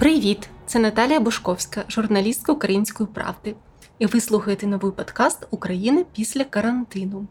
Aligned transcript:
Привіт! 0.00 0.48
Це 0.66 0.78
Наталія 0.78 1.20
Бушковська, 1.20 1.84
журналістка 1.88 2.52
Української 2.52 3.08
правди. 3.14 3.54
І 4.00 4.06
ви 4.06 4.20
слухаєте 4.20 4.66
новий 4.66 4.92
подкаст 4.92 5.46
України 5.50 6.04
після 6.12 6.44
карантину. 6.44 7.26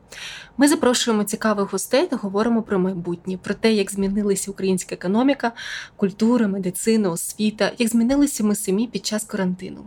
Ми 0.57 0.67
запрошуємо 0.67 1.23
цікавих 1.23 1.71
гостей 1.71 2.07
та 2.07 2.15
говоримо 2.15 2.61
про 2.61 2.79
майбутнє, 2.79 3.37
про 3.37 3.53
те, 3.53 3.73
як 3.73 3.91
змінилася 3.91 4.51
українська 4.51 4.95
економіка, 4.95 5.51
культура, 5.95 6.47
медицина, 6.47 7.09
освіта, 7.09 7.71
як 7.77 7.89
змінилися 7.89 8.43
ми 8.43 8.55
самі 8.55 8.87
під 8.87 9.05
час 9.05 9.23
карантину. 9.23 9.85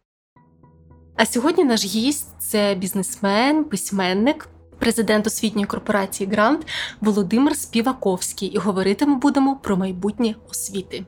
А 1.21 1.25
сьогодні 1.25 1.63
наш 1.63 1.85
гість 1.85 2.27
це 2.39 2.75
бізнесмен, 2.75 3.63
письменник, 3.63 4.49
президент 4.79 5.27
освітньої 5.27 5.67
корпорації 5.67 6.29
Грант 6.29 6.67
Володимир 7.01 7.55
Співаковський. 7.55 8.49
І 8.49 8.57
говорити 8.57 9.05
ми 9.05 9.15
будемо 9.15 9.55
про 9.55 9.77
майбутнє 9.77 10.35
освіти. 10.49 11.05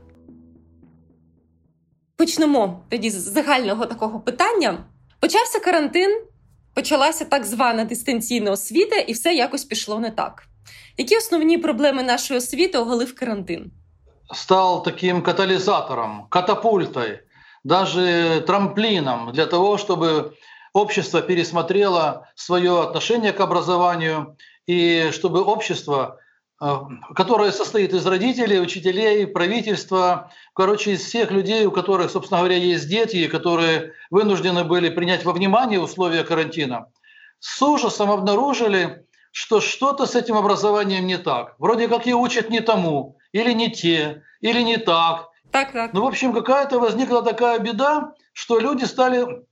Почнемо 2.18 2.84
тоді 2.90 3.10
з 3.10 3.14
загального 3.34 3.86
такого 3.86 4.20
питання. 4.20 4.78
Почався 5.20 5.60
карантин, 5.60 6.22
почалася 6.74 7.26
так 7.26 7.46
звана 7.46 7.86
дистанційна 7.86 8.52
освіта, 8.52 8.96
і 8.96 9.14
все 9.14 9.34
якось 9.34 9.66
пішло 9.66 10.00
не 10.00 10.12
так. 10.12 10.44
Які 10.98 11.18
основні 11.18 11.58
проблеми 11.58 12.04
нашої 12.04 12.38
освіти 12.38 12.78
оголив 12.78 13.16
карантин? 13.16 13.72
Стал 14.34 14.86
таким 14.86 15.22
катализатором, 15.22 16.26
катапультой, 16.30 17.20
даже 17.64 18.44
трамплином 18.46 19.32
для 19.32 19.46
того, 19.46 19.78
чтобы 19.78 20.36
общество 20.74 21.22
пересмотрело 21.22 22.28
свое 22.36 22.82
отношение 22.82 23.32
к 23.32 23.40
образованию 23.40 24.38
и 24.66 25.10
чтобы 25.12 25.44
общество 25.44 26.20
Э, 26.64 26.78
которая 27.14 27.52
состоит 27.52 27.94
из 27.94 28.06
родителей, 28.06 28.62
учителей, 28.62 29.28
правительства, 29.28 30.32
короче, 30.56 30.94
из 30.94 31.04
всех 31.04 31.30
людей, 31.30 31.66
у 31.66 31.72
которых, 31.72 32.10
собственно 32.10 32.40
говоря, 32.40 32.56
есть 32.56 32.88
дети, 32.88 33.28
которые 33.28 33.92
вынуждены 34.10 34.64
были 34.64 34.88
принять 34.88 35.26
во 35.26 35.34
внимание 35.34 35.82
условия 35.82 36.24
карантина, 36.24 36.86
с 37.40 37.62
ужасом 37.62 38.12
обнаружили, 38.12 39.06
что 39.32 39.60
что-то 39.60 40.06
с 40.06 40.16
этим 40.16 40.38
образованием 40.38 41.06
не 41.06 41.18
так. 41.18 41.56
Вроде 41.60 41.90
как 41.90 42.08
и 42.08 42.14
учат 42.14 42.50
не 42.50 42.62
тому, 42.62 43.18
или 43.34 43.52
не 43.52 43.70
те, 43.70 44.24
или 44.40 44.62
не 44.62 44.78
так. 44.78 45.32
Так, 45.54 45.72
так. 45.72 45.94
Ну, 45.94 46.02
в 46.02 46.08
общем, 46.08 46.34
какая-то 46.34 46.80
возникла 46.80 47.24
такая 47.24 47.60
беда, 47.60 48.14
что 48.34 48.60
люди 48.60 48.86
стали 48.86 49.46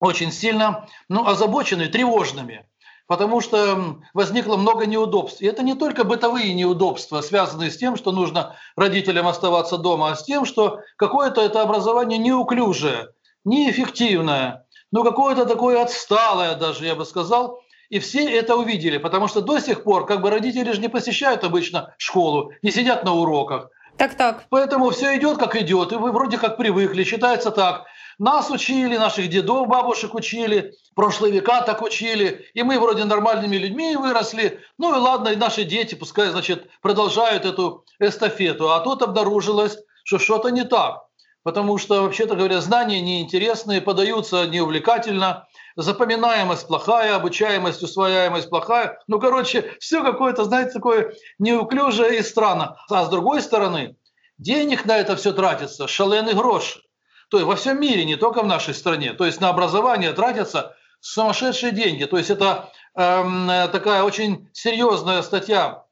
очень 0.00 0.32
сильно 0.32 0.88
ну, 1.08 1.26
озабочены, 1.26 1.86
тревожными 1.86 2.66
потому 3.08 3.40
что 3.40 4.00
возникло 4.14 4.56
много 4.56 4.86
неудобств. 4.86 5.40
И 5.40 5.46
это 5.46 5.62
не 5.62 5.74
только 5.74 6.02
бытовые 6.04 6.52
неудобства, 6.54 7.20
связанные 7.20 7.70
с 7.70 7.76
тем, 7.76 7.96
что 7.96 8.12
нужно 8.12 8.56
родителям 8.76 9.28
оставаться 9.28 9.78
дома, 9.78 10.10
а 10.10 10.16
с 10.16 10.24
тем, 10.24 10.44
что 10.44 10.80
какое-то 10.96 11.40
это 11.40 11.62
образование 11.62 12.18
неуклюжее, 12.18 13.10
неэффективное, 13.44 14.66
ну 14.90 15.04
какое-то 15.04 15.46
такое 15.46 15.82
отсталое 15.82 16.56
даже, 16.56 16.84
я 16.84 16.94
бы 16.94 17.04
сказал. 17.04 17.60
И 17.88 18.00
все 18.00 18.28
это 18.28 18.56
увидели, 18.56 18.98
потому 18.98 19.28
что 19.28 19.40
до 19.40 19.60
сих 19.60 19.84
пор 19.84 20.06
как 20.06 20.20
бы 20.20 20.30
родители 20.30 20.72
же 20.72 20.80
не 20.80 20.88
посещают 20.88 21.44
обычно 21.44 21.94
школу, 21.98 22.50
не 22.62 22.72
сидят 22.72 23.04
на 23.04 23.14
уроках. 23.14 23.70
Так, 23.96 24.14
так. 24.16 24.44
Поэтому 24.50 24.90
все 24.90 25.16
идет 25.16 25.38
как 25.38 25.56
идет, 25.56 25.92
и 25.92 25.96
вы 25.96 26.12
вроде 26.12 26.38
как 26.38 26.56
привыкли, 26.56 27.04
считается 27.04 27.50
так. 27.50 27.86
Нас 28.18 28.50
учили, 28.50 28.96
наших 28.96 29.28
дедов, 29.28 29.68
бабушек 29.68 30.14
учили, 30.14 30.74
прошлые 30.94 31.32
века 31.32 31.60
так 31.62 31.82
учили, 31.82 32.46
и 32.54 32.62
мы 32.62 32.78
вроде 32.78 33.04
нормальными 33.04 33.56
людьми 33.56 33.94
выросли. 33.96 34.60
Ну 34.78 34.94
и 34.94 34.98
ладно, 34.98 35.28
и 35.28 35.36
наши 35.36 35.64
дети 35.64 35.94
пускай, 35.94 36.28
значит, 36.28 36.68
продолжают 36.80 37.44
эту 37.44 37.84
эстафету. 37.98 38.70
А 38.72 38.80
тут 38.80 39.02
обнаружилось, 39.02 39.78
что 40.04 40.18
что-то 40.18 40.48
не 40.48 40.64
так. 40.64 41.04
Потому 41.42 41.78
что, 41.78 42.02
вообще-то 42.02 42.36
говоря, 42.36 42.60
знания 42.60 43.00
неинтересные, 43.00 43.80
подаются 43.80 44.46
неувлекательно, 44.46 45.46
запоминаемость 45.76 46.66
плохая, 46.66 47.14
обучаемость, 47.14 47.82
усвояемость 47.82 48.48
плохая. 48.48 48.98
Ну, 49.06 49.20
короче, 49.20 49.74
все 49.78 50.02
какое-то, 50.02 50.44
знаете, 50.44 50.72
такое 50.72 51.14
неуклюжее 51.38 52.18
и 52.18 52.22
странно. 52.22 52.76
А 52.90 53.04
с 53.04 53.08
другой 53.08 53.42
стороны, 53.42 53.96
денег 54.38 54.86
на 54.86 54.96
это 54.96 55.16
все 55.16 55.32
тратится, 55.32 55.86
шаленый 55.86 56.34
грош. 56.34 56.82
То 57.30 57.38
есть 57.38 57.46
во 57.46 57.56
всем 57.56 57.80
мире, 57.80 58.04
не 58.04 58.16
только 58.16 58.42
в 58.42 58.46
нашей 58.46 58.74
стране. 58.74 59.12
То 59.12 59.26
есть 59.26 59.40
на 59.40 59.50
образование 59.50 60.12
тратятся 60.12 60.76
сумасшедшие 61.00 61.72
деньги. 61.72 62.04
То 62.04 62.16
есть 62.16 62.30
это 62.30 62.70
эм, 62.94 63.48
такая 63.70 64.02
очень 64.02 64.48
серьезная 64.52 65.22
статья 65.22 65.85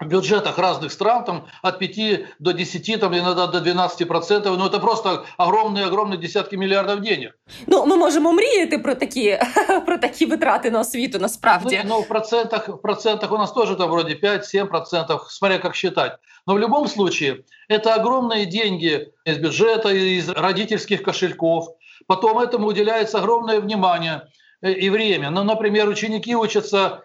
в 0.00 0.06
бюджетах 0.06 0.58
разных 0.58 0.92
стран 0.92 1.24
там, 1.24 1.46
от 1.62 1.78
5 1.78 2.24
до 2.38 2.52
10, 2.52 3.00
там, 3.00 3.14
иногда 3.14 3.46
до 3.46 3.60
12 3.60 4.08
процентов. 4.08 4.56
Ну, 4.56 4.66
это 4.66 4.80
просто 4.80 5.26
огромные-огромные 5.38 6.18
десятки 6.18 6.56
мільярдів 6.56 7.00
денег. 7.00 7.30
Ну, 7.66 7.86
ми 7.86 7.96
можемо 7.96 8.32
мріяти 8.32 8.78
про 8.78 8.94
такі, 8.94 9.38
про 9.86 9.98
такі 9.98 10.26
витрати 10.26 10.70
на 10.70 10.80
освіту, 10.80 11.18
насправді. 11.18 11.80
Ну, 11.84 11.94
ну 11.94 12.00
в, 12.00 12.08
процентах, 12.08 12.68
в 12.68 12.82
процентах 12.82 13.32
у 13.32 13.38
нас 13.38 13.52
тоже 13.52 13.74
там 13.74 13.90
вроде 13.90 14.14
5-7 14.14 14.66
процентов, 14.66 15.30
смотря 15.30 15.58
как 15.58 15.74
считать. 15.74 16.18
Но 16.46 16.54
в 16.54 16.58
любом 16.58 16.88
случае, 16.88 17.44
это 17.68 17.94
огромные 17.94 18.46
деньги 18.46 19.12
из 19.26 19.38
бюджета, 19.38 19.90
из 19.90 20.28
родительских 20.28 21.02
кошельков. 21.02 21.66
Потом 22.06 22.38
этому 22.38 22.66
уделяется 22.66 23.18
огромное 23.18 23.60
внимание 23.60 24.22
э, 24.62 24.72
и 24.72 24.90
время. 24.90 25.30
Ну, 25.30 25.44
например, 25.44 25.88
ученики 25.88 26.34
учатся 26.34 27.02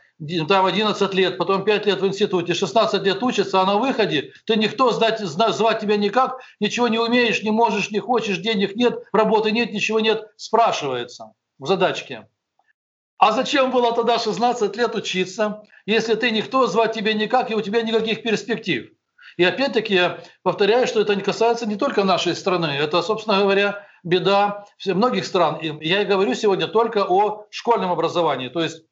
там 0.48 0.66
11 0.66 1.14
лет, 1.14 1.38
потом 1.38 1.64
5 1.64 1.86
лет 1.86 2.00
в 2.00 2.06
институте, 2.06 2.54
16 2.54 3.03
лет 3.03 3.22
учатся, 3.22 3.60
а 3.60 3.66
на 3.66 3.76
выходе 3.76 4.32
ты 4.44 4.56
никто 4.56 4.91
сдать, 4.91 5.20
звать 5.20 5.81
тебя 5.81 5.97
никак, 5.97 6.41
ничего 6.60 6.88
не 6.88 6.98
умеешь, 6.98 7.42
не 7.42 7.50
можешь, 7.50 7.91
не 7.91 8.00
хочешь, 8.00 8.38
денег 8.38 8.76
нет, 8.76 8.98
работы 9.12 9.50
нет, 9.50 9.72
ничего 9.72 10.00
нет, 10.00 10.28
спрашивается 10.36 11.32
в 11.58 11.66
задачке. 11.66 12.28
А 13.19 13.32
зачем 13.32 13.70
было 13.70 13.94
тогда 13.94 14.19
16 14.19 14.76
лет 14.76 14.94
учиться, 14.94 15.62
если 15.86 16.14
ты 16.14 16.31
никто, 16.31 16.66
звать 16.66 16.94
тебя 16.94 17.12
никак, 17.12 17.50
и 17.50 17.54
у 17.54 17.60
тебя 17.60 17.82
никаких 17.82 18.22
перспектив? 18.22 18.91
И 19.37 19.44
опять-таки 19.44 19.94
я 19.94 20.20
повторяю, 20.42 20.87
что 20.87 21.00
это 21.00 21.14
не 21.14 21.22
касается 21.22 21.66
не 21.66 21.76
только 21.76 22.04
нашей 22.04 22.34
страны, 22.34 22.66
это, 22.66 23.00
собственно 23.02 23.41
говоря, 23.41 23.87
беда 24.02 24.64
многих 24.87 25.26
стран. 25.26 25.56
И 25.56 25.87
я 25.87 26.04
говорю 26.04 26.34
сегодня 26.34 26.66
только 26.66 27.04
о 27.04 27.47
школьном 27.50 27.92
образовании, 27.92 28.48
то 28.48 28.60
есть 28.60 28.82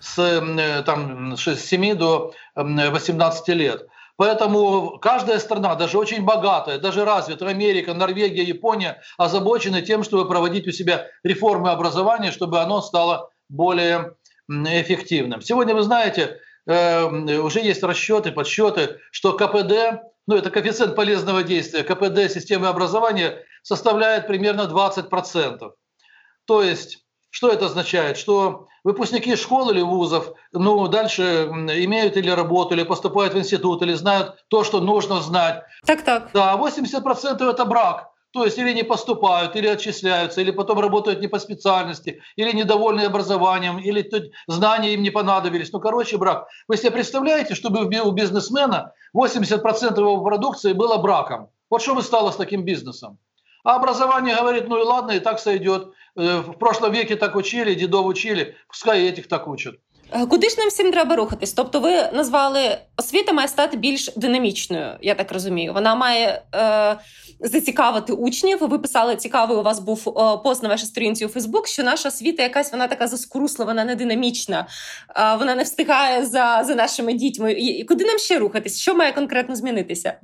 с, 0.00 0.18
э, 0.18 0.82
там, 0.82 1.36
с 1.36 1.56
7 1.56 1.94
до 1.94 2.32
18 2.54 3.48
лет. 3.54 3.86
Поэтому 4.16 4.98
каждая 5.00 5.38
страна, 5.38 5.74
даже 5.74 5.98
очень 5.98 6.24
богатая, 6.24 6.78
даже 6.78 7.04
развитая, 7.04 7.48
Америка, 7.48 7.94
Норвегия, 7.94 8.44
Япония, 8.44 9.00
озабочены 9.16 9.82
тем, 9.82 10.04
чтобы 10.04 10.28
проводить 10.28 10.68
у 10.68 10.70
себя 10.70 11.08
реформы 11.24 11.70
образования, 11.70 12.30
чтобы 12.30 12.60
оно 12.60 12.82
стало 12.82 13.30
более 13.48 14.14
эффективным. 14.48 15.40
Сегодня, 15.40 15.74
вы 15.74 15.82
знаете, 15.82 16.38
э, 16.66 17.38
уже 17.38 17.60
есть 17.60 17.82
расчеты, 17.82 18.32
подсчеты, 18.32 18.98
что 19.10 19.32
КПД, 19.32 20.02
ну 20.26 20.36
это 20.36 20.50
коэффициент 20.50 20.94
полезного 20.94 21.42
действия, 21.42 21.82
КПД 21.82 22.32
системы 22.32 22.68
образования 22.68 23.44
составляет 23.62 24.26
примерно 24.26 24.62
20%. 24.62 25.72
То 26.44 26.62
есть 26.62 27.01
что 27.32 27.48
это 27.48 27.66
означает? 27.66 28.18
Что 28.18 28.68
выпускники 28.84 29.34
школ 29.36 29.70
или 29.70 29.80
вузов 29.80 30.32
ну, 30.52 30.86
дальше 30.86 31.48
имеют 31.50 32.16
или 32.18 32.28
работу, 32.28 32.74
или 32.74 32.82
поступают 32.82 33.32
в 33.32 33.38
институт, 33.38 33.82
или 33.82 33.94
знают 33.94 34.44
то, 34.48 34.64
что 34.64 34.80
нужно 34.80 35.20
знать. 35.22 35.62
Так, 35.86 36.02
так. 36.02 36.30
Да, 36.34 36.56
80% 36.56 37.50
это 37.50 37.64
брак. 37.64 38.10
То 38.32 38.44
есть 38.44 38.58
или 38.58 38.72
не 38.74 38.82
поступают, 38.82 39.56
или 39.56 39.66
отчисляются, 39.66 40.42
или 40.42 40.50
потом 40.50 40.78
работают 40.78 41.20
не 41.20 41.26
по 41.26 41.38
специальности, 41.38 42.20
или 42.36 42.52
недовольны 42.52 43.02
образованием, 43.02 43.78
или 43.78 44.08
знания 44.46 44.92
им 44.92 45.02
не 45.02 45.10
понадобились. 45.10 45.72
Ну, 45.72 45.80
короче, 45.80 46.18
брак. 46.18 46.48
Вы 46.68 46.76
себе 46.76 46.90
представляете, 46.90 47.54
чтобы 47.54 47.84
у 47.84 48.10
бизнесмена 48.10 48.92
80% 49.16 49.98
его 49.98 50.22
продукции 50.22 50.74
было 50.74 50.98
браком? 50.98 51.48
Вот 51.70 51.80
что 51.80 51.94
бы 51.94 52.02
стало 52.02 52.30
с 52.30 52.36
таким 52.36 52.64
бизнесом? 52.64 53.18
А 53.62 53.76
образование 53.76 54.34
говорит, 54.34 54.68
ну 54.68 54.78
и 54.78 54.82
ладно, 54.82 55.12
и 55.12 55.20
так 55.20 55.38
сойдет. 55.38 55.88
Э, 56.16 56.40
в 56.40 56.52
прошлом 56.58 56.92
веке 56.92 57.16
так 57.16 57.36
учили, 57.36 57.74
дедов 57.74 58.06
учили, 58.06 58.56
пускай 58.68 59.08
этих 59.08 59.28
так 59.28 59.46
учат. 59.46 59.74
Е, 60.12 60.26
куди 60.26 60.48
ж 60.48 60.56
нам 60.58 60.68
всім 60.68 60.92
треба 60.92 61.16
рухатись? 61.16 61.52
Тобто, 61.52 61.80
ви 61.80 61.90
назвали 62.12 62.78
освіта 62.96 63.32
має 63.32 63.48
стати 63.48 63.76
більш 63.76 64.10
динамічною, 64.16 64.96
я 65.02 65.14
так 65.14 65.32
розумію. 65.32 65.72
Вона 65.72 65.94
має 65.94 66.42
е, 66.54 66.98
зацікавити 67.40 68.12
учнів. 68.12 68.58
Ви 68.60 68.78
писали 68.78 69.16
цікавий. 69.16 69.56
У 69.56 69.62
вас 69.62 69.78
був 69.78 70.08
е, 70.08 70.38
пост 70.44 70.62
на 70.62 70.68
вашій 70.68 70.86
сторінці 70.86 71.26
у 71.26 71.28
Фейсбук, 71.28 71.68
що 71.68 71.82
наша 71.82 72.08
освіта 72.08 72.42
якась 72.42 72.72
вона 72.72 72.88
така 72.88 73.06
заскрусла, 73.06 73.64
вона 73.64 73.84
не 73.84 73.94
динамічна, 73.94 74.66
е, 75.16 75.36
вона 75.36 75.54
не 75.54 75.62
встигає 75.62 76.26
за, 76.26 76.62
за 76.66 76.74
нашими 76.74 77.12
дітьми. 77.12 77.52
І 77.52 77.84
куди 77.84 78.04
нам 78.04 78.18
ще 78.18 78.38
рухатись? 78.38 78.80
Що 78.80 78.94
має 78.94 79.12
конкретно 79.12 79.56
змінитися? 79.56 80.14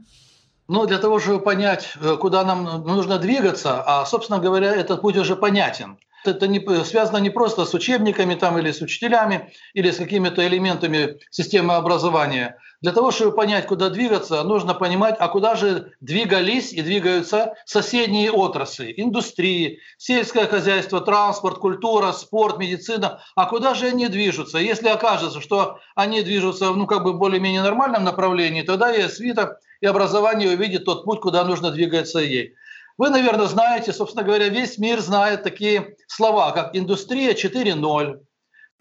Ну, 0.69 0.85
для 0.85 0.99
того, 0.99 1.19
чтобы 1.19 1.41
понять, 1.41 1.95
э, 1.99 2.17
куда 2.21 2.45
нам 2.45 2.85
нужно 2.85 3.19
двигаться, 3.19 3.83
а, 3.87 4.05
собственно 4.05 4.39
говоря, 4.39 4.75
этот 4.75 5.01
путь 5.01 5.17
уже 5.17 5.35
понятен. 5.35 5.99
Это 6.27 6.47
не, 6.47 6.61
связано 6.85 7.17
не 7.19 7.31
просто 7.31 7.65
с 7.65 7.73
учебниками 7.73 8.35
там, 8.35 8.59
или 8.59 8.71
с 8.71 8.83
учителями, 8.83 9.51
или 9.73 9.91
с 9.91 9.97
какими-то 9.97 10.47
элементами 10.47 11.21
системы 11.31 11.75
образования. 11.75 12.59
Для 12.83 12.93
того, 12.93 13.13
чтобы 13.13 13.35
понять, 13.35 13.67
куда 13.67 13.89
двигаться, 13.89 14.43
нужно 14.43 14.75
понимать, 14.75 15.17
а 15.19 15.29
куда 15.29 15.57
же 15.57 15.93
двигались 16.01 16.73
и 16.73 16.83
двигаются 16.83 17.55
соседние 17.65 18.31
отрасли, 18.31 18.93
индустрии, 18.97 19.79
сельское 19.97 20.47
хозяйство, 20.47 21.01
транспорт, 21.01 21.59
культура, 21.59 22.13
спорт, 22.13 22.59
медицина. 22.59 23.23
А 23.35 23.47
куда 23.47 23.75
же 23.75 23.87
они 23.87 24.09
движутся? 24.09 24.59
Если 24.59 24.89
окажется, 24.89 25.41
что 25.41 25.79
они 25.95 26.23
движутся 26.23 26.71
ну, 26.73 26.87
как 26.87 27.05
бы 27.05 27.15
более-менее 27.15 27.63
нормальном 27.63 28.05
направлении, 28.05 28.63
тогда 28.63 28.95
и 28.95 29.09
свита 29.09 29.59
и 29.81 29.87
образование 29.87 30.51
увидит 30.51 30.85
тот 30.85 31.05
путь, 31.05 31.21
куда 31.21 31.45
нужно 31.45 31.71
двигаться 31.71 32.19
ей. 32.19 32.55
Вы, 32.97 33.11
наверное, 33.11 33.47
знаете, 33.47 33.93
собственно 33.93 34.25
говоря, 34.25 34.49
весь 34.49 34.79
мир 34.79 35.01
знает 35.01 35.45
такие 35.45 35.97
слова, 36.09 36.51
как 36.51 36.75
индустрия 36.77 37.33
4.0. 37.33 38.21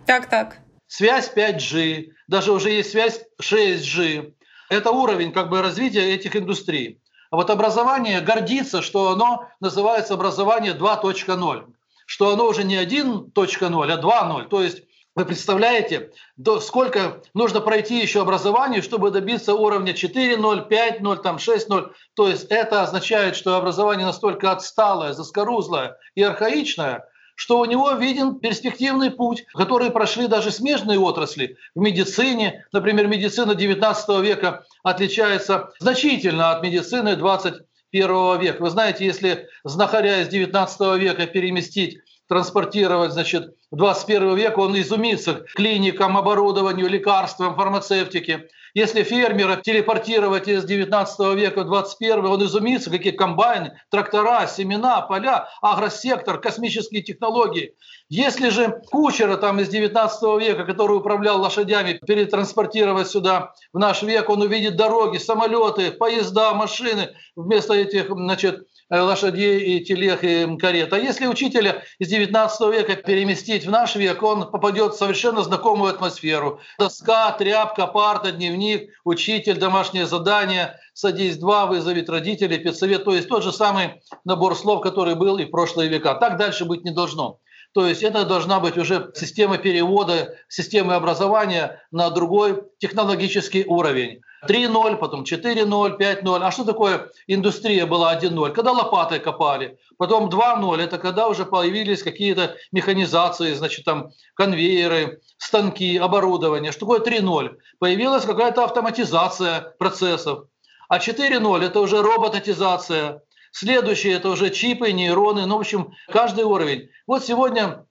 Так, 0.06 0.30
так. 0.30 0.58
Связь 0.88 1.32
5G, 1.36 2.08
даже 2.28 2.52
уже 2.52 2.72
есть 2.72 2.92
связь 2.92 3.22
6G. 3.40 4.34
Это 4.70 4.92
уровень 4.92 5.32
как 5.32 5.50
бы 5.50 5.62
развития 5.62 6.14
этих 6.14 6.36
индустрий. 6.36 7.00
А 7.30 7.36
вот 7.36 7.50
образование 7.50 8.22
гордится, 8.22 8.82
что 8.82 9.10
оно 9.10 9.48
называется 9.60 10.14
образование 10.14 10.74
2.0, 10.74 11.66
что 12.06 12.34
оно 12.34 12.48
уже 12.48 12.64
не 12.64 12.78
1.0, 12.78 13.32
а 13.36 14.02
2.0. 14.02 14.48
То 14.48 14.64
есть 14.64 14.87
вы 15.18 15.26
представляете, 15.26 16.12
до, 16.36 16.60
сколько 16.60 17.24
нужно 17.34 17.60
пройти 17.60 18.00
еще 18.00 18.22
образованию, 18.22 18.84
чтобы 18.84 19.10
добиться 19.10 19.56
уровня 19.56 19.94
4.0, 19.94 20.70
5.0, 20.70 21.22
там 21.24 21.38
6.0. 21.38 21.92
То 22.14 22.30
есть 22.30 22.46
это 22.52 22.84
означает, 22.84 23.36
что 23.36 23.56
образование 23.56 24.06
настолько 24.06 24.52
отсталое, 24.52 25.14
заскорузлое 25.14 25.98
и 26.14 26.22
архаичное, 26.22 27.04
что 27.34 27.58
у 27.58 27.66
него 27.66 27.94
виден 27.94 28.36
перспективный 28.36 29.10
путь, 29.10 29.44
который 29.56 29.90
прошли 29.90 30.28
даже 30.28 30.52
смежные 30.52 31.00
отрасли 31.00 31.58
в 31.74 31.80
медицине. 31.80 32.68
Например, 32.72 33.08
медицина 33.08 33.56
19 33.56 34.22
века 34.22 34.66
отличается 34.84 35.72
значительно 35.80 36.52
от 36.52 36.62
медицины 36.62 37.16
21 37.16 38.40
века. 38.40 38.62
Вы 38.62 38.70
знаете, 38.70 39.04
если 39.04 39.48
знахаря 39.64 40.22
из 40.22 40.28
19 40.28 41.00
века 41.00 41.26
переместить 41.26 42.02
транспортировать, 42.28 43.12
значит, 43.12 43.56
в 43.72 43.76
21 43.76 44.36
век, 44.36 44.58
он 44.58 44.80
изумится 44.80 45.46
клиникам, 45.56 46.18
оборудованию, 46.18 46.88
лекарствам, 46.88 47.56
фармацевтике. 47.56 48.48
Если 48.74 49.04
фермера 49.04 49.56
телепортировать 49.56 50.48
из 50.48 50.64
19 50.64 51.36
века 51.36 51.64
в 51.64 51.66
21, 51.66 52.26
он 52.26 52.46
изумится, 52.46 52.92
какие 52.92 53.12
комбайны, 53.12 53.74
трактора, 53.90 54.46
семена, 54.48 55.02
поля, 55.02 55.50
агросектор, 55.62 56.40
космические 56.40 57.02
технологии. 57.02 57.74
Если 58.10 58.50
же 58.50 58.82
кучера 58.92 59.36
там 59.38 59.60
из 59.60 59.70
19 59.70 60.40
века, 60.40 60.64
который 60.64 60.98
управлял 60.98 61.42
лошадями, 61.42 62.00
перетранспортировать 62.06 63.10
сюда 63.10 63.54
в 63.74 63.80
наш 63.80 64.04
век, 64.04 64.30
он 64.30 64.44
увидит 64.44 64.78
дороги, 64.78 65.18
самолеты, 65.18 65.92
поезда, 65.92 66.54
машины 66.54 67.10
вместо 67.36 67.74
этих, 67.74 68.08
значит, 68.10 68.68
лошадей 68.90 69.60
и 69.60 69.84
телег 69.84 70.24
и 70.24 70.58
карет. 70.58 70.94
А 70.94 70.98
если 70.98 71.28
учителя 71.28 71.84
из 72.00 72.08
19 72.08 72.74
века 72.74 72.96
переместить 72.96 73.66
в 73.66 73.70
наш 73.70 73.96
век, 73.96 74.24
он 74.24 74.50
попадет 74.50 74.94
в 74.94 74.98
совершенно 74.98 75.44
знакомую 75.44 75.92
атмосферу. 75.92 76.60
Доска, 76.80 77.32
тряпка, 77.32 77.88
парта, 77.88 78.32
дневник, 78.32 78.90
учитель, 79.04 79.58
домашнее 79.58 80.06
задание, 80.06 80.80
садись 80.94 81.38
два, 81.38 81.66
вызовет 81.66 82.10
родителей, 82.10 82.58
педсовет. 82.58 83.04
То 83.06 83.14
есть 83.14 83.28
тот 83.28 83.44
же 83.44 83.52
самый 83.52 84.02
набор 84.24 84.56
слов, 84.56 84.82
который 84.82 85.16
был 85.16 85.38
и 85.38 85.46
в 85.46 85.52
прошлые 85.52 85.90
века. 85.90 86.16
Так 86.16 86.38
дальше 86.38 86.66
быть 86.66 86.84
не 86.84 86.92
должно. 86.92 87.40
То 87.74 87.86
есть 87.86 88.02
это 88.02 88.26
должна 88.26 88.60
быть 88.60 88.78
уже 88.78 89.12
система 89.14 89.58
перевода, 89.58 90.36
системы 90.48 90.96
образования 90.96 91.82
на 91.92 92.10
другой 92.10 92.64
технологический 92.80 93.66
уровень. 93.66 94.22
3.0, 94.46 94.98
потом 94.98 95.24
4.0, 95.24 95.98
5.0. 95.98 96.40
А 96.44 96.52
что 96.52 96.64
такое 96.64 97.10
индустрия 97.28 97.86
была 97.86 98.16
1.0? 98.16 98.52
Когда 98.52 98.72
лопатой 98.72 99.20
копали. 99.20 99.78
Потом 99.98 100.30
2.0, 100.30 100.82
это 100.82 100.98
когда 100.98 101.28
уже 101.28 101.46
появились 101.46 102.04
какие-то 102.04 102.56
механизации, 102.72 103.54
значит, 103.54 103.86
там 103.86 104.12
конвейеры, 104.36 105.22
станки, 105.38 105.98
оборудование. 105.98 106.72
Что 106.72 106.82
такое 106.82 107.00
3.0? 107.00 107.58
Появилась 107.80 108.26
какая-то 108.26 108.64
автоматизация 108.64 109.74
процессов. 109.80 110.46
А 110.90 111.00
4.0 111.00 111.66
это 111.66 111.80
уже 111.80 112.02
робототизация. 112.02 113.22
Следующее 113.52 114.14
это 114.14 114.30
уже 114.30 114.52
чипы, 114.52 114.92
нейроны, 114.92 115.46
ну, 115.46 115.58
в 115.58 115.62
общем, 115.62 115.94
каждый 116.12 116.44
уровень. 116.44 116.90
Вот 117.08 117.26
сегодня 117.26 117.88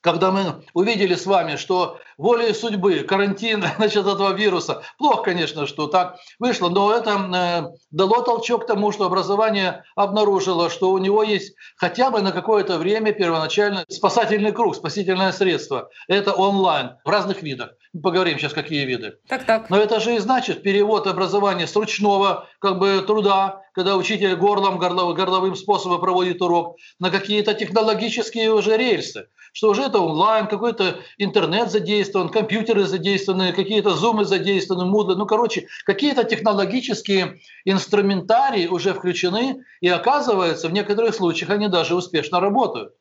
когда 0.00 0.30
мы 0.30 0.64
увидели 0.72 1.14
с 1.14 1.26
вами, 1.26 1.56
что 1.56 1.98
волей 2.20 2.52
судьбы, 2.52 3.00
карантин 3.00 3.64
значит, 3.76 4.06
этого 4.06 4.32
вируса, 4.34 4.82
плохо, 4.98 5.22
конечно, 5.22 5.66
что 5.66 5.86
так 5.86 6.18
вышло, 6.38 6.68
но 6.68 6.92
это 6.92 7.10
э, 7.10 7.78
дало 7.90 8.22
толчок 8.22 8.64
к 8.64 8.66
тому, 8.66 8.92
что 8.92 9.06
образование 9.06 9.84
обнаружило, 9.96 10.68
что 10.68 10.90
у 10.90 10.98
него 10.98 11.22
есть 11.22 11.54
хотя 11.76 12.10
бы 12.10 12.20
на 12.20 12.32
какое-то 12.32 12.78
время 12.78 13.12
первоначально 13.12 13.84
спасательный 13.88 14.52
круг, 14.52 14.76
спасительное 14.76 15.32
средство. 15.32 15.88
Это 16.08 16.32
онлайн 16.34 16.90
в 17.04 17.08
разных 17.08 17.42
видах. 17.42 17.70
Поговорим 18.02 18.38
сейчас, 18.38 18.52
какие 18.52 18.84
виды. 18.84 19.18
Так, 19.26 19.44
так. 19.44 19.68
Но 19.68 19.76
это 19.76 19.98
же 19.98 20.14
и 20.14 20.18
значит 20.18 20.62
перевод 20.62 21.08
образования 21.08 21.66
с 21.66 21.74
ручного 21.74 22.48
как 22.60 22.78
бы, 22.78 23.02
труда, 23.04 23.62
когда 23.74 23.96
учитель 23.96 24.36
горлом, 24.36 24.78
горловым 24.78 25.56
способом 25.56 26.00
проводит 26.00 26.40
урок, 26.40 26.76
на 27.00 27.10
какие-то 27.10 27.52
технологические 27.54 28.52
уже 28.52 28.76
рельсы 28.76 29.26
что 29.52 29.70
уже 29.70 29.82
это 29.82 29.98
онлайн, 29.98 30.46
какой-то 30.46 31.00
интернет 31.18 31.70
задействован, 31.70 32.28
компьютеры 32.28 32.84
задействованы, 32.84 33.52
какие-то 33.52 33.90
зумы 33.90 34.24
задействованы, 34.24 34.86
мудлы. 34.86 35.16
Ну, 35.16 35.26
короче, 35.26 35.66
какие-то 35.84 36.24
технологические 36.24 37.40
инструментарии 37.64 38.66
уже 38.66 38.94
включены, 38.94 39.64
и 39.80 39.88
оказывается, 39.88 40.68
в 40.68 40.72
некоторых 40.72 41.14
случаях 41.14 41.50
они 41.50 41.68
даже 41.68 41.94
успешно 41.94 42.40
работают. 42.40 42.94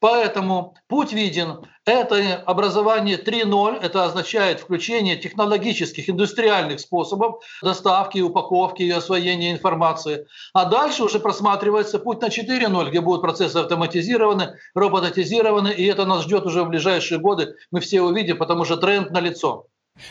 Поэтому 0.00 0.76
путь 0.86 1.12
виден. 1.12 1.66
Это 1.88 2.42
образование 2.44 3.16
3.0, 3.16 3.78
это 3.82 4.04
означает 4.04 4.60
включение 4.60 5.16
технологических, 5.16 6.10
индустриальных 6.10 6.80
способов 6.80 7.42
доставки, 7.62 8.18
упаковки 8.20 8.82
и 8.82 8.90
освоения 8.90 9.52
информации. 9.52 10.26
А 10.52 10.66
дальше 10.66 11.04
уже 11.04 11.18
просматривается 11.18 11.98
путь 11.98 12.20
на 12.20 12.26
4.0, 12.26 12.90
где 12.90 13.00
будут 13.00 13.22
процессы 13.22 13.56
автоматизированы, 13.56 14.58
роботизированы, 14.74 15.68
и 15.68 15.86
это 15.86 16.04
нас 16.04 16.24
ждет 16.24 16.44
уже 16.44 16.62
в 16.62 16.68
ближайшие 16.68 17.20
годы. 17.20 17.54
Мы 17.70 17.80
все 17.80 18.02
увидим, 18.02 18.36
потому 18.36 18.66
что 18.66 18.76
тренд 18.76 19.10
налицо. 19.10 19.64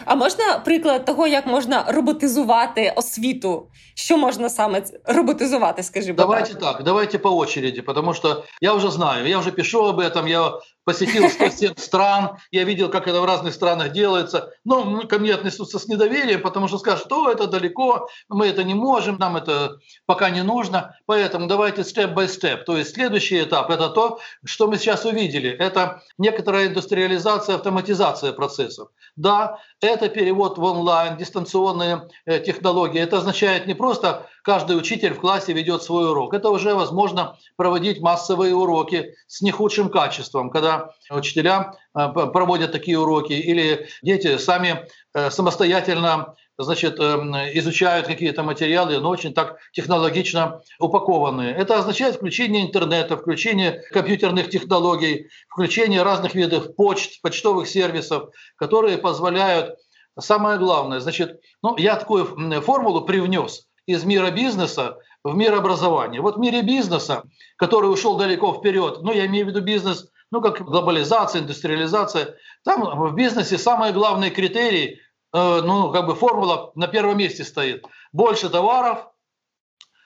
А 0.06 0.16
можна 0.16 0.60
приклад 0.66 1.06
того, 1.06 1.28
як 1.28 1.48
можна 1.48 1.86
роботизувати 1.88 2.94
освіту? 2.96 3.68
Що 3.96 4.18
можна 4.18 4.50
саме 4.50 4.84
роботизувати, 5.06 5.84
скажімо 5.84 6.18
Давайте 6.18 6.54
так. 6.54 6.60
так, 6.60 6.84
давайте 6.84 7.18
по 7.20 7.30
очереди, 7.30 7.82
потому 7.82 8.14
что 8.14 8.44
я 8.62 8.74
уже 8.74 8.92
знаю, 8.92 9.28
я 9.28 9.40
уже 9.40 9.52
пишу 9.52 9.84
об 9.84 10.00
этом, 10.00 10.28
я 10.28 10.52
посетил 10.88 11.30
107 11.30 11.74
стран, 11.76 12.38
я 12.50 12.64
видел, 12.64 12.88
как 12.88 13.10
это 13.10 13.20
в 13.20 13.26
разных 13.26 13.54
странах 13.54 13.92
делается. 13.92 14.54
Но 14.64 15.02
ко 15.02 15.20
мне 15.20 15.34
отнесутся 15.34 15.80
с 15.80 15.88
недоверием, 15.90 16.42
потому 16.42 16.70
что 16.70 16.78
скажут, 16.78 17.08
что 17.08 17.30
это 17.30 17.46
далеко, 17.46 18.08
мы 18.30 18.48
это 18.48 18.64
не 18.64 18.74
можем, 18.74 19.18
нам 19.18 19.36
это 19.36 19.80
пока 20.06 20.30
не 20.30 20.44
нужно. 20.44 20.96
Поэтому 21.06 21.48
давайте 21.48 21.82
step. 21.82 22.64
То 22.64 22.78
есть 22.78 22.94
следующий 22.94 23.44
этап– 23.44 23.70
это 23.72 23.90
то, 23.90 24.20
что 24.46 24.70
мы 24.70 24.78
сейчас 24.78 25.04
увидели. 25.04 25.50
Это 25.50 26.04
некоторая 26.18 26.68
индустриализация, 26.68 27.56
автоматизация 27.56 28.32
процессов. 28.32 28.88
Да, 29.18 29.60
это 29.82 30.08
перевод 30.08 30.58
в 30.58 30.64
онлайн, 30.64 31.18
дистанционные 31.18 32.08
э, 32.26 32.40
технологии. 32.40 33.02
Это 33.02 33.18
означает 33.18 33.68
не 33.68 33.74
просто 33.74 34.26
каждый 34.48 34.78
учитель 34.78 35.14
в 35.14 35.20
классе 35.20 35.52
ведет 35.52 35.84
свой 35.84 36.10
урок. 36.10 36.34
Это 36.34 36.50
уже 36.50 36.74
возможно 36.74 37.38
проводить 37.58 38.00
массовые 38.00 38.56
уроки 38.56 39.14
с 39.28 39.42
не 39.42 39.52
худшим 39.52 39.90
качеством, 39.90 40.50
когда 40.50 40.92
учителя 41.10 41.74
э, 41.94 42.08
проводят 42.14 42.72
такие 42.72 42.98
уроки 42.98 43.34
или 43.34 43.90
дети 44.02 44.38
сами 44.38 44.88
э, 45.14 45.32
самостоятельно 45.32 46.36
значит, 46.58 46.98
эм, 46.98 47.36
изучают 47.60 48.08
какие-то 48.08 48.42
материалы, 48.44 49.00
но 49.00 49.10
очень 49.10 49.34
так 49.34 49.58
технологично 49.74 50.62
упакованные. 50.80 51.54
Это 51.54 51.78
означает 51.78 52.16
включение 52.16 52.66
интернета, 52.66 53.18
включение 53.18 53.84
компьютерных 53.92 54.50
технологий, 54.50 55.28
включение 55.50 56.04
разных 56.04 56.36
видов 56.36 56.74
почт, 56.78 57.22
почтовых 57.22 57.68
сервисов, 57.68 58.30
которые 58.56 58.98
позволяют 58.98 59.78
Самое 60.20 60.58
главное, 60.58 61.00
значит, 61.00 61.40
ну, 61.62 61.78
я 61.78 61.96
такую 61.96 62.26
формулу 62.62 63.06
привнес 63.06 63.68
из 63.88 64.04
мира 64.04 64.30
бизнеса 64.30 65.00
в 65.24 65.36
мир 65.36 65.56
образования. 65.56 66.22
Вот 66.22 66.36
в 66.36 66.40
мире 66.40 66.62
бизнеса, 66.62 67.24
который 67.56 67.92
ушел 67.92 68.18
далеко 68.18 68.54
вперед, 68.54 69.00
ну, 69.02 69.12
я 69.12 69.26
имею 69.26 69.46
в 69.46 69.50
виду 69.50 69.62
бизнес, 69.62 70.12
ну, 70.30 70.42
как 70.42 70.62
глобализация, 70.62 71.42
индустриализация, 71.42 72.36
там 72.64 72.84
в 72.84 73.16
бизнесе 73.16 73.58
самый 73.58 73.94
главный 73.94 74.30
критерий, 74.30 75.00
э, 75.34 75.62
ну, 75.62 75.92
как 75.92 76.06
бы 76.06 76.16
формула 76.16 76.72
на 76.76 76.88
первом 76.88 77.18
месте 77.18 77.44
стоит. 77.44 77.86
Больше 78.12 78.50
товаров 78.50 79.08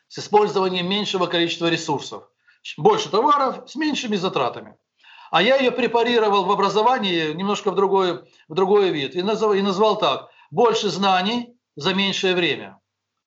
с 0.07 0.19
использованием 0.19 0.87
меньшего 0.87 1.25
количества 1.25 1.67
ресурсов. 1.67 2.29
Больше 2.77 3.09
товаров 3.09 3.67
с 3.67 3.75
меньшими 3.75 4.15
затратами. 4.15 4.75
А 5.31 5.41
я 5.41 5.55
ее 5.55 5.71
препарировал 5.71 6.43
в 6.45 6.51
образовании 6.51 7.33
немножко 7.33 7.71
в 7.71 7.75
другой, 7.75 8.21
в 8.47 8.53
другой 8.53 8.89
вид 8.89 9.15
и 9.15 9.23
назвал, 9.23 9.53
и 9.53 9.61
назвал 9.61 9.97
так. 9.97 10.29
Больше 10.51 10.89
знаний 10.89 11.55
за 11.75 11.95
меньшее 11.95 12.35
время. 12.35 12.80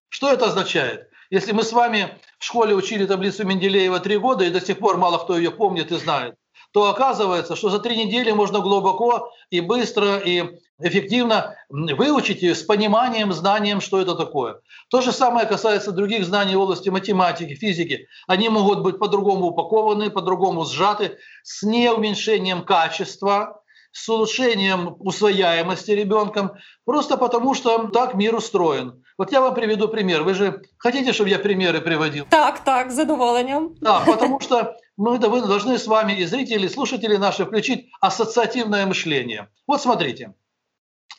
Что 0.08 0.32
это 0.32 0.46
означает? 0.46 1.08
Если 1.30 1.52
мы 1.52 1.62
с 1.62 1.72
вами 1.72 2.18
в 2.38 2.44
школе 2.44 2.74
учили 2.74 3.06
таблицу 3.06 3.44
Менделеева 3.44 3.98
три 4.00 4.18
года, 4.18 4.44
и 4.44 4.50
до 4.50 4.60
сих 4.60 4.78
пор 4.78 4.98
мало 4.98 5.18
кто 5.18 5.36
ее 5.36 5.50
помнит 5.50 5.90
и 5.90 5.96
знает, 5.96 6.36
то 6.72 6.88
оказывается, 6.88 7.56
что 7.56 7.70
за 7.70 7.78
три 7.78 7.96
недели 7.96 8.32
можно 8.32 8.60
глубоко 8.60 9.30
и 9.50 9.60
быстро 9.60 10.18
и 10.18 10.44
эффективно 10.80 11.54
выучить 11.68 12.42
ее 12.42 12.54
с 12.54 12.62
пониманием, 12.62 13.32
знанием, 13.32 13.80
что 13.80 14.00
это 14.00 14.14
такое. 14.16 14.60
То 14.90 15.00
же 15.00 15.12
самое 15.12 15.46
касается 15.46 15.92
других 15.92 16.24
знаний 16.24 16.56
в 16.56 16.60
области 16.60 16.88
математики, 16.88 17.54
физики. 17.54 18.08
Они 18.26 18.48
могут 18.48 18.82
быть 18.82 18.98
по-другому 18.98 19.46
упакованы, 19.46 20.10
по-другому 20.10 20.64
сжаты, 20.64 21.18
с 21.44 21.62
неуменьшением 21.62 22.64
качества, 22.64 23.62
с 23.94 24.08
улучшением 24.08 24.96
усвояемости 24.98 25.92
ребенком, 25.92 26.50
просто 26.84 27.16
потому 27.16 27.54
что 27.54 27.86
так 27.88 28.14
мир 28.14 28.34
устроен. 28.34 29.04
Вот 29.16 29.30
я 29.30 29.40
вам 29.40 29.54
приведу 29.54 29.86
пример. 29.86 30.24
Вы 30.24 30.34
же 30.34 30.62
хотите, 30.78 31.12
чтобы 31.12 31.30
я 31.30 31.38
примеры 31.38 31.80
приводил? 31.80 32.26
Так, 32.28 32.64
так, 32.64 32.90
с 32.90 32.94
задоволеннем. 32.94 33.76
Да, 33.80 34.00
потому 34.04 34.40
что 34.40 34.76
мы 34.96 35.18
должны 35.18 35.78
с 35.78 35.86
вами 35.86 36.14
и 36.14 36.24
зрители, 36.24 36.66
и 36.66 36.68
слушатели 36.68 37.16
наши 37.16 37.44
включить 37.44 37.88
ассоциативное 38.00 38.84
мышление. 38.84 39.48
Вот 39.68 39.80
смотрите, 39.80 40.34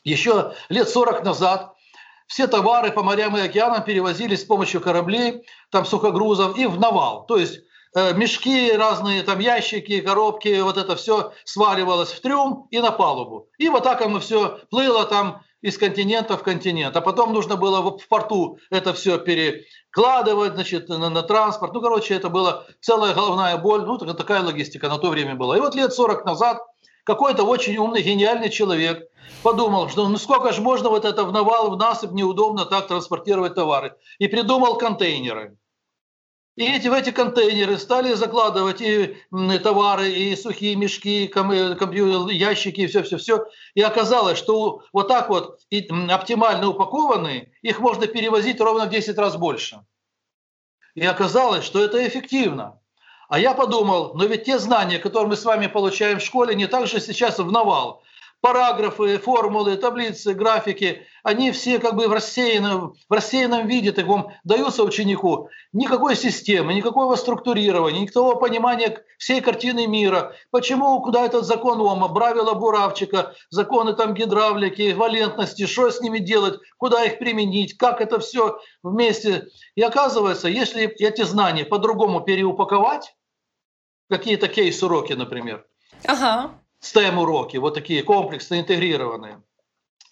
еще 0.03 0.53
лет 0.67 0.89
40 0.89 1.23
назад 1.23 1.71
все 2.27 2.47
товары 2.47 2.91
по 2.91 3.03
морям 3.03 3.37
и 3.37 3.41
океанам 3.41 3.85
перевозились 3.85 4.41
с 4.41 4.45
помощью 4.45 4.81
кораблей, 4.81 5.43
там 5.71 5.85
сухогрузов 5.85 6.57
и 6.57 6.65
в 6.65 6.77
навал. 6.77 7.25
То 7.25 7.37
есть 7.37 7.61
мешки 7.95 8.71
разные, 8.73 9.23
там 9.23 9.39
ящики, 9.39 10.01
коробки, 10.01 10.59
вот 10.61 10.77
это 10.77 10.95
все 10.95 11.31
сваливалось 11.45 12.11
в 12.11 12.21
трюм 12.21 12.67
и 12.69 12.79
на 12.79 12.91
палубу. 12.91 13.47
И 13.57 13.69
вот 13.69 13.83
так 13.83 14.01
оно 14.01 14.19
все 14.19 14.59
плыло 14.69 15.05
там 15.05 15.41
из 15.61 15.79
континента 15.79 16.37
в 16.37 16.43
континент. 16.43 16.95
А 16.95 17.01
потом 17.01 17.33
нужно 17.33 17.55
было 17.55 17.81
в 17.81 18.07
порту 18.07 18.59
это 18.69 18.93
все 18.93 19.17
перекладывать, 19.17 20.53
значит, 20.53 20.89
на, 20.89 21.09
на 21.09 21.23
транспорт. 21.23 21.73
Ну, 21.73 21.81
короче, 21.81 22.13
это 22.13 22.29
была 22.29 22.65
целая 22.81 23.15
головная 23.15 23.57
боль. 23.57 23.83
Ну, 23.83 23.97
такая 23.97 24.43
логистика 24.43 24.89
на 24.89 24.99
то 24.99 25.09
время 25.09 25.33
была. 25.33 25.57
И 25.57 25.61
вот 25.61 25.73
лет 25.73 25.91
40 25.91 26.23
назад 26.25 26.61
какой-то 27.03 27.43
очень 27.43 27.77
умный, 27.77 28.03
гениальный 28.03 28.49
человек 28.49 29.09
подумал, 29.41 29.89
что 29.89 30.07
ну 30.07 30.17
сколько 30.17 30.51
же 30.51 30.61
можно 30.61 30.89
вот 30.89 31.05
это 31.05 31.23
в 31.23 31.31
навал, 31.31 31.71
в 31.71 31.77
насыпь 31.77 32.11
неудобно 32.11 32.65
так 32.65 32.87
транспортировать 32.87 33.55
товары. 33.55 33.95
И 34.19 34.27
придумал 34.27 34.77
контейнеры. 34.77 35.57
И 36.55 36.63
эти, 36.63 36.87
в 36.87 36.93
эти 36.93 37.11
контейнеры 37.11 37.77
стали 37.77 38.13
закладывать 38.13 38.79
и 38.79 39.17
товары, 39.61 40.09
и 40.09 40.35
сухие 40.37 40.75
мешки, 40.75 41.27
компьютер, 41.27 42.29
ящики, 42.29 42.81
и 42.81 42.87
все-все-все. 42.87 43.45
И 43.73 43.81
оказалось, 43.81 44.37
что 44.37 44.83
вот 44.93 45.09
так 45.09 45.29
вот 45.29 45.59
и 45.69 45.85
оптимально 46.09 46.69
упакованные, 46.69 47.51
их 47.61 47.79
можно 47.79 48.07
перевозить 48.07 48.61
ровно 48.61 48.85
в 48.85 48.89
10 48.89 49.17
раз 49.17 49.35
больше. 49.35 49.81
И 50.93 51.05
оказалось, 51.05 51.65
что 51.65 51.83
это 51.83 52.07
эффективно. 52.07 52.79
А 53.27 53.37
я 53.37 53.53
подумал, 53.53 54.13
но 54.13 54.23
ведь 54.25 54.45
те 54.45 54.57
знания, 54.57 54.99
которые 54.99 55.27
мы 55.27 55.35
с 55.35 55.43
вами 55.43 55.67
получаем 55.67 56.19
в 56.19 56.23
школе, 56.23 56.55
не 56.55 56.67
так 56.67 56.87
же 56.87 57.01
сейчас 57.01 57.37
в 57.37 57.51
навал 57.51 58.03
параграфы, 58.45 59.17
формулы, 59.17 59.75
таблицы, 59.75 60.35
графики, 60.35 61.01
они 61.23 61.51
все 61.51 61.79
как 61.79 61.95
бы 61.95 62.07
в 62.07 62.13
рассеянном, 62.13 62.93
в 63.09 63.11
рассеянном 63.11 63.65
виде 63.65 63.91
таком 63.91 64.33
даются 64.43 64.83
ученику. 64.83 65.49
Никакой 65.73 66.15
системы, 66.15 66.75
никакого 66.75 67.15
структурирования, 67.15 68.01
никакого 68.01 68.35
понимания 68.35 69.03
всей 69.17 69.41
картины 69.41 69.87
мира. 69.87 70.35
Почему, 70.51 71.01
куда 71.01 71.25
этот 71.25 71.45
закон 71.45 71.81
Ома, 71.81 72.07
правила 72.13 72.53
Буравчика, 72.53 73.33
законы 73.49 73.93
там 73.93 74.13
гидравлики, 74.13 74.93
валентности, 74.93 75.65
что 75.65 75.89
с 75.89 75.99
ними 75.99 76.19
делать, 76.19 76.59
куда 76.77 77.03
их 77.03 77.17
применить, 77.17 77.75
как 77.79 77.99
это 77.99 78.19
все 78.19 78.59
вместе. 78.83 79.47
И 79.73 79.81
оказывается, 79.81 80.49
если 80.49 80.85
эти 80.85 81.23
знания 81.23 81.65
по-другому 81.65 82.21
переупаковать, 82.21 83.15
какие-то 84.07 84.47
кейс-уроки, 84.47 85.13
например, 85.13 85.65
ага 86.05 86.51
STEM-уроки, 86.85 87.57
вот 87.57 87.73
такие 87.73 88.03
комплексно 88.03 88.59
интегрированные. 88.59 89.41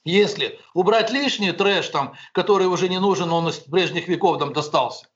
Если 0.06 0.60
убрать 0.74 1.12
лишний 1.12 1.52
трэш, 1.52 1.88
там, 1.90 2.16
который 2.34 2.68
уже 2.68 2.90
не 2.90 3.00
нужен, 3.00 3.32
он 3.32 3.48
из 3.48 3.60
прежних 3.60 4.08
веков 4.08 4.40
там 4.40 4.52
достался. 4.52 5.08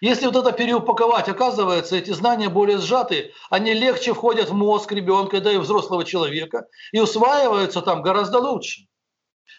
Если 0.00 0.26
вот 0.26 0.36
это 0.36 0.52
переупаковать, 0.52 1.28
оказывается, 1.28 1.96
эти 1.96 2.10
знания 2.12 2.48
более 2.48 2.78
сжатые, 2.78 3.32
они 3.50 3.74
легче 3.74 4.14
входят 4.14 4.48
в 4.48 4.54
мозг 4.54 4.92
ребенка, 4.92 5.40
да 5.42 5.52
и 5.52 5.58
взрослого 5.58 6.04
человека, 6.04 6.66
и 6.92 7.00
усваиваются 7.00 7.82
там 7.82 8.00
гораздо 8.00 8.38
лучше. 8.38 8.86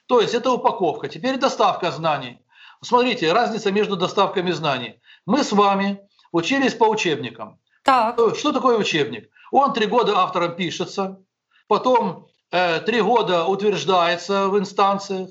То 0.07 0.19
есть 0.19 0.33
это 0.33 0.51
упаковка. 0.51 1.09
Теперь 1.09 1.37
доставка 1.37 1.91
знаний. 1.91 2.39
Смотрите, 2.81 3.31
разница 3.31 3.71
между 3.71 3.95
доставками 3.95 4.49
знаний. 4.51 4.99
Мы 5.27 5.43
с 5.43 5.51
вами 5.51 5.99
учились 6.31 6.73
по 6.73 6.85
учебникам. 6.85 7.59
Так. 7.83 8.19
Что 8.35 8.51
такое 8.51 8.77
учебник? 8.77 9.29
Он 9.51 9.73
три 9.73 9.85
года 9.85 10.17
автором 10.17 10.55
пишется, 10.55 11.19
потом 11.71 12.27
э, 12.51 12.81
три 12.81 12.99
года 12.99 13.45
утверждается 13.45 14.49
в 14.49 14.59
инстанциях, 14.59 15.29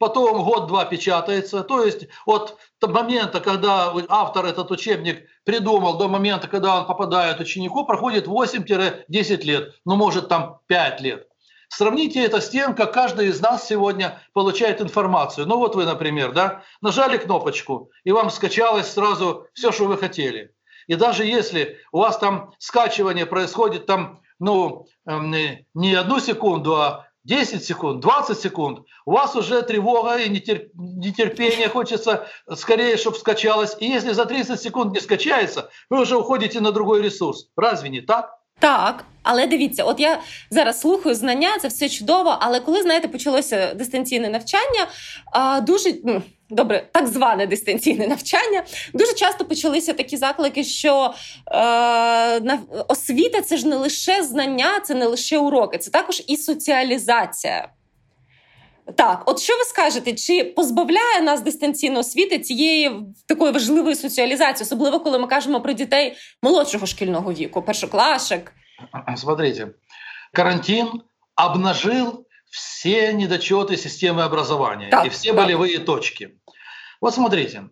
потом 0.00 0.42
год-два 0.42 0.84
печатается. 0.84 1.62
То 1.62 1.84
есть 1.84 2.08
от 2.24 2.58
момента, 2.82 3.38
когда 3.38 3.94
автор 4.08 4.46
этот 4.46 4.72
учебник 4.72 5.28
придумал, 5.44 5.96
до 5.96 6.08
момента, 6.08 6.48
когда 6.48 6.80
он 6.80 6.86
попадает 6.88 7.38
ученику, 7.38 7.86
проходит 7.86 8.26
8-10 8.26 9.42
лет, 9.44 9.74
ну 9.84 9.94
может 9.94 10.28
там 10.28 10.58
5 10.66 11.00
лет. 11.02 11.28
Сравните 11.68 12.24
это 12.24 12.40
с 12.40 12.48
тем, 12.48 12.74
как 12.74 12.92
каждый 12.92 13.28
из 13.28 13.40
нас 13.40 13.68
сегодня 13.68 14.20
получает 14.32 14.80
информацию. 14.80 15.46
Ну 15.46 15.58
вот 15.58 15.76
вы, 15.76 15.84
например, 15.84 16.32
да, 16.32 16.64
нажали 16.80 17.16
кнопочку, 17.16 17.92
и 18.02 18.10
вам 18.10 18.30
скачалось 18.30 18.92
сразу 18.92 19.46
все, 19.54 19.70
что 19.70 19.84
вы 19.84 19.96
хотели. 19.98 20.52
И 20.88 20.96
даже 20.96 21.24
если 21.24 21.78
у 21.92 21.98
вас 21.98 22.18
там 22.18 22.54
скачивание 22.58 23.26
происходит 23.26 23.86
там 23.86 24.20
ну, 24.38 24.86
эм, 25.06 25.34
не 25.74 25.94
одну 25.94 26.20
секунду, 26.20 26.76
а 26.76 27.06
10 27.26 27.64
секунд, 27.64 28.00
20 28.00 28.38
секунд, 28.38 28.86
у 29.04 29.12
вас 29.12 29.34
уже 29.34 29.62
тревога 29.62 30.16
и 30.16 30.28
нетерпение, 30.28 31.68
хочется 31.68 32.28
скорее, 32.54 32.96
чтобы 32.96 33.16
скачалось. 33.16 33.76
И 33.80 33.86
если 33.86 34.12
за 34.12 34.26
30 34.26 34.60
секунд 34.60 34.92
не 34.92 35.00
скачается, 35.00 35.68
вы 35.90 36.02
уже 36.02 36.16
уходите 36.16 36.60
на 36.60 36.70
другой 36.70 37.02
ресурс. 37.02 37.48
Разве 37.56 37.88
не 37.88 38.00
так? 38.00 38.38
Так, 38.60 39.04
але 39.26 39.46
дивіться, 39.46 39.84
от 39.84 40.00
я 40.00 40.20
зараз 40.50 40.80
слухаю 40.80 41.14
знання, 41.14 41.58
це 41.62 41.68
все 41.68 41.88
чудово. 41.88 42.36
Але 42.40 42.60
коли 42.60 42.82
знаєте, 42.82 43.08
почалося 43.08 43.74
дистанційне 43.74 44.28
навчання, 44.28 44.86
дуже 45.62 45.94
ну, 46.04 46.22
добре, 46.50 46.88
так 46.92 47.06
зване 47.08 47.46
дистанційне 47.46 48.06
навчання, 48.08 48.62
дуже 48.94 49.12
часто 49.14 49.44
почалися 49.44 49.92
такі 49.92 50.16
заклики, 50.16 50.64
що 50.64 51.14
е, 51.52 52.58
освіта 52.88 53.42
це 53.42 53.56
ж 53.56 53.68
не 53.68 53.76
лише 53.76 54.22
знання, 54.22 54.80
це 54.84 54.94
не 54.94 55.06
лише 55.06 55.38
уроки, 55.38 55.78
це 55.78 55.90
також 55.90 56.22
і 56.26 56.36
соціалізація. 56.36 57.68
Так, 58.94 59.22
от 59.26 59.40
що 59.40 59.56
ви 59.56 59.64
скажете, 59.64 60.12
чи 60.12 60.44
позбавляє 60.44 61.22
нас 61.22 61.40
дистанційна 61.40 62.00
освіти 62.00 62.38
цієї 62.38 62.90
такої 63.26 63.52
важливої 63.52 63.94
соціалізації, 63.94 64.64
особливо 64.64 65.00
коли 65.00 65.18
ми 65.18 65.26
кажемо 65.26 65.60
про 65.60 65.72
дітей 65.72 66.16
молодшого 66.42 66.86
шкільного 66.86 67.32
віку, 67.32 67.62
першоклашек? 67.62 68.52
Смотрите, 69.16 69.74
карантин 70.32 71.04
обнажил 71.34 72.26
все 72.50 73.12
недочеты 73.12 73.76
системы 73.76 74.22
образования 74.22 74.88
так, 74.88 75.06
и 75.06 75.08
все 75.08 75.32
так. 75.32 75.44
болевые 75.44 75.78
точки. 75.78 76.40
Вот 77.00 77.14
смотрите, 77.14 77.70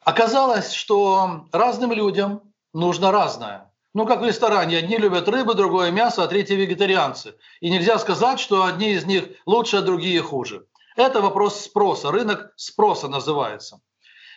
оказалось, 0.00 0.72
что 0.72 1.46
разным 1.52 1.92
людям 1.92 2.52
нужно 2.72 3.10
разное. 3.10 3.70
Ну, 3.92 4.06
как 4.06 4.20
в 4.20 4.24
ресторане. 4.24 4.78
Одни 4.78 4.96
любят 4.96 5.28
рыбу, 5.28 5.54
другое 5.54 5.92
мясо, 5.92 6.24
а 6.24 6.26
третьи 6.26 6.54
вегетарианцы. 6.54 7.36
И 7.60 7.70
нельзя 7.70 7.98
сказать, 7.98 8.40
что 8.40 8.64
одни 8.64 8.90
из 8.90 9.06
них 9.06 9.28
лучше, 9.46 9.76
а 9.76 9.82
другие 9.82 10.20
хуже. 10.20 10.66
Это 10.96 11.20
вопрос 11.20 11.64
спроса, 11.64 12.10
рынок 12.10 12.52
спроса 12.56 13.06
называется. 13.06 13.80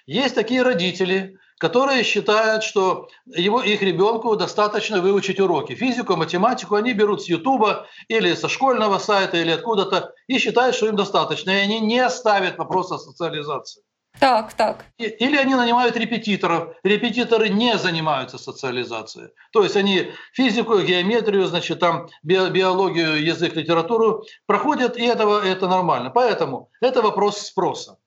Есть 0.06 0.36
такие 0.36 0.62
родители, 0.62 1.40
которые 1.58 2.04
считают, 2.04 2.64
что 2.64 3.10
его, 3.26 3.62
их 3.62 3.82
ребенку 3.82 4.36
достаточно 4.36 5.02
выучить 5.02 5.40
уроки. 5.40 5.76
Физику, 5.76 6.16
математику 6.16 6.76
они 6.76 6.94
берут 6.94 7.24
с 7.24 7.30
Ютуба 7.30 7.88
или 8.08 8.34
со 8.36 8.48
школьного 8.48 9.00
сайта 9.00 9.38
или 9.38 9.52
откуда-то 9.52 10.14
и 10.28 10.38
считают, 10.38 10.76
что 10.76 10.88
им 10.88 10.96
достаточно. 10.96 11.52
И 11.52 11.64
они 11.64 11.80
не 11.80 12.10
ставят 12.10 12.58
вопрос 12.58 12.92
о 12.92 12.98
социализации. 12.98 13.84
Так, 14.20 14.54
так. 14.54 14.86
Или 14.98 15.38
они 15.38 15.54
нанимают 15.54 15.96
репетиторов. 15.96 16.76
Репетиторы 16.84 17.50
не 17.50 17.78
занимаются 17.78 18.40
социализацией. 18.40 19.30
То 19.52 19.64
есть 19.64 19.76
они 19.76 20.12
физику, 20.34 20.80
геометрию, 20.80 21.46
значит, 21.46 21.80
там 21.80 22.10
биологию, 22.24 23.24
язык, 23.24 23.56
литературу 23.56 24.24
проходят, 24.48 24.98
и 24.98 25.06
этого, 25.06 25.46
это 25.46 25.68
нормально. 25.68 26.10
Поэтому 26.10 26.72
это 26.82 27.04
вопрос 27.04 27.38
спроса. 27.38 27.98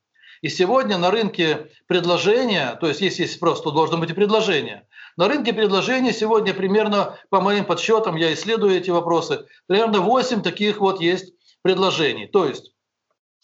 И 0.42 0.48
сегодня 0.48 0.96
на 0.96 1.10
рынке 1.10 1.70
предложения, 1.86 2.76
то 2.80 2.88
есть 2.88 3.00
если 3.02 3.22
есть 3.22 3.34
спрос, 3.34 3.60
то 3.62 3.70
должно 3.70 3.98
быть 3.98 4.10
и 4.10 4.14
предложение. 4.14 4.86
На 5.16 5.28
рынке 5.28 5.52
предложения 5.52 6.12
сегодня 6.12 6.54
примерно, 6.54 7.18
по 7.28 7.40
моим 7.40 7.66
подсчетам, 7.66 8.16
я 8.16 8.32
исследую 8.32 8.74
эти 8.74 8.90
вопросы, 8.90 9.46
примерно 9.66 10.00
8 10.00 10.42
таких 10.42 10.80
вот 10.80 11.00
есть 11.00 11.34
предложений. 11.62 12.28
То 12.28 12.46
есть 12.46 12.72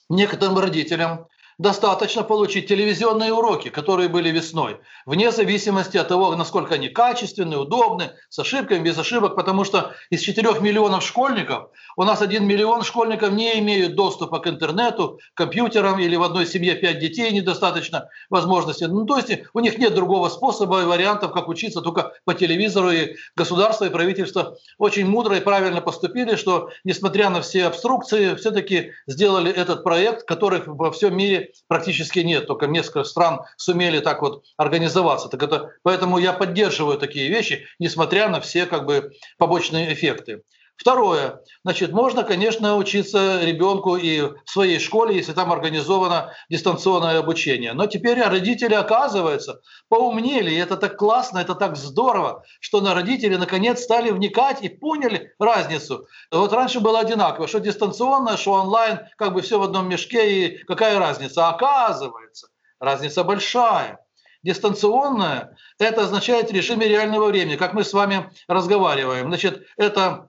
некоторым 0.08 0.58
родителям 0.58 1.26
достаточно 1.58 2.22
получить 2.22 2.68
телевизионные 2.68 3.32
уроки, 3.32 3.70
которые 3.70 4.08
были 4.08 4.30
весной, 4.30 4.78
вне 5.06 5.30
зависимости 5.30 5.96
от 5.96 6.08
того, 6.08 6.34
насколько 6.36 6.75
они 6.75 6.88
качественные, 6.88 7.58
удобны, 7.58 8.10
с 8.28 8.38
ошибками, 8.38 8.82
без 8.82 8.98
ошибок, 8.98 9.36
потому 9.36 9.64
что 9.64 9.92
из 10.10 10.20
4 10.20 10.60
миллионов 10.60 11.02
школьников 11.02 11.70
у 11.96 12.04
нас 12.04 12.20
1 12.20 12.46
миллион 12.46 12.82
школьников 12.82 13.32
не 13.32 13.58
имеют 13.58 13.94
доступа 13.94 14.40
к 14.40 14.46
интернету, 14.48 15.18
к 15.32 15.36
компьютерам 15.36 15.98
или 15.98 16.16
в 16.16 16.22
одной 16.22 16.46
семье 16.46 16.75
5 16.75 16.98
детей 16.98 17.30
недостаточно 17.32 18.10
возможности. 18.28 18.84
Ну, 18.84 19.06
то 19.06 19.16
есть 19.16 19.30
у 19.54 19.60
них 19.60 19.78
нет 19.78 19.94
другого 19.94 20.28
способа 20.28 20.82
и 20.82 20.84
вариантов, 20.84 21.32
как 21.32 21.48
учиться 21.48 21.80
только 21.80 22.12
по 22.25 22.34
телевизору. 22.34 22.90
И 22.90 23.16
государство 23.34 23.86
и 23.86 23.90
правительство 23.90 24.58
очень 24.76 25.06
мудро 25.06 25.36
и 25.36 25.40
правильно 25.40 25.80
поступили, 25.80 26.36
что 26.36 26.70
несмотря 26.84 27.30
на 27.30 27.40
все 27.40 27.64
обструкции, 27.66 28.34
все-таки 28.34 28.92
сделали 29.06 29.50
этот 29.50 29.82
проект, 29.84 30.25
которых 30.25 30.66
во 30.66 30.92
всем 30.92 31.16
мире 31.16 31.45
практически 31.68 32.20
нет, 32.20 32.46
только 32.46 32.66
несколько 32.66 33.04
стран 33.04 33.40
сумели 33.56 34.00
так 34.00 34.22
вот 34.22 34.44
организоваться. 34.56 35.28
Так 35.28 35.42
это, 35.42 35.72
поэтому 35.82 36.18
я 36.18 36.32
поддерживаю 36.32 36.98
такие 36.98 37.28
вещи, 37.28 37.66
несмотря 37.78 38.28
на 38.28 38.40
все 38.40 38.66
как 38.66 38.86
бы 38.86 39.12
побочные 39.38 39.92
эффекты. 39.92 40.42
Второе, 40.76 41.40
значит, 41.64 41.92
можно, 41.92 42.23
конечно, 42.23 42.76
учиться 42.76 43.40
ребенку 43.42 43.97
и 43.97 44.21
в 44.21 44.50
своей 44.50 44.78
школе, 44.78 45.16
если 45.16 45.33
там 45.33 45.50
организовано 45.50 46.35
дистанционное 46.50 47.18
обучение. 47.18 47.73
Но 47.73 47.87
теперь 47.87 48.21
родители, 48.23 48.75
оказывается, 48.75 49.62
поумнели, 49.88 50.50
и 50.50 50.59
это 50.59 50.76
так 50.76 50.99
классно, 50.99 51.38
это 51.38 51.54
так 51.54 51.76
здорово, 51.76 52.45
что 52.61 52.83
на 52.83 52.95
родители 52.95 53.37
наконец 53.37 53.83
стали 53.83 54.11
вникать 54.11 54.62
и 54.62 54.68
поняли 54.68 55.33
разницу. 55.38 56.06
Вот 56.30 56.52
раньше 56.52 56.80
было 56.80 57.00
одинаково, 57.00 57.49
что 57.49 57.59
дистанционное, 57.59 58.37
что 58.37 58.52
онлайн, 58.52 59.00
как 59.16 59.33
бы 59.33 59.40
все 59.40 59.59
в 59.59 59.62
одном 59.62 59.88
мешке, 59.88 60.30
и 60.30 60.59
какая 60.64 60.99
разница? 60.99 61.49
Оказывается, 61.49 62.49
разница 62.78 63.25
большая. 63.25 63.99
Дистанционное– 64.42 65.56
это 65.78 66.02
означает 66.02 66.52
режиме 66.52 66.87
реального 66.87 67.26
времени, 67.26 67.56
как 67.56 67.73
мы 67.73 67.83
с 67.83 67.92
вами 67.92 68.30
разговариваем. 68.47 69.28
Значит, 69.28 69.66
это 69.76 70.28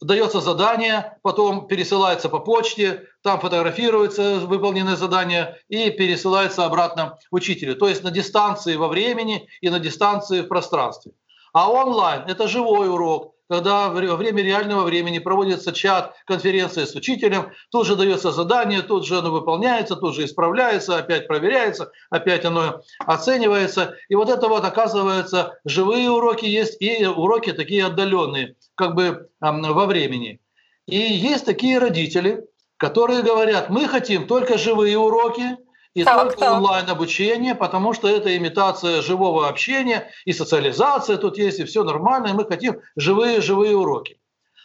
дается 0.00 0.40
задание, 0.40 1.18
потом 1.22 1.66
пересылается 1.66 2.28
по 2.28 2.38
почте, 2.38 3.04
там 3.22 3.40
фотографируется 3.40 4.40
выполненное 4.40 4.96
задание 4.96 5.58
и 5.68 5.90
пересылается 5.90 6.64
обратно 6.64 7.18
учителю. 7.30 7.76
То 7.76 7.88
есть 7.88 8.02
на 8.02 8.10
дистанции 8.10 8.76
во 8.76 8.88
времени 8.88 9.48
и 9.60 9.68
на 9.68 9.78
дистанции 9.78 10.40
в 10.40 10.48
пространстве. 10.48 11.12
А 11.52 11.70
онлайн– 11.70 12.22
это 12.28 12.48
живой 12.48 12.88
урок, 12.88 13.34
когда 13.50 13.88
во 13.88 14.14
время 14.14 14.44
реального 14.44 14.84
времени 14.84 15.18
проводится 15.18 15.72
чат, 15.72 16.14
конференция 16.24 16.86
с 16.86 16.94
учителем, 16.94 17.50
тут 17.72 17.84
же 17.84 17.96
дается 17.96 18.30
задание, 18.30 18.80
тут 18.80 19.04
же 19.04 19.18
оно 19.18 19.32
выполняется, 19.32 19.96
тут 19.96 20.14
же 20.14 20.24
исправляется, 20.24 20.98
опять 20.98 21.26
проверяется, 21.26 21.90
опять 22.10 22.44
оно 22.44 22.82
оценивается. 23.00 23.96
И 24.08 24.14
вот 24.14 24.30
это 24.30 24.46
вот 24.46 24.64
оказывается, 24.64 25.58
живые 25.64 26.08
уроки 26.10 26.44
есть 26.44 26.80
и 26.80 27.04
уроки 27.04 27.52
такие 27.52 27.86
отдаленные, 27.86 28.54
как 28.76 28.94
бы 28.94 29.28
во 29.40 29.86
времени. 29.86 30.38
И 30.86 30.96
есть 30.96 31.44
такие 31.44 31.78
родители, 31.78 32.44
которые 32.76 33.22
говорят, 33.22 33.68
мы 33.68 33.88
хотим 33.88 34.28
только 34.28 34.58
живые 34.58 34.96
уроки, 34.96 35.56
и 35.94 36.04
так, 36.04 36.22
только 36.22 36.38
так. 36.38 36.54
онлайн-обучение, 36.54 37.54
потому 37.54 37.92
что 37.92 38.08
это 38.08 38.36
имитация 38.36 39.02
живого 39.02 39.48
общения, 39.48 40.10
и 40.24 40.32
социализация 40.32 41.16
тут 41.16 41.36
есть, 41.36 41.58
и 41.58 41.64
все 41.64 41.82
нормально, 41.82 42.28
и 42.28 42.32
мы 42.32 42.44
хотим 42.44 42.80
живые-живые 42.96 43.76
уроки. 43.76 44.19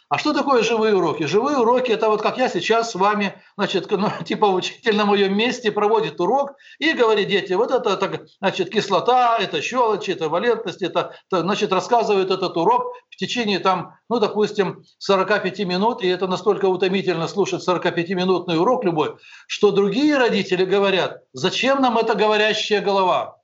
А 0.07 0.19
что 0.19 0.33
такое 0.33 0.61
живые 0.61 0.95
уроки? 0.95 1.23
Живые 1.23 1.57
уроки– 1.57 1.91
это 1.93 2.09
вот 2.09 2.21
как 2.21 2.37
я 2.37 2.47
сейчас 2.47 2.91
с 2.91 2.95
вами, 2.95 3.41
значит, 3.57 3.89
ну, 3.89 4.09
типа 4.25 4.45
учитель 4.45 4.95
на 4.95 5.05
моем 5.05 5.35
месте 5.35 5.71
проводит 5.71 6.21
урок 6.21 6.53
и 6.77 6.93
говорит, 6.93 7.27
дети, 7.27 7.53
вот 7.53 7.71
это, 7.71 7.97
так, 7.97 8.21
значит, 8.39 8.69
кислота, 8.69 9.37
это 9.39 9.63
щелочь, 9.63 10.07
это 10.07 10.29
валентность, 10.29 10.83
это, 10.83 11.15
это, 11.31 11.41
значит, 11.41 11.73
рассказывает 11.73 12.29
этот 12.29 12.55
урок 12.55 12.93
в 13.09 13.15
течение, 13.15 13.57
там, 13.57 13.95
ну, 14.07 14.19
допустим, 14.19 14.83
45 14.99 15.59
минут, 15.61 16.03
и 16.03 16.07
это 16.07 16.27
настолько 16.27 16.65
утомительно 16.65 17.27
слушать 17.27 17.67
45-минутный 17.67 18.59
урок 18.59 18.85
любой, 18.85 19.15
что 19.47 19.71
другие 19.71 20.17
родители 20.17 20.65
говорят, 20.65 21.23
зачем 21.33 21.81
нам 21.81 21.97
эта 21.97 22.13
говорящая 22.13 22.81
голова? 22.81 23.37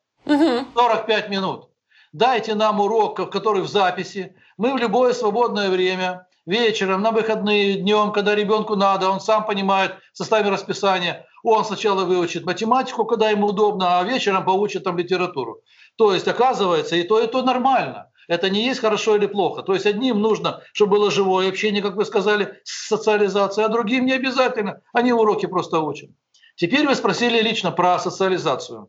45 0.76 1.30
минут. 1.30 1.70
Дайте 2.14 2.54
нам 2.54 2.82
урок, 2.82 3.32
который 3.32 3.64
в 3.64 3.68
записи. 3.68 4.36
Мы 4.58 4.74
в 4.74 4.78
любое 4.78 5.14
свободное 5.14 5.70
время 5.70 6.28
вечером, 6.46 7.02
на 7.02 7.12
выходные, 7.12 7.76
днем, 7.76 8.12
когда 8.12 8.36
ребенку 8.36 8.76
надо, 8.76 9.10
он 9.10 9.20
сам 9.20 9.46
понимает 9.46 9.96
составе 10.14 10.50
расписания, 10.50 11.26
он 11.44 11.66
сначала 11.66 12.06
выучит 12.06 12.46
математику, 12.46 13.06
когда 13.06 13.30
ему 13.30 13.48
удобно, 13.48 14.00
а 14.00 14.04
вечером 14.04 14.46
получит 14.46 14.84
там 14.84 14.98
литературу. 14.98 15.62
То 15.98 16.14
есть, 16.14 16.28
оказывается, 16.28 16.96
и 16.96 17.04
то, 17.04 17.20
и 17.20 17.28
то 17.28 17.42
нормально. 17.42 18.08
Это 18.28 18.50
не 18.50 18.64
есть 18.64 18.80
хорошо 18.80 19.16
или 19.18 19.26
плохо. 19.26 19.62
То 19.62 19.74
есть 19.74 19.86
одним 19.86 20.22
нужно, 20.22 20.62
чтобы 20.74 20.98
было 20.98 21.12
живое 21.12 21.50
общение, 21.50 21.82
как 21.82 21.96
вы 21.96 22.06
сказали, 22.06 22.62
социализация, 22.64 23.66
а 23.66 23.70
другим 23.70 24.06
не 24.06 24.14
обязательно. 24.14 24.82
Они 24.94 25.12
уроки 25.12 25.48
просто 25.48 25.80
учат. 25.80 26.10
Теперь 26.56 26.88
вы 26.88 26.96
спросили 26.96 27.42
лично 27.42 27.72
про 27.72 28.00
социализацию. 28.00 28.88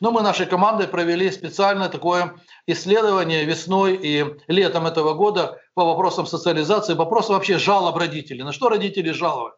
Но 0.00 0.10
мы 0.12 0.22
нашей 0.22 0.46
командой 0.46 0.86
провели 0.86 1.30
специальное 1.30 1.88
такое 1.88 2.36
исследование 2.66 3.44
весной 3.44 3.96
и 3.96 4.24
летом 4.46 4.86
этого 4.86 5.14
года 5.14 5.60
по 5.74 5.84
вопросам 5.84 6.26
социализации, 6.26 6.94
вопросам 6.94 7.34
вообще 7.34 7.58
жалоб 7.58 7.96
родителей. 7.96 8.44
На 8.44 8.52
что 8.52 8.68
родители 8.68 9.10
жаловались? 9.10 9.56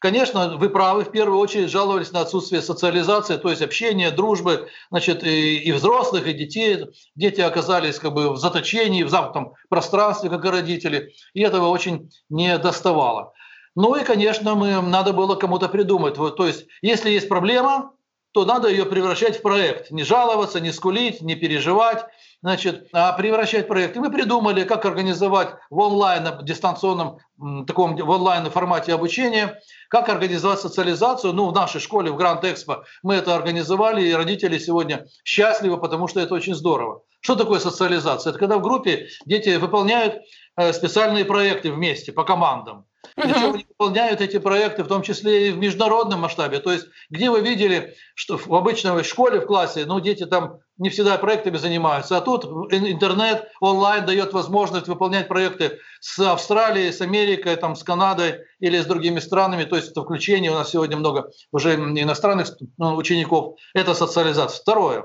Конечно, 0.00 0.56
вы 0.58 0.68
правы, 0.68 1.04
в 1.04 1.10
первую 1.10 1.38
очередь 1.38 1.70
жаловались 1.70 2.12
на 2.12 2.20
отсутствие 2.20 2.60
социализации, 2.60 3.36
то 3.36 3.48
есть 3.48 3.62
общения, 3.62 4.10
дружбы, 4.10 4.68
значит, 4.90 5.24
и, 5.24 5.56
и 5.56 5.72
взрослых, 5.72 6.26
и 6.26 6.34
детей. 6.34 6.86
Дети 7.14 7.40
оказались 7.40 7.98
как 7.98 8.12
бы 8.12 8.30
в 8.32 8.36
заточении, 8.36 9.02
в 9.02 9.08
замкнутом 9.08 9.54
пространстве, 9.70 10.28
как 10.28 10.44
и 10.44 10.50
родители, 10.50 11.14
и 11.32 11.40
этого 11.40 11.68
очень 11.68 12.10
не 12.28 12.58
доставало. 12.58 13.32
Ну 13.76 13.96
и, 13.96 14.04
конечно, 14.04 14.54
мы, 14.54 14.82
надо 14.82 15.14
было 15.14 15.36
кому-то 15.36 15.68
придумать. 15.68 16.18
Вот, 16.18 16.36
то 16.36 16.46
есть, 16.46 16.66
если 16.82 17.10
есть 17.10 17.28
проблема, 17.28 17.92
то 18.34 18.44
надо 18.44 18.68
ее 18.68 18.84
превращать 18.84 19.38
в 19.38 19.42
проект. 19.42 19.92
Не 19.92 20.02
жаловаться, 20.02 20.58
не 20.58 20.72
скулить, 20.72 21.22
не 21.22 21.36
переживать, 21.36 22.04
значит, 22.42 22.88
а 22.92 23.12
превращать 23.12 23.66
в 23.66 23.68
проект. 23.68 23.96
И 23.96 24.00
мы 24.00 24.10
придумали, 24.10 24.64
как 24.64 24.84
организовать 24.84 25.50
в 25.70 25.78
онлайн, 25.78 26.28
дистанционном 26.42 27.18
таком 27.64 27.94
в 27.94 28.10
онлайн 28.10 28.50
формате 28.50 28.92
обучения, 28.92 29.60
как 29.88 30.08
организовать 30.08 30.58
социализацию. 30.58 31.32
Ну, 31.32 31.48
в 31.48 31.52
нашей 31.52 31.80
школе, 31.80 32.10
в 32.10 32.16
Гранд 32.16 32.44
Экспо, 32.44 32.82
мы 33.04 33.14
это 33.14 33.36
организовали, 33.36 34.02
и 34.04 34.12
родители 34.12 34.58
сегодня 34.58 35.06
счастливы, 35.24 35.78
потому 35.78 36.08
что 36.08 36.18
это 36.18 36.34
очень 36.34 36.56
здорово. 36.56 37.02
Что 37.20 37.36
такое 37.36 37.60
социализация? 37.60 38.30
Это 38.30 38.40
когда 38.40 38.58
в 38.58 38.62
группе 38.62 39.06
дети 39.26 39.54
выполняют 39.56 40.16
э, 40.56 40.72
специальные 40.72 41.24
проекты 41.24 41.70
вместе, 41.70 42.10
по 42.10 42.24
командам. 42.24 42.84
Причем 43.14 43.54
они 43.54 43.66
выполняют 43.68 44.20
эти 44.20 44.38
проекты, 44.38 44.82
в 44.82 44.88
том 44.88 45.02
числе 45.02 45.48
и 45.48 45.52
в 45.52 45.58
международном 45.58 46.20
масштабе. 46.20 46.58
То 46.58 46.72
есть, 46.72 46.86
где 47.10 47.30
вы 47.30 47.40
видели, 47.40 47.94
что 48.14 48.38
в 48.38 48.54
обычной 48.54 49.02
школе, 49.04 49.40
в 49.40 49.46
классе, 49.46 49.84
ну, 49.86 50.00
дети 50.00 50.26
там 50.26 50.58
не 50.78 50.90
всегда 50.90 51.16
проектами 51.18 51.56
занимаются, 51.56 52.16
а 52.16 52.20
тут 52.20 52.44
интернет, 52.72 53.48
онлайн 53.60 54.04
дает 54.06 54.32
возможность 54.32 54.88
выполнять 54.88 55.28
проекты 55.28 55.78
с 56.00 56.18
Австралией, 56.18 56.92
с 56.92 57.00
Америкой, 57.00 57.56
там, 57.56 57.76
с 57.76 57.84
Канадой 57.84 58.40
или 58.58 58.78
с 58.78 58.86
другими 58.86 59.20
странами. 59.20 59.64
То 59.64 59.76
есть, 59.76 59.90
это 59.90 60.02
включение, 60.02 60.50
у 60.50 60.54
нас 60.54 60.70
сегодня 60.70 60.96
много 60.96 61.30
уже 61.52 61.74
иностранных 61.74 62.48
ну, 62.78 62.96
учеников. 62.96 63.56
Это 63.74 63.94
социализация. 63.94 64.60
Второе. 64.60 65.04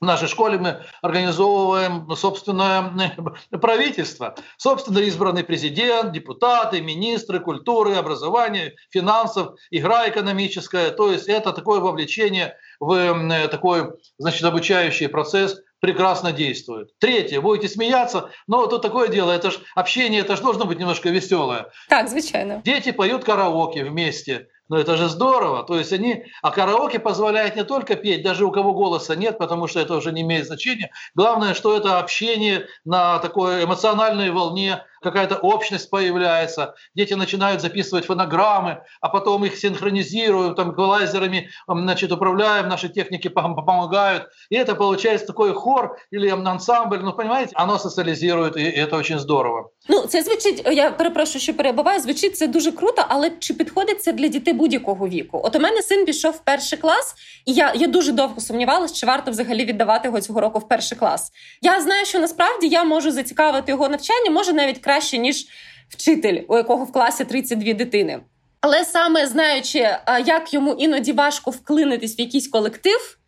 В 0.00 0.04
нашей 0.04 0.28
школе 0.28 0.58
мы 0.58 0.82
организовываем 1.02 2.08
собственное 2.16 2.92
правительство, 3.50 4.34
собственно 4.56 4.98
избранный 5.00 5.44
президент, 5.44 6.12
депутаты, 6.12 6.80
министры 6.80 7.40
культуры, 7.40 7.94
образования, 7.94 8.74
финансов, 8.90 9.54
игра 9.70 10.08
экономическая. 10.08 10.90
То 10.90 11.12
есть 11.12 11.28
это 11.28 11.52
такое 11.52 11.80
вовлечение 11.80 12.56
в 12.80 13.48
такой 13.48 13.92
значит, 14.18 14.42
обучающий 14.44 15.08
процесс 15.08 15.60
прекрасно 15.80 16.32
действует. 16.32 16.90
Третье, 16.98 17.40
будете 17.40 17.68
смеяться, 17.68 18.30
но 18.46 18.66
тут 18.66 18.82
такое 18.82 19.08
дело, 19.08 19.32
это 19.32 19.50
же 19.50 19.58
общение, 19.74 20.20
это 20.20 20.36
же 20.36 20.42
должно 20.42 20.66
быть 20.66 20.78
немножко 20.78 21.08
веселое. 21.08 21.68
Так, 21.88 22.08
звичайно. 22.08 22.62
Дети 22.64 22.92
поют 22.92 23.24
караоке 23.24 23.84
вместе. 23.84 24.48
Но 24.70 24.78
это 24.78 24.96
же 24.96 25.08
здорово. 25.08 25.64
То 25.64 25.76
есть 25.76 25.92
они... 25.92 26.24
А 26.42 26.52
караоке 26.52 27.00
позволяет 27.00 27.56
не 27.56 27.64
только 27.64 27.96
петь, 27.96 28.22
даже 28.22 28.46
у 28.46 28.52
кого 28.52 28.72
голоса 28.72 29.16
нет, 29.16 29.36
потому 29.36 29.66
что 29.66 29.80
это 29.80 29.96
уже 29.96 30.12
не 30.12 30.22
имеет 30.22 30.46
значения. 30.46 30.92
Главное, 31.16 31.54
что 31.54 31.76
это 31.76 31.98
общение 31.98 32.66
на 32.84 33.18
такой 33.18 33.64
эмоциональной 33.64 34.30
волне, 34.30 34.84
какая-то 35.01 35.35
общность 35.35 35.89
появляется, 35.89 36.75
дети 36.95 37.13
начинают 37.13 37.61
записывать 37.61 38.05
фонограммы, 38.05 38.81
а 39.01 39.09
потом 39.09 39.45
их 39.45 39.57
синхронизируют, 39.57 40.55
там 40.55 40.71
эквалайзерами 40.71 41.49
значит, 41.67 42.11
управляем, 42.11 42.67
наши 42.67 42.89
техники 42.89 43.27
помогают. 43.27 44.23
И 44.49 44.55
это 44.55 44.75
получается 44.75 45.27
такой 45.27 45.53
хор 45.53 45.97
или 46.11 46.29
ансамбль, 46.29 46.99
ну, 47.03 47.13
понимаете, 47.13 47.51
оно 47.55 47.77
социализирует, 47.77 48.57
и 48.57 48.63
это 48.63 48.97
очень 48.97 49.19
здорово. 49.19 49.71
Ну, 49.89 50.01
це 50.01 50.21
звучить, 50.21 50.67
я 50.71 50.91
перепрошую, 50.91 51.41
що 51.41 51.53
перебуваю, 51.53 51.99
звучить 51.99 52.37
це 52.37 52.47
дуже 52.47 52.71
круто, 52.71 53.05
але 53.07 53.31
чи 53.39 53.53
підходить 53.53 54.03
це 54.03 54.13
для 54.13 54.27
дітей 54.27 54.53
будь-якого 54.53 55.07
віку? 55.07 55.41
От 55.43 55.55
у 55.55 55.59
мене 55.59 55.81
син 55.81 56.05
пішов 56.05 56.31
в 56.31 56.39
перший 56.39 56.79
клас, 56.79 57.15
і 57.45 57.53
я 57.53 57.73
я 57.75 57.87
дуже 57.87 58.11
довго 58.11 58.41
сумнівалася, 58.41 58.95
чи 58.95 59.05
варто 59.05 59.31
взагалі 59.31 59.65
віддавати 59.65 60.07
його 60.07 60.21
цього 60.21 60.41
року 60.41 60.59
в 60.59 60.67
перший 60.67 60.97
клас. 60.97 61.31
Я 61.61 61.81
знаю, 61.81 62.05
що 62.05 62.19
насправді 62.19 62.67
я 62.67 62.83
можу 62.83 63.11
зацікавити 63.11 63.71
його 63.71 63.89
навчання, 63.89 64.31
може 64.31 64.53
навіть 64.53 64.77
краще, 64.90 65.18
ніж 65.18 65.46
вчитель, 65.88 66.42
у 66.48 66.56
якого 66.56 66.84
в 66.84 66.92
класі 66.92 67.24
32 67.24 67.72
дитини. 67.72 68.20
Але 68.60 68.84
саме 68.84 69.26
знаючи, 69.26 69.78
як 70.26 70.54
йому 70.54 70.72
іноді 70.72 71.12
важко 71.12 71.50
вклинитись 71.50 72.18
в 72.18 72.20
якийсь 72.20 72.48
колектив, 72.48 73.18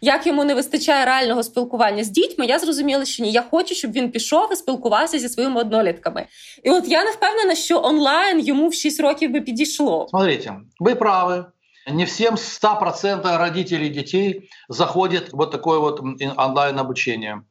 як 0.00 0.26
йому 0.26 0.44
не 0.44 0.54
вистачає 0.54 1.04
реального 1.04 1.42
спілкування 1.42 2.04
з 2.04 2.08
дітьми, 2.08 2.46
я 2.46 2.58
зрозуміла, 2.58 3.04
що 3.04 3.22
ні, 3.22 3.32
я 3.32 3.42
хочу, 3.42 3.74
щоб 3.74 3.92
він 3.92 4.10
пішов 4.10 4.48
і 4.52 4.56
спілкувався 4.56 5.18
зі 5.18 5.28
своїми 5.28 5.60
однолітками. 5.60 6.26
І 6.62 6.70
от 6.70 6.88
я 6.88 7.04
не 7.04 7.10
впевнена, 7.10 7.54
що 7.54 7.82
онлайн 7.82 8.40
йому 8.40 8.68
в 8.68 8.74
6 8.74 9.00
років 9.00 9.30
би 9.30 9.40
підійшло. 9.40 10.06
Смотрите, 10.10 10.52
ви 10.80 10.94
праві. 10.94 11.42
Не 11.92 12.04
всем 12.04 12.34
100% 12.34 13.38
родителей 13.38 13.88
детей 13.88 14.48
заходит 14.68 15.32
вот 15.32 15.50
такое 15.50 15.78
вот 15.78 16.00
онлайн-обучение. 16.36 17.42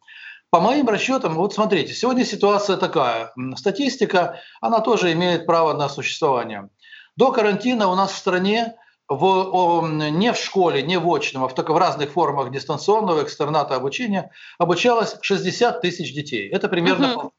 По 0.52 0.60
моим 0.60 0.90
расчетам, 0.90 1.36
вот 1.36 1.54
смотрите, 1.54 1.94
сегодня 1.94 2.26
ситуация 2.26 2.76
такая. 2.76 3.34
Статистика, 3.56 4.42
она 4.60 4.82
тоже 4.82 5.14
имеет 5.14 5.46
право 5.46 5.72
на 5.74 5.88
существование. 5.88 6.70
До 7.16 7.32
карантина 7.32 7.88
у 7.88 7.96
нас 7.96 8.12
в 8.12 8.18
стране 8.18 8.76
в, 9.08 9.88
не 9.88 10.34
в 10.34 10.36
школе, 10.36 10.82
не 10.82 10.98
в 10.98 11.10
очном, 11.10 11.46
а 11.46 11.48
в, 11.48 11.56
только 11.56 11.72
в 11.72 11.78
разных 11.78 12.12
формах 12.12 12.52
дистанционного 12.52 13.24
экстерната 13.24 13.76
обучения 13.76 14.32
обучалось 14.58 15.16
60 15.22 15.80
тысяч 15.80 16.14
детей. 16.14 16.50
Это 16.50 16.68
примерно 16.68 17.32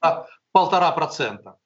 полтора 0.52 0.90
процента. 0.92 1.56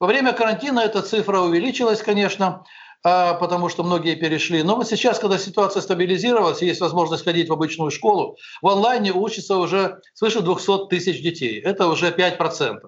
Во 0.00 0.08
время 0.08 0.32
карантина 0.32 0.80
эта 0.80 1.02
цифра 1.02 1.38
увеличилась, 1.38 2.02
конечно, 2.02 2.64
потому 3.02 3.68
что 3.68 3.82
многие 3.82 4.14
перешли. 4.14 4.62
Но 4.62 4.76
вот 4.76 4.88
сейчас, 4.88 5.18
когда 5.18 5.38
ситуация 5.38 5.80
стабилизировалась, 5.80 6.62
есть 6.62 6.80
возможность 6.80 7.24
ходить 7.24 7.48
в 7.48 7.52
обычную 7.52 7.90
школу, 7.90 8.36
в 8.62 8.68
онлайне 8.68 9.12
учится 9.12 9.56
уже 9.56 10.00
свыше 10.14 10.40
200 10.40 10.88
тысяч 10.88 11.22
детей. 11.22 11.60
Это 11.60 11.86
уже 11.86 12.10
5%. 12.10 12.80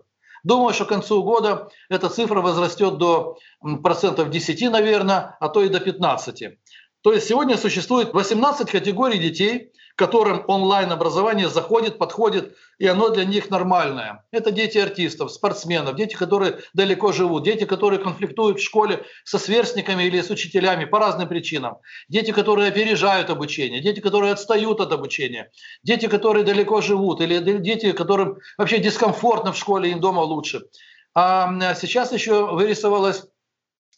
Думаю, 0.44 0.74
что 0.74 0.84
к 0.84 0.88
концу 0.88 1.22
года 1.22 1.68
эта 1.88 2.08
цифра 2.08 2.40
возрастет 2.40 2.98
до 2.98 3.38
процентов 3.82 4.30
10, 4.30 4.70
наверное, 4.70 5.36
а 5.40 5.48
то 5.48 5.62
и 5.62 5.68
до 5.68 5.78
15. 5.78 6.58
То 7.02 7.12
есть 7.12 7.28
сегодня 7.28 7.56
существует 7.56 8.12
18 8.12 8.70
категорий 8.70 9.18
детей, 9.18 9.71
которым 9.96 10.44
онлайн-образование 10.48 11.48
заходит, 11.48 11.98
подходит, 11.98 12.56
и 12.78 12.86
оно 12.86 13.10
для 13.10 13.24
них 13.24 13.50
нормальное. 13.50 14.24
Это 14.32 14.50
дети 14.50 14.78
артистов, 14.78 15.32
спортсменов, 15.32 15.96
дети, 15.96 16.14
которые 16.14 16.58
далеко 16.74 17.12
живут, 17.12 17.44
дети, 17.44 17.64
которые 17.64 18.00
конфликтуют 18.00 18.58
в 18.58 18.62
школе 18.62 19.04
со 19.24 19.38
сверстниками 19.38 20.04
или 20.04 20.20
с 20.20 20.30
учителями 20.30 20.84
по 20.84 20.98
разным 20.98 21.28
причинам, 21.28 21.76
дети, 22.08 22.32
которые 22.32 22.68
опережают 22.68 23.30
обучение, 23.30 23.80
дети, 23.80 24.00
которые 24.00 24.32
отстают 24.32 24.80
от 24.80 24.92
обучения, 24.92 25.50
дети, 25.82 26.06
которые 26.06 26.44
далеко 26.44 26.80
живут, 26.80 27.20
или 27.20 27.38
дети, 27.38 27.92
которым 27.92 28.38
вообще 28.58 28.78
дискомфортно 28.78 29.52
в 29.52 29.58
школе, 29.58 29.90
им 29.90 30.00
дома 30.00 30.20
лучше. 30.20 30.62
А 31.14 31.74
сейчас 31.74 32.12
еще 32.12 32.46
вырисовалась 32.46 33.24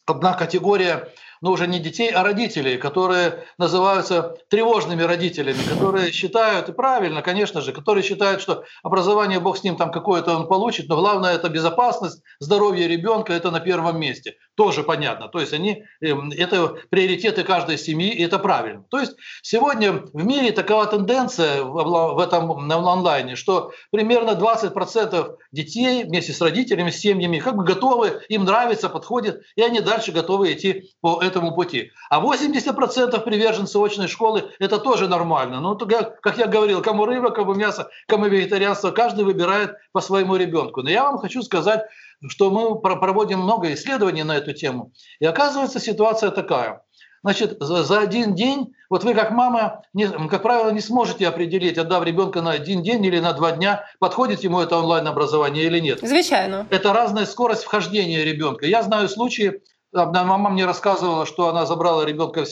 одна 0.06 0.34
категория 0.34 1.12
но 1.44 1.52
уже 1.52 1.66
не 1.66 1.78
детей, 1.78 2.10
а 2.10 2.22
родителей, 2.22 2.78
которые 2.78 3.44
называются 3.58 4.34
тревожными 4.48 5.02
родителями, 5.02 5.58
которые 5.68 6.10
считают, 6.10 6.70
и 6.70 6.72
правильно, 6.72 7.20
конечно 7.20 7.60
же, 7.60 7.72
которые 7.72 8.02
считают, 8.02 8.40
что 8.40 8.64
образование, 8.82 9.40
бог 9.40 9.58
с 9.58 9.62
ним, 9.62 9.76
там 9.76 9.92
какое-то 9.92 10.34
он 10.34 10.48
получит, 10.48 10.88
но 10.88 10.96
главное 10.96 11.34
это 11.34 11.50
безопасность, 11.50 12.22
здоровье 12.40 12.88
ребенка, 12.88 13.34
это 13.34 13.50
на 13.50 13.60
первом 13.60 14.00
месте. 14.00 14.36
Тоже 14.56 14.84
понятно. 14.84 15.28
То 15.28 15.40
есть 15.40 15.52
они, 15.52 15.84
эм, 16.00 16.30
это 16.30 16.76
приоритеты 16.88 17.42
каждой 17.42 17.76
семьи, 17.76 18.10
и 18.10 18.22
это 18.22 18.38
правильно. 18.38 18.84
То 18.88 19.00
есть 19.00 19.16
сегодня 19.42 19.92
в 19.92 20.24
мире 20.24 20.52
такова 20.52 20.86
тенденция 20.86 21.64
в 21.64 22.18
этом 22.20 22.50
онлайне, 22.72 23.34
что 23.34 23.72
примерно 23.90 24.30
20% 24.30 25.36
детей 25.50 26.04
вместе 26.04 26.32
с 26.32 26.40
родителями, 26.40 26.90
с 26.90 26.98
семьями 26.98 27.40
как 27.40 27.56
бы 27.56 27.64
готовы, 27.64 28.22
им 28.28 28.44
нравится, 28.44 28.88
подходит, 28.88 29.42
и 29.56 29.62
они 29.62 29.80
дальше 29.80 30.12
готовы 30.12 30.52
идти 30.52 30.92
по 31.00 31.20
этому 31.20 31.52
пути. 31.54 31.90
А 32.08 32.20
80% 32.20 33.18
приверженцев 33.24 33.82
очной 33.82 34.06
школы– 34.06 34.52
это 34.60 34.78
тоже 34.78 35.08
нормально. 35.08 35.60
Ну, 35.60 35.76
как 35.76 36.38
я 36.38 36.46
говорил, 36.46 36.80
кому 36.80 37.06
рыба, 37.06 37.30
кому 37.30 37.54
мясо, 37.54 37.88
кому 38.06 38.26
вегетарианство, 38.26 38.92
каждый 38.92 39.24
выбирает 39.24 39.74
по 39.90 40.00
своему 40.00 40.36
ребенку. 40.36 40.82
Но 40.82 40.90
я 40.90 41.02
вам 41.02 41.18
хочу 41.18 41.42
сказать, 41.42 41.82
что 42.28 42.50
мы 42.50 42.80
проводим 42.80 43.40
много 43.40 43.72
исследований 43.74 44.22
на 44.22 44.36
эту 44.36 44.52
тему. 44.52 44.92
И 45.20 45.26
оказывается, 45.26 45.80
ситуация 45.80 46.30
такая. 46.30 46.82
Значит, 47.22 47.56
за, 47.58 47.84
за 47.84 48.00
один 48.00 48.34
день, 48.34 48.74
вот 48.90 49.02
вы 49.02 49.14
как 49.14 49.30
мама, 49.30 49.82
не, 49.94 50.06
как 50.06 50.42
правило, 50.42 50.70
не 50.70 50.80
сможете 50.80 51.26
определить, 51.26 51.78
отдав 51.78 52.04
ребенка 52.04 52.42
на 52.42 52.50
один 52.50 52.82
день 52.82 53.02
или 53.04 53.18
на 53.18 53.32
два 53.32 53.52
дня, 53.52 53.86
подходит 53.98 54.44
ему 54.44 54.60
это 54.60 54.76
онлайн-образование 54.76 55.64
или 55.64 55.78
нет. 55.78 56.00
Звичайно. 56.02 56.66
Это 56.68 56.92
разная 56.92 57.24
скорость 57.24 57.64
вхождения 57.64 58.24
ребенка. 58.24 58.66
Я 58.66 58.82
знаю 58.82 59.08
случаи, 59.08 59.62
Мама 59.94 60.50
мне 60.50 60.66
рассказывала, 60.66 61.24
что 61.24 61.48
она 61.48 61.66
забрала 61.66 62.04
ребенка 62.04 62.44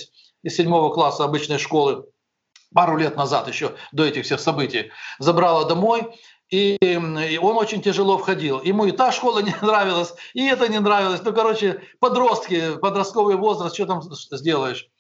из 0.43 0.57
седьмого 0.57 0.95
класса 0.95 1.25
обычной 1.25 1.59
школы 1.59 2.05
пару 2.73 2.97
лет 2.97 3.17
назад, 3.17 3.49
еще 3.49 3.73
до 3.91 4.05
этих 4.05 4.25
всех 4.25 4.41
событий. 4.41 4.91
Забрала 5.19 5.65
домой, 5.65 6.15
и, 6.53 6.77
и 6.83 7.39
он 7.39 7.57
очень 7.57 7.81
тяжело 7.81 8.19
входил. 8.19 8.61
Ему 8.63 8.85
и 8.85 8.93
та 8.93 9.11
школа 9.11 9.39
не 9.43 9.55
нравилась, 9.63 10.15
и 10.35 10.47
это 10.47 10.69
не 10.69 10.79
нравилось. 10.79 11.23
Ну, 11.25 11.33
короче, 11.33 11.83
подростки, 11.99 12.77
подростковый 12.77 13.37
возраст, 13.37 13.75
что 13.75 13.87
там 13.87 14.03
сделаешь? 14.03 14.92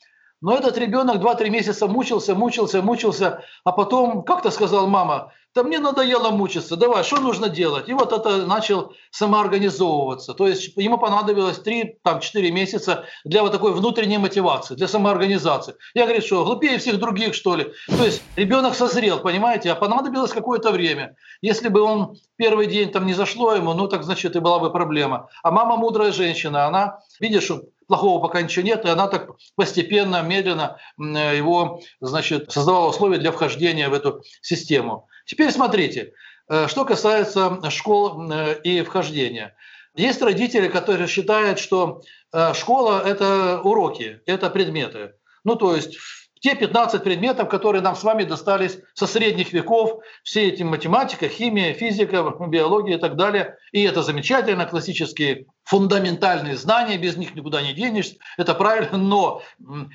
Но 0.42 0.54
этот 0.54 0.76
ребенок 0.76 1.22
2-3 1.22 1.50
месяца 1.50 1.86
мучился, 1.86 2.34
мучился, 2.34 2.82
мучился, 2.82 3.42
а 3.64 3.72
потом 3.72 4.24
как-то 4.24 4.50
сказал 4.50 4.88
мама, 4.88 5.32
да 5.54 5.62
мне 5.62 5.78
надоело 5.78 6.30
мучиться, 6.30 6.76
давай, 6.76 7.04
что 7.04 7.20
нужно 7.20 7.48
делать? 7.48 7.88
И 7.88 7.92
вот 7.92 8.12
это 8.12 8.46
начал 8.46 8.94
самоорганизовываться. 9.10 10.34
То 10.34 10.48
есть 10.48 10.76
ему 10.76 10.98
понадобилось 10.98 11.60
3-4 11.64 12.50
месяца 12.50 13.04
для 13.24 13.42
вот 13.42 13.52
такой 13.52 13.72
внутренней 13.72 14.18
мотивации, 14.18 14.74
для 14.74 14.88
самоорганизации. 14.88 15.74
Я 15.94 16.06
говорю, 16.06 16.22
что 16.22 16.44
глупее 16.44 16.78
всех 16.78 16.98
других, 16.98 17.34
что 17.34 17.54
ли? 17.54 17.72
То 17.86 18.04
есть 18.04 18.22
ребенок 18.34 18.74
созрел, 18.74 19.20
понимаете, 19.20 19.70
а 19.70 19.74
понадобилось 19.74 20.32
какое-то 20.32 20.72
время. 20.72 21.16
Если 21.42 21.68
бы 21.68 21.82
он 21.82 22.16
первый 22.36 22.66
день 22.66 22.90
там 22.90 23.06
не 23.06 23.14
зашло 23.14 23.54
ему, 23.54 23.74
ну 23.74 23.88
так 23.88 24.04
значит 24.04 24.34
и 24.34 24.40
была 24.40 24.58
бы 24.58 24.72
проблема. 24.72 25.28
А 25.42 25.50
мама 25.50 25.76
мудрая 25.76 26.12
женщина, 26.12 26.66
она, 26.66 27.00
видишь, 27.20 27.50
плохого 27.92 28.22
пока 28.22 28.40
ничего 28.40 28.64
нет, 28.64 28.86
и 28.86 28.88
она 28.88 29.06
так 29.06 29.32
постепенно, 29.54 30.22
медленно 30.22 30.78
его, 30.96 31.82
значит, 32.00 32.50
создавала 32.50 32.88
условия 32.88 33.18
для 33.18 33.32
вхождения 33.32 33.90
в 33.90 33.92
эту 33.92 34.22
систему. 34.40 35.08
Теперь 35.26 35.52
смотрите, 35.52 36.14
э, 36.48 36.68
что 36.68 36.86
касается 36.86 37.60
школ 37.70 38.32
э, 38.32 38.60
и 38.64 38.80
вхождения. 38.82 39.54
Есть 39.94 40.22
родители, 40.22 40.68
которые 40.68 41.06
считают, 41.06 41.58
что 41.58 42.00
э, 42.32 42.54
школа– 42.54 43.02
это 43.06 43.60
уроки, 43.62 44.20
это 44.24 44.48
предметы. 44.48 45.12
Ну, 45.44 45.56
то 45.56 45.76
есть 45.76 45.98
те 46.42 46.56
15 46.56 47.04
предметов, 47.04 47.48
которые 47.48 47.82
нам 47.82 47.94
с 47.94 48.02
вами 48.02 48.24
достались 48.24 48.78
со 48.94 49.06
средних 49.06 49.52
веков, 49.52 50.02
все 50.24 50.48
эти 50.48 50.64
математика, 50.64 51.28
химия, 51.28 51.72
физика, 51.72 52.34
биология 52.48 52.96
и 52.96 53.00
так 53.00 53.14
далее. 53.16 53.56
И 53.70 53.82
это 53.84 54.02
замечательно, 54.02 54.66
классические 54.66 55.46
фундаментальные 55.62 56.56
знания, 56.56 56.98
без 56.98 57.16
них 57.16 57.36
никуда 57.36 57.62
не 57.62 57.72
денешься, 57.72 58.16
это 58.36 58.54
правильно, 58.54 58.98
но 58.98 59.42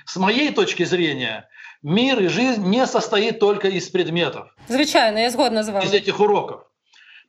с 0.05 0.15
моей 0.15 0.53
точки 0.53 0.86
зрения 0.86 1.49
мир 1.83 2.19
и 2.19 2.27
жизнь 2.27 2.63
не 2.65 2.88
состоит 2.88 3.39
только 3.39 3.67
из 3.67 3.89
предметов. 3.89 4.55
Звичайно, 4.69 5.17
я 5.17 5.29
згодна 5.29 5.63
з 5.63 5.69
вами. 5.69 5.86
Из 5.86 5.93
этих 5.93 6.19
уроков. 6.21 6.66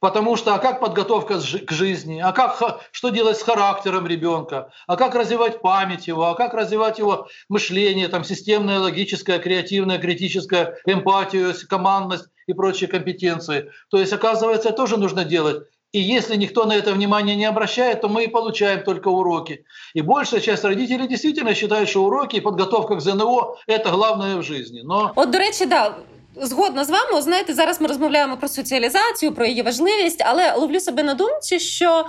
Потому 0.00 0.36
что 0.36 0.54
а 0.54 0.58
как 0.58 0.80
подготовка 0.80 1.40
к 1.40 1.72
жизни, 1.72 2.20
а 2.20 2.32
как, 2.32 2.80
что 2.92 3.08
делать 3.08 3.38
с 3.38 3.42
характером 3.42 4.06
ребенка, 4.06 4.70
а 4.86 4.96
как 4.96 5.14
развивать 5.14 5.60
память 5.60 6.06
его, 6.06 6.24
а 6.24 6.34
как 6.34 6.54
развивать 6.54 6.98
его 6.98 7.28
мышление, 7.48 8.08
там, 8.08 8.24
системное, 8.24 8.78
логическое, 8.78 9.38
креативное, 9.38 9.98
критическое, 9.98 10.78
эмпатию, 10.86 11.54
командность 11.68 12.26
и 12.46 12.52
прочие 12.52 12.88
компетенции. 12.88 13.70
То 13.90 13.98
есть, 13.98 14.12
оказывается, 14.12 14.70
тоже 14.70 14.96
нужно 14.96 15.24
делать. 15.24 15.66
И 15.90 16.00
если 16.00 16.36
никто 16.36 16.66
на 16.66 16.74
это 16.74 16.92
внимание 16.92 17.34
не 17.34 17.46
обращает, 17.46 18.02
то 18.02 18.08
мы 18.08 18.24
и 18.24 18.28
получаем 18.28 18.84
только 18.84 19.08
уроки. 19.08 19.64
И 19.94 20.02
большая 20.02 20.40
часть 20.40 20.64
родителей 20.64 21.08
действительно 21.08 21.54
считает, 21.54 21.88
что 21.88 22.04
уроки 22.04 22.36
и 22.36 22.40
подготовка 22.40 22.96
к 22.96 23.00
ЗНО– 23.00 23.56
это 23.66 23.90
главное 23.90 24.36
в 24.36 24.42
жизни. 24.42 24.82
Но... 24.84 25.12
Вот, 25.16 25.30
до 25.30 25.38
речі, 25.38 25.66
да, 25.66 25.94
згодна 26.40 26.84
з 26.84 26.90
вами. 26.90 27.22
Знаєте, 27.22 27.54
зараз 27.54 27.80
ми 27.80 27.86
розмовляємо 27.86 28.36
про 28.36 28.48
соціалізацію, 28.48 29.34
про 29.34 29.46
її 29.46 29.62
важливість, 29.62 30.22
але 30.26 30.54
ловлю 30.54 30.80
себе 30.80 31.02
на 31.02 31.14
думці, 31.14 31.60
що. 31.60 32.06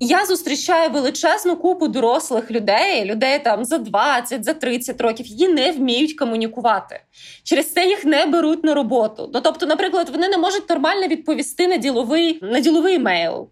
Я 0.00 0.26
зустрічаю 0.26 0.90
величезну 0.90 1.56
купу 1.56 1.88
дорослих 1.88 2.50
людей, 2.50 3.04
людей 3.04 3.38
там 3.38 3.64
за 3.64 3.78
20, 3.78 4.44
за 4.44 4.54
30 4.54 5.00
років, 5.00 5.26
які 5.26 5.48
не 5.48 5.72
вміють 5.72 6.18
комунікувати. 6.18 7.00
Через 7.44 7.72
це 7.72 7.86
їх 7.86 8.04
не 8.04 8.26
беруть 8.26 8.64
на 8.64 8.74
роботу. 8.74 9.30
Ну, 9.34 9.40
тобто, 9.40 9.66
наприклад, 9.66 10.08
вони 10.08 10.28
не 10.28 10.38
можуть 10.38 10.70
нормально 10.70 11.06
відповісти 11.06 11.66
на 11.66 11.76
діловий 11.76 12.38
на 12.42 12.60
діловий 12.60 12.98
мейл. 12.98 13.48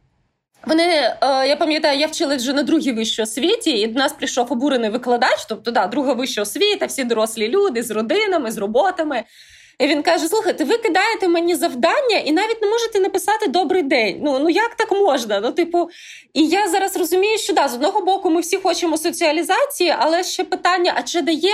Вони, 0.67 0.85
е, 0.85 1.17
я 1.49 1.57
пам'ятаю, 1.57 1.99
я 1.99 2.07
вчилась 2.07 2.43
вже 2.43 2.53
на 2.53 2.63
другій 2.63 2.93
вищій 2.93 3.23
освіті, 3.23 3.71
і 3.71 3.87
до 3.87 3.99
нас 3.99 4.13
прийшов 4.13 4.53
обурений 4.53 4.91
викладач, 4.91 5.45
тобто 5.49 5.71
да, 5.71 5.87
друга 5.87 6.13
вища 6.13 6.43
освіта, 6.43 6.87
всі 6.87 7.05
дорослі 7.05 7.49
люди 7.49 7.83
з 7.83 7.91
родинами, 7.91 8.51
з 8.51 8.59
роботами. 8.59 9.25
І 9.79 9.87
він 9.87 10.03
каже: 10.03 10.29
Слухайте, 10.29 10.65
ви 10.65 10.79
кидаєте 10.79 11.29
мені 11.29 11.55
завдання 11.55 12.17
і 12.25 12.33
навіть 12.33 12.63
не 12.63 12.69
можете 12.69 13.01
написати 13.01 13.49
добрий 13.49 13.83
день. 13.83 14.21
Ну 14.25 14.39
ну 14.39 14.51
як 14.51 14.75
так 14.75 14.93
можна? 14.93 15.41
Ну, 15.41 15.53
типу, 15.53 15.89
і 16.35 16.47
я 16.47 16.69
зараз 16.69 16.97
розумію, 16.97 17.39
що 17.39 17.53
да, 17.53 17.69
з 17.69 17.75
одного 17.75 18.01
боку 18.01 18.31
ми 18.31 18.41
всі 18.41 18.57
хочемо 18.57 18.99
соціалізації, 18.99 19.95
але 19.99 20.25
ще 20.25 20.45
питання: 20.45 20.93
а 20.97 21.03
чи 21.03 21.23
дає 21.23 21.53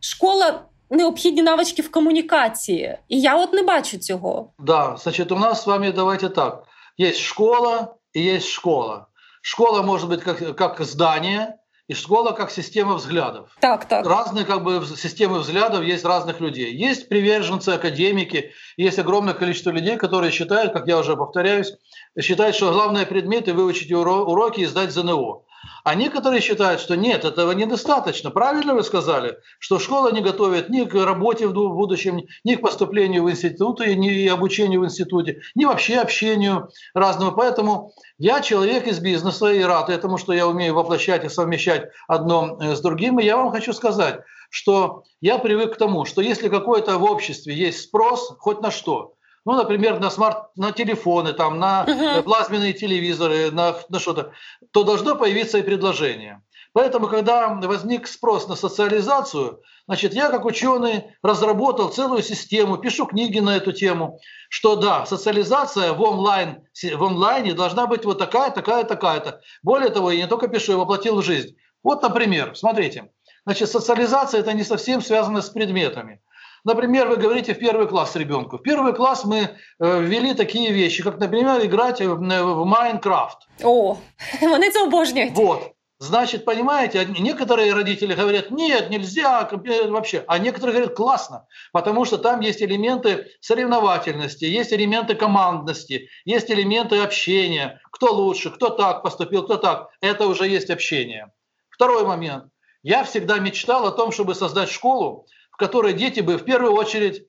школа? 0.00 0.62
Необхідні 0.90 1.42
навички 1.42 1.82
в 1.82 1.90
комунікації, 1.90 2.98
і 3.08 3.20
я 3.20 3.36
от 3.36 3.52
не 3.52 3.62
бачу 3.62 3.98
цього. 3.98 4.52
Да, 4.58 4.96
значить, 5.02 5.32
у 5.32 5.36
нас 5.36 5.62
з 5.62 5.66
вами 5.66 5.92
давайте 5.92 6.28
так: 6.28 6.62
є 6.98 7.12
школа 7.12 7.94
і 8.12 8.22
є 8.22 8.40
школа. 8.40 9.06
Школа 9.42 9.82
може 9.82 10.06
бути 10.06 10.22
як, 10.26 10.60
як 10.60 10.76
здання, 10.80 11.54
и 11.92 11.94
школа 11.94 12.32
как 12.32 12.50
система 12.50 12.94
взглядов. 12.94 13.50
Так, 13.60 13.84
так. 13.84 14.06
Разные 14.06 14.46
как 14.46 14.64
бы 14.64 14.82
системы 14.96 15.40
взглядов 15.40 15.84
есть 15.84 16.04
разных 16.04 16.40
людей. 16.40 16.74
Есть 16.74 17.08
приверженцы, 17.08 17.68
академики, 17.68 18.52
есть 18.78 18.98
огромное 18.98 19.34
количество 19.34 19.70
людей, 19.70 19.98
которые 19.98 20.32
считают, 20.32 20.72
как 20.72 20.86
я 20.88 20.98
уже 20.98 21.16
повторяюсь, 21.16 21.74
считают, 22.18 22.56
что 22.56 22.72
главное 22.72 23.04
предметы 23.04 23.52
выучить 23.52 23.92
уроки 23.92 24.60
и 24.60 24.66
сдать 24.66 24.90
ЗНО. 24.90 25.42
А 25.84 25.94
некоторые 25.94 26.40
считают, 26.40 26.80
что 26.80 26.96
нет, 26.96 27.24
этого 27.24 27.52
недостаточно. 27.52 28.30
Правильно 28.30 28.74
вы 28.74 28.82
сказали, 28.82 29.38
что 29.58 29.78
школа 29.78 30.12
не 30.12 30.20
готовит 30.20 30.68
ни 30.68 30.84
к 30.84 30.94
работе 30.94 31.46
в 31.46 31.52
будущем, 31.52 32.22
ни 32.44 32.54
к 32.54 32.60
поступлению 32.60 33.24
в 33.24 33.30
институт, 33.30 33.80
ни 33.80 34.26
обучению 34.28 34.80
в 34.80 34.84
институте, 34.84 35.40
ни 35.54 35.64
вообще 35.64 35.96
общению 35.96 36.70
разного. 36.94 37.32
Поэтому 37.32 37.92
я 38.18 38.40
человек 38.40 38.86
из 38.86 39.00
бизнеса 39.00 39.52
и 39.52 39.62
рад 39.62 39.90
этому, 39.90 40.18
что 40.18 40.32
я 40.32 40.46
умею 40.46 40.74
воплощать 40.74 41.24
и 41.24 41.28
совмещать 41.28 41.90
одно 42.06 42.58
э, 42.60 42.76
с 42.76 42.80
другим. 42.80 43.18
И 43.18 43.24
я 43.24 43.36
вам 43.36 43.50
хочу 43.50 43.72
сказать, 43.72 44.20
что 44.50 45.04
я 45.20 45.38
привык 45.38 45.74
к 45.74 45.78
тому, 45.78 46.04
что 46.04 46.20
если 46.20 46.48
какой-то 46.48 46.98
в 46.98 47.04
обществе 47.04 47.54
есть 47.54 47.80
спрос 47.80 48.34
хоть 48.38 48.60
на 48.60 48.70
что, 48.70 49.14
ну, 49.44 49.54
например, 49.54 49.98
на 49.98 50.10
смарт, 50.10 50.50
на 50.56 50.72
телефоны, 50.72 51.32
там, 51.32 51.58
на 51.58 51.84
uh-huh. 51.86 52.22
плазменные 52.22 52.72
телевизоры, 52.72 53.50
на, 53.50 53.74
на 53.88 53.98
что-то, 53.98 54.32
то 54.72 54.84
должно 54.84 55.16
появиться 55.16 55.58
и 55.58 55.62
предложение. 55.62 56.42
Поэтому, 56.72 57.06
когда 57.06 57.48
возник 57.48 58.06
спрос 58.06 58.48
на 58.48 58.56
социализацию, 58.56 59.60
значит, 59.86 60.14
я 60.14 60.30
как 60.30 60.46
ученый 60.46 61.04
разработал 61.22 61.90
целую 61.90 62.22
систему, 62.22 62.78
пишу 62.78 63.04
книги 63.04 63.40
на 63.40 63.56
эту 63.56 63.72
тему, 63.72 64.20
что 64.48 64.76
да, 64.76 65.04
социализация 65.04 65.92
в, 65.92 66.00
онлайн, 66.00 66.64
в 66.82 67.04
онлайне 67.04 67.52
должна 67.52 67.86
быть 67.86 68.06
вот 68.06 68.18
такая, 68.18 68.50
такая, 68.50 68.84
такая-то. 68.84 69.40
Более 69.62 69.90
того, 69.90 70.10
я 70.10 70.22
не 70.22 70.28
только 70.28 70.48
пишу, 70.48 70.72
я 70.72 70.78
воплотил 70.78 71.20
в 71.20 71.24
жизнь. 71.24 71.56
Вот, 71.82 72.00
например, 72.02 72.56
смотрите, 72.56 73.10
значит, 73.44 73.68
социализация 73.68 74.40
это 74.40 74.54
не 74.54 74.64
совсем 74.64 75.02
связано 75.02 75.42
с 75.42 75.50
предметами. 75.50 76.21
Например, 76.64 77.08
вы 77.08 77.16
говорите 77.16 77.54
в 77.54 77.58
первый 77.58 77.88
класс 77.88 78.16
ребенку. 78.16 78.56
В 78.56 78.62
первый 78.62 78.92
класс 78.92 79.24
мы 79.24 79.38
э, 79.38 79.48
ввели 79.78 80.34
такие 80.34 80.72
вещи, 80.72 81.02
как, 81.02 81.18
например, 81.18 81.64
играть 81.64 82.00
в, 82.00 82.14
в 82.14 82.64
Майнкрафт. 82.64 83.38
О, 83.64 83.96
вони 84.40 84.70
це 84.70 84.82
обожнюють. 84.82 85.36
Вот. 85.36 85.72
Значит, 86.02 86.44
понимаете, 86.44 87.06
некоторые 87.20 87.72
родители 87.72 88.14
говорят, 88.14 88.50
нет, 88.50 88.90
нельзя 88.90 89.48
э, 89.52 89.88
вообще, 89.88 90.24
а 90.26 90.38
некоторые 90.38 90.74
говорят, 90.74 90.96
классно, 90.96 91.46
потому 91.72 92.04
что 92.04 92.18
там 92.18 92.40
есть 92.40 92.60
элементы 92.60 93.26
соревновательности, 93.40 94.44
есть 94.44 94.72
элементы 94.72 95.14
командности, 95.14 96.08
есть 96.24 96.50
элементы 96.50 96.98
общения, 96.98 97.80
кто 97.92 98.12
лучше, 98.12 98.50
кто 98.50 98.70
так 98.70 99.04
поступил, 99.04 99.44
кто 99.44 99.56
так. 99.56 99.90
Это 100.00 100.26
уже 100.26 100.48
есть 100.48 100.70
общение. 100.70 101.30
Второй 101.70 102.04
момент. 102.04 102.46
Я 102.82 103.04
всегда 103.04 103.38
мечтал 103.38 103.86
о 103.86 103.92
том, 103.92 104.10
чтобы 104.10 104.34
создать 104.34 104.70
школу, 104.70 105.26
в 105.52 105.56
которой 105.56 105.92
дети 105.92 106.20
бы 106.20 106.38
в 106.38 106.44
первую 106.44 106.72
очередь, 106.72 107.26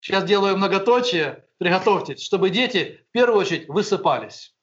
сейчас 0.00 0.24
делаю 0.24 0.56
многоточие, 0.56 1.44
приготовьтесь, 1.58 2.22
чтобы 2.22 2.50
дети 2.50 3.00
в 3.08 3.12
первую 3.12 3.40
очередь 3.40 3.68
высыпались. 3.68 4.54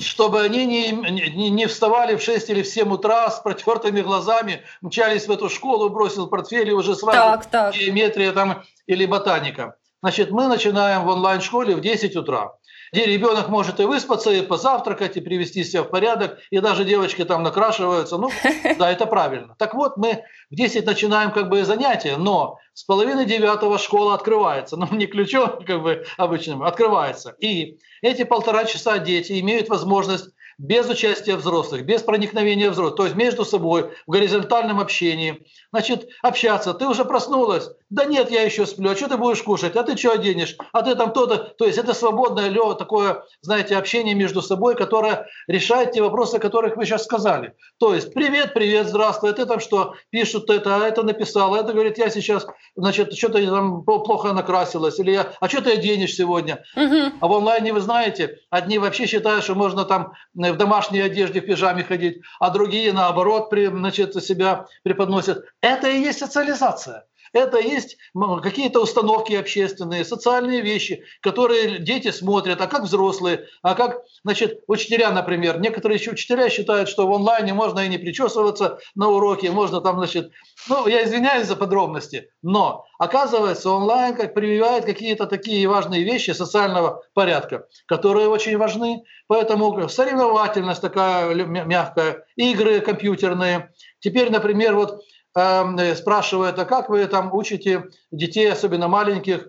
Чтобы 0.00 0.42
они 0.42 0.66
не, 0.66 0.90
не, 0.90 1.50
не 1.50 1.66
вставали 1.66 2.16
в 2.16 2.22
6 2.22 2.50
или 2.50 2.62
в 2.62 2.66
7 2.66 2.92
утра 2.92 3.30
с 3.30 3.38
протертыми 3.38 4.00
глазами, 4.00 4.64
мчались 4.80 5.28
в 5.28 5.30
эту 5.30 5.48
школу, 5.48 5.88
бросил 5.88 6.26
портфель 6.26 6.68
и 6.68 6.72
уже 6.72 6.96
сразу 6.96 7.16
так, 7.16 7.46
так. 7.46 7.74
геометрия 7.74 8.32
там 8.32 8.64
или 8.86 9.06
ботаника. 9.06 9.76
Значит, 10.02 10.32
мы 10.32 10.48
начинаем 10.48 11.04
в 11.04 11.08
онлайн-школе 11.08 11.76
в 11.76 11.80
10 11.80 12.16
утра 12.16 12.58
где 12.94 13.06
ребенок 13.06 13.48
может 13.48 13.80
и 13.80 13.84
выспаться, 13.84 14.30
и 14.30 14.40
позавтракать, 14.40 15.16
и 15.16 15.20
привести 15.20 15.64
себя 15.64 15.82
в 15.82 15.90
порядок, 15.90 16.38
и 16.50 16.60
даже 16.60 16.84
девочки 16.84 17.24
там 17.24 17.42
накрашиваются. 17.42 18.18
Ну, 18.18 18.30
да, 18.78 18.88
это 18.88 19.06
правильно. 19.06 19.56
Так 19.58 19.74
вот, 19.74 19.96
мы 19.96 20.22
в 20.48 20.54
10 20.54 20.86
начинаем 20.86 21.32
как 21.32 21.48
бы 21.48 21.64
занятия, 21.64 22.16
но 22.16 22.58
с 22.72 22.84
половины 22.84 23.24
девятого 23.24 23.78
школа 23.80 24.14
открывается. 24.14 24.76
Ну, 24.76 24.86
не 24.92 25.08
ключом 25.08 25.64
как 25.66 25.82
бы 25.82 26.04
обычным, 26.18 26.62
открывается. 26.62 27.34
И 27.40 27.78
эти 28.00 28.22
полтора 28.22 28.64
часа 28.64 28.98
дети 28.98 29.40
имеют 29.40 29.68
возможность 29.68 30.28
без 30.58 30.88
участия 30.88 31.34
взрослых, 31.34 31.84
без 31.84 32.02
проникновения 32.02 32.70
взрослых, 32.70 32.96
то 32.96 33.04
есть 33.04 33.16
между 33.16 33.44
собой, 33.44 33.90
в 34.06 34.10
горизонтальном 34.12 34.78
общении, 34.78 35.44
значит, 35.72 36.08
общаться. 36.22 36.74
Ты 36.74 36.86
уже 36.86 37.04
проснулась? 37.04 37.70
Да 37.94 38.06
нет, 38.06 38.28
я 38.30 38.42
еще 38.42 38.66
сплю. 38.66 38.90
А 38.90 38.96
что 38.96 39.08
ты 39.08 39.16
будешь 39.16 39.42
кушать? 39.42 39.76
А 39.76 39.84
ты 39.84 39.96
что 39.96 40.12
оденешь? 40.12 40.56
А 40.72 40.82
ты 40.82 40.96
там 40.96 41.12
то-то. 41.12 41.38
То 41.38 41.64
есть 41.64 41.78
это 41.78 41.94
свободное 41.94 42.52
такое, 42.74 43.22
знаете, 43.40 43.76
общение 43.76 44.14
между 44.14 44.42
собой, 44.42 44.74
которое 44.74 45.26
решает 45.46 45.92
те 45.92 46.02
вопросы, 46.02 46.36
о 46.36 46.38
которых 46.40 46.76
вы 46.76 46.86
сейчас 46.86 47.04
сказали. 47.04 47.54
То 47.78 47.94
есть 47.94 48.12
привет, 48.12 48.52
привет, 48.52 48.88
здравствуй. 48.88 49.30
А 49.30 49.32
ты 49.32 49.46
там 49.46 49.60
что? 49.60 49.94
Пишут 50.10 50.50
это, 50.50 50.76
а 50.76 50.88
это 50.88 51.04
написал. 51.04 51.54
А 51.54 51.60
это 51.60 51.72
говорит, 51.72 51.98
я 51.98 52.10
сейчас, 52.10 52.44
значит, 52.74 53.14
что-то 53.14 53.44
там 53.46 53.84
плохо 53.84 54.32
накрасилась. 54.32 54.98
Или 54.98 55.12
я, 55.12 55.32
а 55.38 55.48
что 55.48 55.62
ты 55.62 55.74
оденешь 55.74 56.14
сегодня? 56.14 56.64
Угу. 56.74 57.12
А 57.20 57.28
в 57.28 57.32
онлайне, 57.32 57.72
вы 57.72 57.80
знаете, 57.80 58.40
одни 58.50 58.78
вообще 58.78 59.06
считают, 59.06 59.44
что 59.44 59.54
можно 59.54 59.84
там 59.84 60.14
Э, 60.42 60.52
в 60.52 60.56
домашней 60.56 61.00
одежде, 61.00 61.40
в 61.40 61.46
пижаме 61.46 61.84
ходить, 61.84 62.22
а 62.40 62.50
другие, 62.50 62.92
наоборот, 62.92 63.50
при, 63.50 63.66
значит, 63.66 64.14
себя 64.22 64.66
преподносят. 64.82 65.44
Это 65.60 65.88
и 65.88 66.00
есть 66.00 66.18
социализация. 66.18 67.06
Это 67.34 67.58
есть 67.58 67.98
какие-то 68.42 68.80
установки 68.80 69.34
общественные, 69.34 70.04
социальные 70.04 70.62
вещи, 70.62 71.02
которые 71.20 71.80
дети 71.80 72.12
смотрят, 72.12 72.60
а 72.60 72.68
как 72.68 72.84
взрослые, 72.84 73.48
а 73.60 73.74
как, 73.74 74.02
значит, 74.22 74.60
учителя, 74.68 75.10
например. 75.10 75.60
Некоторые 75.60 75.98
еще 75.98 76.12
учителя 76.12 76.48
считают, 76.48 76.88
что 76.88 77.08
в 77.08 77.12
онлайне 77.12 77.52
можно 77.52 77.80
и 77.80 77.88
не 77.88 77.98
причесываться 77.98 78.78
на 78.94 79.08
уроке, 79.08 79.50
можно 79.50 79.80
там, 79.80 79.98
значит, 79.98 80.30
ну, 80.68 80.86
я 80.86 81.04
извиняюсь 81.04 81.48
за 81.48 81.56
подробности, 81.56 82.30
но 82.40 82.86
оказывается, 83.00 83.70
онлайн 83.70 84.14
как 84.14 84.32
прививает 84.32 84.84
какие-то 84.84 85.26
такие 85.26 85.66
важные 85.66 86.04
вещи 86.04 86.30
социального 86.30 87.02
порядка, 87.14 87.66
которые 87.86 88.28
очень 88.28 88.56
важны. 88.56 89.02
Поэтому 89.26 89.88
соревновательность 89.88 90.80
такая 90.80 91.34
мягкая, 91.34 92.24
игры 92.36 92.80
компьютерные. 92.80 93.72
Теперь, 93.98 94.30
например, 94.30 94.76
вот 94.76 95.02
э, 95.34 95.94
спрашивают, 95.94 96.58
а 96.58 96.64
как 96.64 96.88
вы 96.88 97.06
там 97.06 97.34
учите 97.34 97.84
детей, 98.10 98.52
особенно 98.52 98.88
маленьких, 98.88 99.48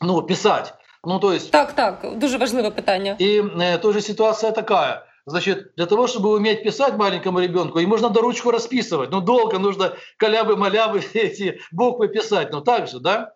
ну, 0.00 0.22
писать? 0.22 0.74
Ну, 1.04 1.18
то 1.20 1.32
есть... 1.32 1.50
Так, 1.50 1.72
так, 1.72 2.18
дуже 2.18 2.38
важливе 2.38 2.70
питання. 2.70 3.16
И 3.18 3.40
э, 3.40 3.78
тоже 3.78 4.00
ситуация 4.00 4.52
такая. 4.52 5.06
Значит, 5.26 5.74
для 5.76 5.86
того, 5.86 6.06
чтобы 6.06 6.34
уметь 6.34 6.62
писать 6.62 6.96
маленькому 6.96 7.40
ребенку, 7.40 7.78
ему 7.78 7.92
нужно 7.96 8.08
ручку 8.20 8.50
расписывать. 8.50 9.10
Ну, 9.10 9.20
долго 9.20 9.58
нужно 9.58 9.96
калябы-малябы 10.18 11.02
эти 11.14 11.60
буквы 11.72 12.08
писать. 12.08 12.52
Ну, 12.52 12.60
так 12.60 12.88
же, 12.88 13.00
да? 13.00 13.32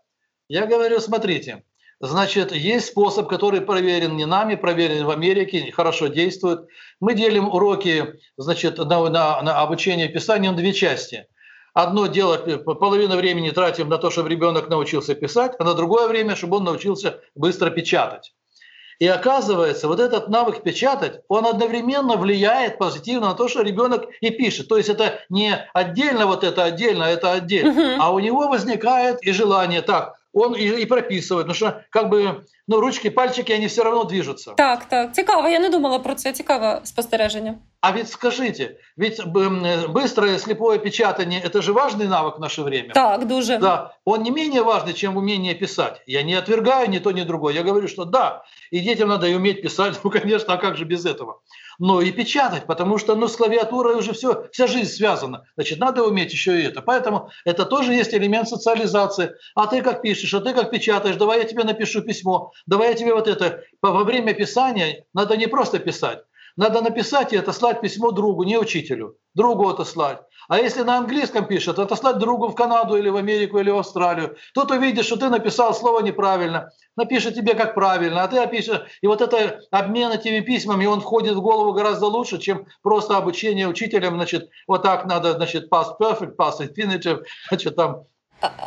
Я 0.48 0.66
говорю, 0.66 1.00
смотрите, 1.00 1.64
значит, 2.00 2.52
есть 2.52 2.88
способ, 2.88 3.28
который 3.28 3.62
проверен 3.62 4.16
не 4.16 4.26
нами, 4.26 4.54
проверен 4.54 5.04
в 5.04 5.10
Америке, 5.10 5.72
хорошо 5.72 6.08
действует. 6.08 6.60
Мы 7.00 7.14
делим 7.14 7.48
уроки, 7.48 8.14
значит, 8.36 8.78
на, 8.78 9.08
на, 9.08 9.42
на 9.42 9.60
обучение 9.60 10.08
писанию 10.08 10.52
на 10.52 10.58
две 10.58 10.72
части. 10.72 11.26
Одно 11.78 12.08
дело, 12.08 12.36
половину 12.74 13.14
времени 13.14 13.50
тратим 13.50 13.88
на 13.88 13.98
то, 13.98 14.10
чтобы 14.10 14.28
ребенок 14.28 14.68
научился 14.68 15.14
писать, 15.14 15.52
а 15.60 15.64
на 15.64 15.74
другое 15.74 16.08
время, 16.08 16.34
чтобы 16.34 16.56
он 16.56 16.64
научился 16.64 17.20
быстро 17.36 17.70
печатать. 17.70 18.34
И 18.98 19.06
оказывается, 19.06 19.86
вот 19.86 20.00
этот 20.00 20.28
навык 20.28 20.64
печатать, 20.64 21.20
он 21.28 21.46
одновременно 21.46 22.16
влияет 22.16 22.78
позитивно 22.78 23.28
на 23.28 23.34
то, 23.34 23.46
что 23.46 23.62
ребенок 23.62 24.08
и 24.20 24.30
пишет. 24.30 24.66
То 24.66 24.76
есть 24.76 24.88
это 24.88 25.20
не 25.28 25.54
отдельно 25.72 26.26
вот 26.26 26.42
это 26.42 26.64
отдельно, 26.64 27.04
это 27.04 27.30
отдельно, 27.30 27.96
а 28.00 28.10
у 28.10 28.18
него 28.18 28.48
возникает 28.48 29.22
и 29.22 29.30
желание, 29.30 29.82
так, 29.82 30.16
он 30.32 30.56
и, 30.56 30.82
и 30.82 30.84
прописывает, 30.84 31.46
потому 31.46 31.54
что 31.54 31.84
как 31.90 32.08
бы 32.08 32.44
ну, 32.66 32.80
ручки, 32.80 33.08
пальчики, 33.08 33.52
они 33.52 33.68
все 33.68 33.84
равно 33.84 34.02
движутся. 34.02 34.54
Так, 34.56 34.84
так. 34.84 35.14
Цікаво, 35.14 35.48
я 35.48 35.58
не 35.58 35.68
думала 35.68 35.98
про 35.98 36.14
це. 36.14 36.32
Цікаве 36.32 36.80
спостереження. 36.84 37.54
А 37.80 37.92
ведь 37.92 38.10
скажите, 38.10 38.78
ведь 38.96 39.24
быстрое 39.24 40.38
слепое 40.38 40.80
печатание– 40.80 41.40
это 41.44 41.62
же 41.62 41.72
важный 41.72 42.08
навык 42.08 42.36
в 42.36 42.40
наше 42.40 42.62
время. 42.62 42.92
Так, 42.92 43.28
дуже. 43.28 43.58
Да, 43.58 43.96
он 44.04 44.24
не 44.24 44.30
менее 44.30 44.62
важный, 44.62 44.94
чем 44.94 45.16
умение 45.16 45.54
писать. 45.54 46.02
Я 46.06 46.24
не 46.24 46.34
отвергаю 46.34 46.90
ни 46.90 46.98
то, 46.98 47.12
ни 47.12 47.22
другое. 47.22 47.54
Я 47.54 47.62
говорю, 47.62 47.86
что 47.86 48.04
да, 48.04 48.42
и 48.70 48.80
детям 48.80 49.08
надо 49.08 49.28
и 49.28 49.34
уметь 49.34 49.62
писать, 49.62 49.98
ну, 50.04 50.10
конечно, 50.10 50.54
а 50.54 50.56
как 50.56 50.76
же 50.76 50.84
без 50.84 51.06
этого? 51.06 51.40
но 51.78 52.00
и 52.00 52.10
печатать, 52.10 52.66
потому 52.66 52.98
что 52.98 53.14
ну, 53.14 53.28
с 53.28 53.36
клавиатурой 53.36 53.94
уже 53.96 54.12
все, 54.12 54.48
вся 54.52 54.66
жизнь 54.66 54.90
связана. 54.90 55.44
Значит, 55.54 55.78
надо 55.78 56.04
уметь 56.04 56.32
еще 56.32 56.60
и 56.60 56.64
это. 56.64 56.82
Поэтому 56.82 57.30
это 57.44 57.64
тоже 57.64 57.94
есть 57.94 58.12
элемент 58.12 58.48
социализации. 58.48 59.34
А 59.54 59.66
ты 59.66 59.80
как 59.80 60.02
пишешь, 60.02 60.34
а 60.34 60.40
ты 60.40 60.52
как 60.52 60.70
печатаешь, 60.70 61.16
давай 61.16 61.38
я 61.38 61.44
тебе 61.44 61.64
напишу 61.64 62.02
письмо, 62.02 62.52
давай 62.66 62.88
я 62.88 62.94
тебе 62.94 63.14
вот 63.14 63.28
это. 63.28 63.62
Во 63.80 64.04
время 64.04 64.34
писания 64.34 65.04
надо 65.14 65.36
не 65.36 65.46
просто 65.46 65.78
писать, 65.78 66.24
надо 66.58 66.82
написать 66.82 67.32
и 67.32 67.36
отослать 67.36 67.80
письмо 67.80 68.10
другу, 68.10 68.42
не 68.42 68.58
учителю, 68.58 69.16
другу 69.34 69.68
отослать. 69.68 70.18
А 70.48 70.58
если 70.58 70.82
на 70.82 70.98
английском 70.98 71.46
пишет, 71.46 71.78
отослать 71.78 72.18
другу 72.18 72.48
в 72.48 72.56
Канаду 72.56 72.96
или 72.96 73.08
в 73.08 73.16
Америку 73.16 73.58
или 73.58 73.70
в 73.70 73.78
Австралию. 73.78 74.36
Тут 74.54 74.72
увидишь, 74.72 75.06
что 75.06 75.16
ты 75.16 75.28
написал 75.28 75.72
слово 75.72 76.00
неправильно, 76.00 76.70
напишет 76.96 77.36
тебе 77.36 77.54
как 77.54 77.74
правильно, 77.74 78.24
а 78.24 78.28
ты 78.28 78.38
опишешь. 78.38 78.80
И 79.02 79.06
вот 79.06 79.20
это 79.20 79.60
обмен 79.70 80.10
этими 80.10 80.40
письмами, 80.40 80.86
он 80.86 81.00
входит 81.00 81.36
в 81.36 81.40
голову 81.40 81.72
гораздо 81.72 82.06
лучше, 82.06 82.38
чем 82.38 82.66
просто 82.82 83.16
обучение 83.16 83.68
учителям, 83.68 84.16
значит, 84.16 84.50
вот 84.66 84.82
так 84.82 85.06
надо, 85.06 85.34
значит, 85.34 85.72
past 85.72 85.92
perfect, 86.00 86.34
past 86.36 86.58
infinitive, 86.60 87.22
значит, 87.50 87.76
там 87.76 88.04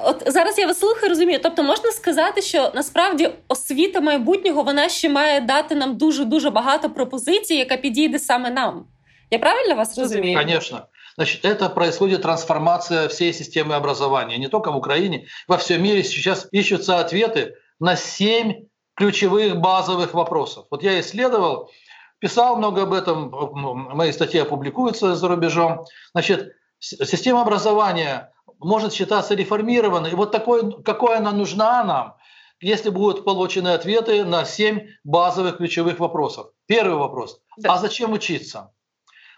От 0.05 0.23
зараз 0.27 0.59
я 0.59 0.67
вас 0.67 0.79
слухаю, 0.79 1.09
розумію. 1.09 1.41
Тобто 1.43 1.63
можна 1.63 1.91
сказати, 1.91 2.43
що 2.43 2.73
насправді 2.75 3.31
освіта 3.49 4.01
майбутнього 4.01 4.63
вона 4.63 4.89
ще 4.89 5.09
має 5.09 5.41
дати 5.41 5.75
нам 5.75 5.97
дуже 5.97 6.25
дуже 6.25 6.51
багато 6.51 6.91
пропозицій, 6.91 7.55
яка 7.55 7.77
підійде 7.77 8.19
саме 8.19 8.51
нам. 8.51 8.87
Я 9.31 9.39
правильно 9.39 9.75
вас 9.75 9.99
розумію? 9.99 10.39
Конечно. 10.39 10.87
Значит, 11.17 11.45
это 11.45 11.71
происходит 11.71 12.23
трансформация 12.23 13.09
всей 13.09 13.33
системы 13.33 13.75
образования. 13.75 14.39
Не 14.39 14.49
только 14.49 14.71
в 14.71 14.77
Украине, 14.77 15.27
во 15.49 15.57
всем 15.57 15.83
мире 15.83 16.05
сейчас 16.05 16.47
ищутся 16.53 16.99
ответы 16.99 17.55
на 17.81 17.97
семь 17.97 18.67
ключевых 18.95 19.57
базовых 19.57 20.13
вопросов. 20.13 20.67
Вот 20.71 20.83
я 20.83 21.01
исследовал, 21.01 21.71
писал 22.19 22.57
много 22.57 22.83
об 22.83 22.93
этом, 22.93 23.31
мои 23.95 24.13
статьи 24.13 24.41
опубликуются 24.41 25.15
за 25.15 25.29
рубежом. 25.29 25.87
Значит, 26.13 26.53
система 26.81 27.41
образования 27.41 28.30
может 28.64 28.94
считаться 28.94 29.36
реформированной. 29.36 30.12
И 30.12 30.16
вот 30.16 30.32
такой, 30.32 30.84
какой 30.84 31.18
она 31.18 31.32
нужна 31.32 31.84
нам, 31.84 32.18
если 32.60 32.90
будут 32.90 33.26
получены 33.26 33.70
ответы 33.70 34.24
на 34.24 34.46
семь 34.46 34.88
базовых 35.04 35.58
ключевых 35.58 36.00
вопросов. 36.00 36.52
Первый 36.68 36.98
вопрос. 36.98 37.42
Да. 37.58 37.74
А 37.74 37.78
зачем 37.78 38.14
учиться? 38.14 38.74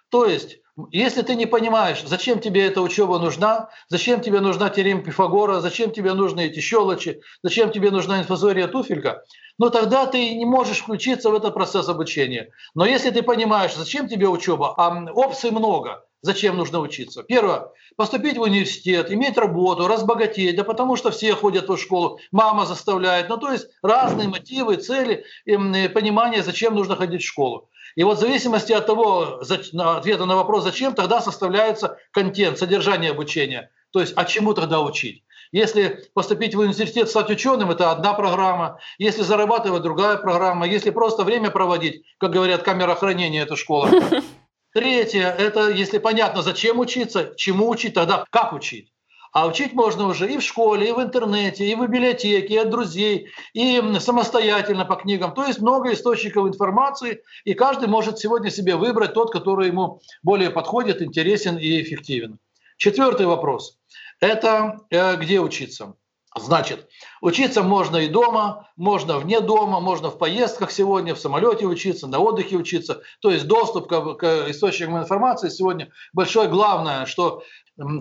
То 0.10 0.26
есть, 0.26 0.60
если 0.92 1.22
ты 1.22 1.36
не 1.36 1.46
понимаешь, 1.46 2.04
зачем 2.06 2.40
тебе 2.40 2.68
эта 2.68 2.82
учеба 2.82 3.18
нужна, 3.20 3.70
зачем 3.88 4.22
тебе 4.22 4.42
нужна 4.42 4.70
теорема 4.70 5.04
Пифагора, 5.04 5.60
зачем 5.60 5.92
тебе 5.92 6.14
нужны 6.14 6.48
эти 6.48 6.60
щелочи, 6.60 7.22
зачем 7.42 7.72
тебе 7.72 7.92
нужна 7.92 8.20
инфазория 8.20 8.68
туфелька, 8.68 9.24
ну 9.58 9.70
тогда 9.70 10.06
ты 10.06 10.36
не 10.36 10.46
можешь 10.46 10.80
включиться 10.80 11.30
в 11.30 11.36
этот 11.36 11.54
процесс 11.54 11.88
обучения. 11.90 12.50
Но 12.76 12.86
если 12.86 13.12
ты 13.12 13.22
понимаешь, 13.22 13.76
зачем 13.76 14.08
тебе 14.08 14.28
учеба, 14.28 14.74
а 14.78 14.90
опций 15.14 15.52
много, 15.52 16.06
Зачем 16.24 16.56
нужно 16.56 16.80
учиться? 16.80 17.22
Первое, 17.22 17.68
поступить 17.98 18.38
в 18.38 18.42
университет, 18.42 19.12
иметь 19.12 19.38
работу, 19.38 19.90
разбогатеть, 19.90 20.56
да 20.56 20.64
потому 20.64 20.96
что 20.96 21.12
все 21.12 21.36
ходят 21.36 21.68
в 21.68 21.78
школу, 21.78 22.18
мама 22.32 22.66
заставляет. 22.66 23.28
Ну, 23.28 23.36
то 23.36 23.52
есть 23.52 23.68
разные 23.82 24.30
мотивы, 24.30 24.78
цели, 24.78 25.26
и 25.44 25.58
понимание, 25.90 26.42
зачем 26.42 26.76
нужно 26.76 26.96
ходить 26.96 27.22
в 27.22 27.28
школу. 27.28 27.70
И 27.96 28.04
вот 28.04 28.18
в 28.18 28.22
зависимости 28.22 28.72
от 28.72 28.86
того, 28.86 29.42
ответа 29.42 30.26
на 30.26 30.38
вопрос 30.38 30.64
«зачем», 30.64 30.94
тогда 30.94 31.20
составляется 31.20 31.98
контент, 32.12 32.58
содержание 32.58 33.12
обучения. 33.12 33.70
То 33.92 34.00
есть, 34.00 34.14
а 34.16 34.24
чему 34.24 34.54
тогда 34.54 34.80
учить? 34.80 35.26
Если 35.52 36.06
поступить 36.14 36.56
в 36.56 36.60
университет, 36.60 37.10
стать 37.10 37.30
ученым, 37.30 37.70
это 37.70 37.92
одна 37.92 38.14
программа. 38.14 38.80
Если 38.98 39.24
зарабатывать, 39.24 39.84
другая 39.84 40.16
программа. 40.16 40.68
Если 40.68 40.90
просто 40.90 41.26
время 41.26 41.52
проводить, 41.52 42.06
как 42.18 42.32
говорят, 42.32 42.64
камера 42.64 42.96
хранения– 42.96 43.44
это 43.44 43.58
школа. 43.58 43.90
Третье– 44.74 45.28
это, 45.38 45.70
если 45.70 46.00
понятно, 46.00 46.42
зачем 46.42 46.80
учиться, 46.80 47.34
чему 47.38 47.70
учить, 47.70 47.94
тогда 47.94 48.26
как 48.32 48.54
учить. 48.54 48.92
А 49.32 49.48
учить 49.48 49.74
можно 49.74 50.08
уже 50.08 50.32
и 50.32 50.38
в 50.38 50.42
школе, 50.42 50.90
и 50.90 50.92
в 50.92 51.02
интернете, 51.02 51.66
и 51.66 51.76
в 51.76 51.82
библиотеке, 51.82 52.54
и 52.54 52.58
от 52.58 52.70
друзей, 52.70 53.30
и 53.54 53.82
самостоятельно 54.00 54.86
по 54.86 54.96
книгам. 54.96 55.34
То 55.34 55.46
есть 55.46 55.60
много 55.60 55.94
источников 55.94 56.48
информации, 56.48 57.22
и 57.44 57.54
каждый 57.54 57.88
может 57.88 58.20
сегодня 58.20 58.50
себе 58.50 58.76
выбрать 58.76 59.14
тот, 59.14 59.32
который 59.32 59.68
ему 59.68 60.02
более 60.24 60.50
подходит, 60.50 61.02
интересен 61.02 61.58
и 61.58 61.82
эффективен. 61.82 62.40
Четвертый 62.78 63.28
вопрос– 63.28 63.80
это 64.20 64.80
э, 64.90 65.16
где 65.18 65.40
учиться. 65.40 65.96
Значит, 66.36 66.90
учиться 67.22 67.62
можно 67.62 67.98
и 67.98 68.08
дома, 68.08 68.68
можно 68.76 69.20
вне 69.20 69.40
дома, 69.40 69.80
можно 69.80 70.10
в 70.10 70.18
поездках 70.18 70.72
сегодня, 70.72 71.14
в 71.14 71.20
самолете 71.20 71.66
учиться, 71.66 72.08
на 72.08 72.20
отдыхе 72.20 72.56
учиться. 72.56 73.02
То 73.22 73.30
есть 73.30 73.48
доступ 73.48 73.88
к, 73.88 74.16
к 74.16 74.50
источникам 74.50 74.98
информации 74.98 75.50
сегодня 75.50 75.92
большое. 76.12 76.50
Главное, 76.50 77.06
что 77.06 77.44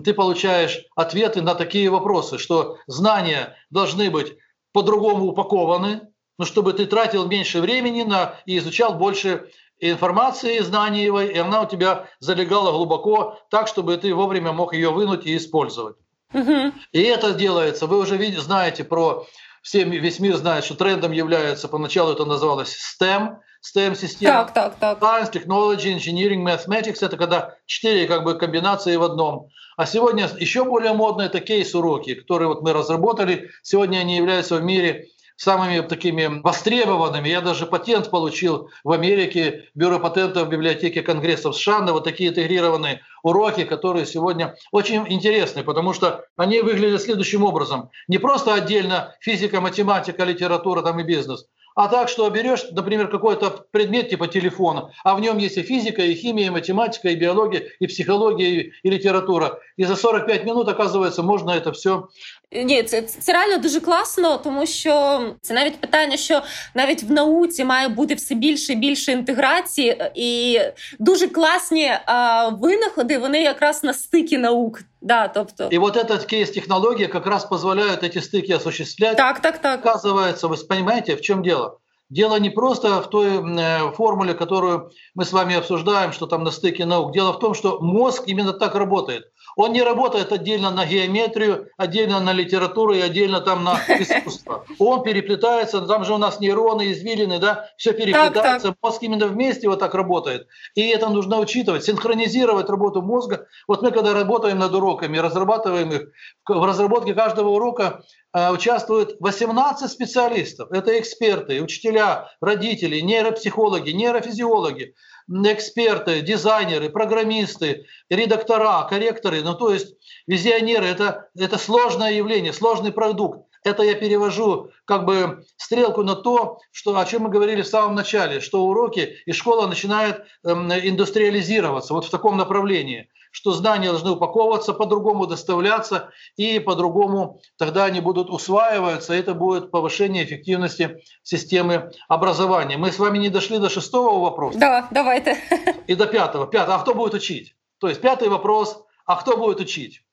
ты 0.03 0.13
получаешь 0.13 0.83
ответы 0.95 1.41
на 1.41 1.53
такие 1.53 1.89
вопросы, 1.89 2.39
что 2.39 2.77
знания 2.87 3.55
должны 3.69 4.09
быть 4.09 4.35
по-другому 4.71 5.25
упакованы, 5.25 6.09
но 6.39 6.45
чтобы 6.45 6.73
ты 6.73 6.87
тратил 6.87 7.27
меньше 7.27 7.61
времени 7.61 8.01
на, 8.01 8.39
и 8.47 8.57
изучал 8.57 8.95
больше 8.95 9.51
информации, 9.79 10.59
знаний, 10.59 11.05
и 11.05 11.37
она 11.37 11.61
у 11.61 11.67
тебя 11.67 12.07
залегала 12.19 12.71
глубоко, 12.71 13.37
так, 13.51 13.67
чтобы 13.67 13.97
ты 13.97 14.15
вовремя 14.15 14.53
мог 14.53 14.73
ее 14.73 14.89
вынуть 14.89 15.27
и 15.27 15.37
использовать. 15.37 15.97
И 16.33 17.01
это 17.01 17.33
делается, 17.33 17.87
вы 17.87 17.99
уже 17.99 18.17
видите, 18.17 18.41
знаете 18.41 18.83
про, 18.83 19.25
все, 19.61 19.83
весь 19.83 20.19
мир 20.19 20.35
знает, 20.35 20.65
что 20.65 20.75
трендом 20.75 21.11
является, 21.11 21.67
поначалу 21.67 22.13
это 22.13 22.25
называлось 22.25 22.75
STEM, 22.75 23.37
STEM-система. 23.63 24.45
Так, 24.45 24.53
так, 24.53 24.75
так. 24.75 25.01
Science, 25.01 25.31
Technology, 25.31 25.95
Engineering, 25.95 26.43
Mathematics– 26.43 26.97
это 27.01 27.15
когда 27.15 27.55
четыре 27.65 28.07
как 28.07 28.23
бы 28.23 28.37
комбинации 28.37 28.97
в 28.97 29.03
одном. 29.03 29.47
А 29.77 29.85
сегодня 29.85 30.29
еще 30.37 30.65
более 30.65 30.93
модно– 30.93 31.21
это 31.23 31.39
кейс-уроки, 31.39 32.15
которые 32.15 32.49
вот 32.49 32.61
мы 32.61 32.73
разработали. 32.73 33.49
Сегодня 33.61 33.99
они 33.99 34.17
являются 34.17 34.57
в 34.57 34.63
мире 34.63 35.07
самыми 35.35 35.81
такими 35.81 36.41
востребованными. 36.41 37.29
Я 37.29 37.41
даже 37.41 37.65
патент 37.65 38.09
получил 38.09 38.69
в 38.83 38.91
Америке, 38.91 39.69
бюро 39.73 39.99
патентов 39.99 40.47
в 40.47 40.49
библиотеке 40.49 41.01
Конгресса 41.01 41.51
в 41.51 41.55
США 41.55 41.79
на 41.79 41.93
вот 41.93 42.03
такие 42.03 42.29
интегрированные 42.29 43.01
уроки, 43.23 43.63
которые 43.63 44.05
сегодня 44.05 44.55
очень 44.71 45.05
интересны, 45.07 45.63
потому 45.63 45.93
что 45.93 46.25
они 46.37 46.61
выглядят 46.61 47.01
следующим 47.01 47.43
образом. 47.43 47.89
Не 48.07 48.17
просто 48.17 48.53
отдельно 48.53 49.15
физика, 49.21 49.61
математика, 49.61 50.23
литература 50.23 50.81
там 50.81 50.99
и 50.99 51.03
бизнес, 51.03 51.45
а 51.75 51.87
так, 51.87 52.07
что 52.07 52.29
берешь, 52.29 52.65
например, 52.71 53.07
какой-то 53.09 53.65
предмет 53.71 54.09
типа 54.09 54.27
телефона, 54.27 54.91
а 55.03 55.15
в 55.15 55.21
нем 55.21 55.37
есть 55.37 55.57
и 55.57 55.63
физика, 55.63 56.03
и 56.03 56.13
химия, 56.13 56.47
и 56.47 56.51
математика, 56.51 57.09
и 57.09 57.15
биология, 57.15 57.63
и 57.79 57.87
психология, 57.87 58.49
и, 58.49 58.73
и 58.83 58.89
литература. 58.89 59.59
И 59.75 59.83
за 59.83 59.95
45 59.95 60.45
минут, 60.45 60.67
оказывается, 60.67 61.23
можно 61.23 61.51
это 61.51 61.71
все 61.71 62.09
Ні, 62.52 62.82
це 62.82 63.02
це 63.02 63.32
реально 63.32 63.58
дуже 63.58 63.80
класно, 63.80 64.38
тому 64.38 64.66
що 64.66 65.20
це 65.42 65.54
навіть 65.54 65.80
питання, 65.80 66.16
що 66.16 66.42
навіть 66.74 67.02
в 67.02 67.10
науці 67.10 67.64
має 67.64 67.88
бути 67.88 68.14
все 68.14 68.34
більше 68.34 68.72
і 68.72 68.76
більше 68.76 69.12
інтеграції, 69.12 70.02
і 70.14 70.60
дуже 70.98 71.28
класні 71.28 71.92
а, 72.06 72.48
винаходи. 72.48 73.18
Вони 73.18 73.42
якраз 73.42 73.84
на 73.84 73.94
стикі 73.94 74.38
наук. 74.38 74.80
Да, 75.00 75.28
тобто. 75.28 75.68
И 75.72 75.78
вот 75.78 75.96
этот 75.96 76.24
кейс 76.24 76.50
технологии 76.50 77.06
как 77.06 77.26
раз 77.26 77.44
позволяет 77.44 78.02
эти 78.02 78.18
стыки 78.18 78.52
осуществлять. 78.52 79.16
Так, 79.16 79.40
так, 79.40 79.58
так. 79.58 79.86
Оказывается, 79.86 80.48
вы 80.48 80.56
понимаете, 80.68 81.14
в 81.14 81.20
чем 81.20 81.42
дело? 81.42 81.78
Дело 82.13 82.39
не 82.39 82.51
просто 82.51 83.01
в 83.01 83.09
той 83.09 83.41
э, 83.41 83.91
формуле, 83.93 84.35
которую 84.35 84.91
мы 85.15 85.25
с 85.25 85.33
вами 85.33 85.55
обсуждаем, 85.55 86.11
что 86.11 86.27
там 86.27 86.43
на 86.43 86.51
стыке 86.51 86.85
наук. 86.85 87.11
Дело 87.11 87.33
в 87.33 87.39
том, 87.39 87.55
что 87.55 87.79
мозг 87.81 88.25
именно 88.27 88.53
так 88.53 88.75
работает. 88.75 89.31
Он 89.55 89.73
не 89.73 89.81
работает 89.81 90.31
отдельно 90.31 90.69
на 90.69 90.85
геометрию, 90.85 91.69
отдельно 91.75 92.19
на 92.19 92.31
литературу 92.31 92.93
и 92.93 93.01
отдельно 93.01 93.41
там 93.41 93.63
на 93.63 93.79
искусство. 93.87 94.63
Он 94.77 95.01
переплетается, 95.01 95.81
там 95.81 96.05
же 96.05 96.13
у 96.13 96.19
нас 96.19 96.39
нейроны, 96.39 96.91
извилины, 96.91 97.39
да, 97.39 97.65
все 97.77 97.93
переплетается. 97.93 98.41
Так, 98.41 98.61
так. 98.61 98.75
Мозг 98.83 99.01
именно 99.01 99.25
вместе 99.25 99.67
вот 99.67 99.79
так 99.79 99.95
работает. 99.95 100.47
И 100.75 100.87
это 100.89 101.09
нужно 101.09 101.39
учитывать, 101.39 101.83
синхронизировать 101.83 102.69
работу 102.69 103.01
мозга. 103.01 103.47
Вот 103.67 103.81
мы 103.81 103.89
когда 103.89 104.13
работаем 104.13 104.59
над 104.59 104.71
уроками, 104.75 105.17
разрабатываем 105.17 105.89
их, 105.91 106.01
в 106.47 106.63
разработке 106.63 107.15
каждого 107.15 107.49
урока 107.49 108.03
участвуют 108.33 109.17
18 109.19 109.91
специалистов. 109.91 110.71
Это 110.71 110.99
эксперты, 110.99 111.61
учителя, 111.61 112.31
родители, 112.41 112.99
нейропсихологи, 112.99 113.91
нейрофизиологи, 113.91 114.95
эксперты, 115.29 116.21
дизайнеры, 116.21 116.89
программисты, 116.89 117.85
редактора, 118.09 118.87
корректоры. 118.89 119.43
Ну, 119.43 119.53
то 119.53 119.71
есть 119.71 119.95
визионеры 120.27 120.85
это,– 120.85 121.29
это 121.37 121.57
сложное 121.57 122.13
явление, 122.13 122.53
сложный 122.53 122.91
продукт. 122.91 123.47
Это 123.63 123.83
я 123.83 123.93
перевожу 123.93 124.71
как 124.85 125.05
бы 125.05 125.45
стрелку 125.55 126.03
на 126.03 126.15
то, 126.15 126.59
что, 126.71 126.97
о 126.97 127.05
чем 127.05 127.23
мы 127.23 127.29
говорили 127.29 127.61
в 127.61 127.67
самом 127.67 127.95
начале, 127.95 128.41
что 128.41 128.65
уроки 128.65 129.17
и 129.25 129.31
школа 129.31 129.67
начинает 129.67 130.25
эм, 130.43 130.69
индустриализироваться 130.71 131.93
вот 131.93 132.05
в 132.05 132.09
таком 132.09 132.35
направлении– 132.35 133.09
что 133.33 133.51
знания 133.51 133.89
должны 133.89 134.11
упаковываться, 134.11 134.73
по-другому 134.73 135.25
доставляться, 135.25 136.11
и 136.37 136.59
по-другому 136.59 137.41
тогда 137.57 137.85
они 137.85 137.99
будут 137.99 138.29
усваиваться, 138.29 139.13
это 139.13 139.33
будет 139.33 139.71
повышение 139.71 140.23
эффективности 140.23 141.03
системы 141.23 141.91
образования. 142.07 142.77
Мы 142.77 142.91
с 142.91 142.99
вами 142.99 143.17
не 143.17 143.29
дошли 143.29 143.57
до 143.57 143.69
шестого 143.69 144.19
вопроса. 144.19 144.59
Да, 144.59 144.87
давайте. 144.91 145.37
И 145.87 145.95
до 145.95 146.05
пятого. 146.05 146.45
Пятого. 146.45 146.75
А 146.75 146.79
кто 146.79 146.93
будет 146.93 147.15
учить? 147.15 147.55
То 147.79 147.89
есть 147.89 148.01
пятый 148.01 148.29
вопрос, 148.29 148.83
а 149.05 149.15
кто 149.15 149.35
будет 149.35 149.59
учить? 149.59 150.03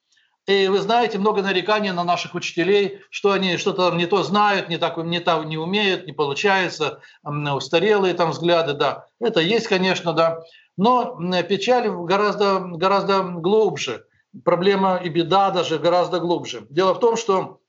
И 0.46 0.68
вы 0.68 0.78
знаете, 0.78 1.18
много 1.18 1.42
нареканий 1.42 1.92
на 1.92 2.02
наших 2.02 2.34
учителей, 2.34 3.00
что 3.10 3.32
они 3.32 3.58
что-то 3.58 3.90
не 3.94 4.06
то 4.06 4.22
знают, 4.22 4.70
не 4.70 4.78
так 4.78 4.96
не, 4.96 5.20
так, 5.20 5.44
не 5.44 5.58
умеют, 5.58 6.06
не 6.06 6.12
получается, 6.12 7.00
устарелые 7.22 8.14
там 8.14 8.30
взгляды, 8.30 8.72
да. 8.72 9.06
Это 9.20 9.40
есть, 9.40 9.68
конечно, 9.68 10.14
да. 10.14 10.40
Но 10.80 11.18
печаль 11.42 11.90
гораздо, 11.90 12.60
гораздо 12.60 13.20
глубже. 13.22 14.06
Проблема 14.46 14.96
и 14.96 15.10
беда 15.10 15.50
даже 15.50 15.78
гораздо 15.78 16.20
глубже. 16.20 16.66
Дело 16.70 16.94
в 16.94 17.00
том, 17.00 17.18
что 17.18 17.60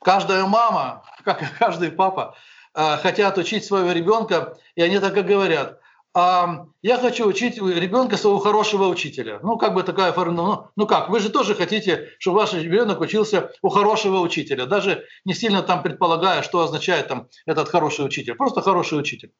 каждая 0.00 0.46
мама, 0.46 1.02
как 1.24 1.42
и 1.42 1.46
каждый 1.58 1.90
папа, 1.90 2.36
э, 2.76 2.98
хотят 2.98 3.38
учить 3.38 3.64
своего 3.64 3.90
ребенка, 3.90 4.56
и 4.76 4.82
они 4.82 5.00
так 5.00 5.16
и 5.16 5.22
говорят. 5.22 5.80
А 6.16 6.66
я 6.80 6.98
хочу 6.98 7.26
учить 7.26 7.56
ребенка 7.56 8.16
своего 8.16 8.38
хорошего 8.38 8.86
учителя. 8.86 9.40
Ну, 9.42 9.56
как 9.56 9.74
бы 9.74 9.82
такая 9.82 10.12
форма. 10.12 10.36
Ну, 10.36 10.66
ну 10.76 10.86
как, 10.86 11.08
вы 11.08 11.18
же 11.18 11.30
тоже 11.30 11.56
хотите, 11.56 12.10
чтобы 12.20 12.36
ваш 12.36 12.52
ребенок 12.52 13.00
учился 13.00 13.50
у 13.62 13.68
хорошего 13.68 14.18
учителя, 14.18 14.66
даже 14.66 15.04
не 15.24 15.34
сильно 15.34 15.60
там 15.64 15.82
предполагая, 15.82 16.42
что 16.42 16.60
означает 16.60 17.08
там 17.08 17.26
этот 17.46 17.68
хороший 17.68 18.06
учитель. 18.06 18.36
Просто 18.36 18.60
хороший 18.60 18.96
учитель. 18.96 19.32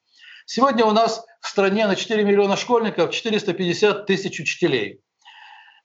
Сегодня 0.46 0.84
у 0.84 0.92
нас 0.92 1.24
в 1.40 1.48
стране 1.48 1.86
на 1.86 1.96
4 1.96 2.22
миллиона 2.22 2.56
школьников 2.56 3.12
450 3.12 4.06
тысяч 4.06 4.38
учителей. 4.40 5.00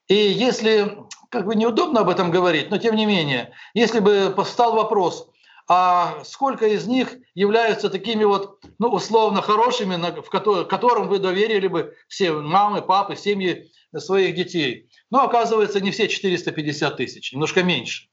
И 0.06 0.14
если, 0.14 0.98
как 1.30 1.46
бы 1.46 1.54
неудобно 1.54 2.00
об 2.00 2.10
этом 2.10 2.30
говорить, 2.30 2.70
но 2.70 2.76
тем 2.78 2.94
не 2.94 3.06
менее, 3.06 3.52
если 3.74 4.00
бы 4.00 4.34
встал 4.44 4.74
вопрос, 4.74 5.28
а 5.66 6.24
сколько 6.24 6.66
из 6.66 6.86
них 6.86 7.14
являются 7.34 7.88
такими 7.88 8.24
вот, 8.24 8.58
ну, 8.78 8.88
условно 8.88 9.40
хорошими, 9.40 9.96
в 10.20 10.28
которым 10.66 11.08
вы 11.08 11.20
доверили 11.20 11.68
бы 11.68 11.94
все 12.08 12.32
мамы, 12.32 12.82
папы, 12.82 13.16
семьи 13.16 13.70
своих 13.96 14.34
детей. 14.34 14.90
Но 15.10 15.22
оказывается, 15.22 15.80
не 15.80 15.90
все 15.90 16.08
450 16.08 16.96
тысяч, 16.96 17.32
немножко 17.32 17.62
меньше. 17.62 18.09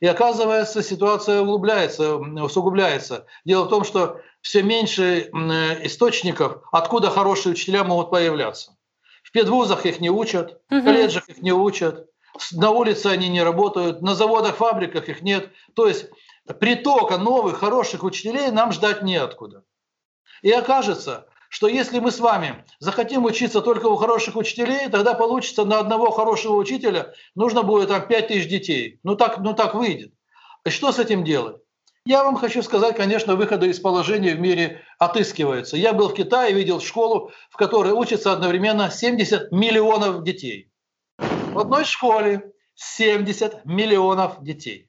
И 0.00 0.06
оказывается, 0.06 0.82
ситуация 0.82 1.42
углубляется, 1.42 2.16
усугубляется. 2.16 3.26
Дело 3.44 3.64
в 3.64 3.68
том, 3.68 3.84
что 3.84 4.20
все 4.40 4.62
меньше 4.62 5.30
источников, 5.84 6.62
откуда 6.72 7.10
хорошие 7.10 7.52
учителя 7.52 7.84
могут 7.84 8.10
появляться. 8.10 8.76
В 9.22 9.30
педвузах 9.30 9.84
их 9.84 10.00
не 10.00 10.10
учат, 10.10 10.62
в 10.70 10.82
колледжах 10.82 11.28
их 11.28 11.42
не 11.42 11.52
учат, 11.52 12.08
на 12.52 12.70
улице 12.70 13.06
они 13.08 13.28
не 13.28 13.42
работают, 13.42 14.00
на 14.00 14.14
заводах, 14.14 14.56
фабриках 14.56 15.10
их 15.10 15.20
нет. 15.20 15.50
То 15.74 15.86
есть 15.86 16.06
притока 16.58 17.18
новых 17.18 17.58
хороших 17.58 18.02
учителей 18.02 18.50
нам 18.50 18.72
ждать 18.72 19.02
неоткуда. 19.02 19.64
И 20.40 20.50
окажется, 20.50 21.26
что 21.50 21.66
если 21.66 21.98
мы 21.98 22.12
с 22.12 22.20
вами 22.20 22.64
захотим 22.78 23.24
учиться 23.24 23.60
только 23.60 23.86
у 23.86 23.96
хороших 23.96 24.36
учителей, 24.36 24.88
тогда 24.88 25.14
получится 25.14 25.64
на 25.64 25.80
одного 25.80 26.12
хорошего 26.12 26.54
учителя 26.54 27.12
нужно 27.34 27.64
будет 27.64 27.88
там 27.88 28.06
5 28.06 28.28
тысяч 28.28 28.48
детей. 28.48 29.00
Ну 29.02 29.16
так, 29.16 29.38
ну 29.38 29.52
так 29.52 29.74
выйдет. 29.74 30.12
И 30.64 30.70
что 30.70 30.92
с 30.92 31.00
этим 31.00 31.24
делать? 31.24 31.56
Я 32.06 32.22
вам 32.22 32.36
хочу 32.36 32.62
сказать, 32.62 32.96
конечно, 32.96 33.34
выходы 33.34 33.68
из 33.68 33.80
положения 33.80 34.34
в 34.34 34.40
мире 34.40 34.82
отыскиваются. 35.00 35.76
Я 35.76 35.92
был 35.92 36.08
в 36.08 36.14
Китае, 36.14 36.54
видел 36.54 36.80
школу, 36.80 37.32
в 37.50 37.56
которой 37.56 37.92
учатся 37.92 38.32
одновременно 38.32 38.88
70 38.88 39.50
миллионов 39.50 40.22
детей. 40.22 40.70
В 41.18 41.58
одной 41.58 41.84
школе 41.84 42.52
70 42.76 43.64
миллионов 43.64 44.40
детей. 44.44 44.88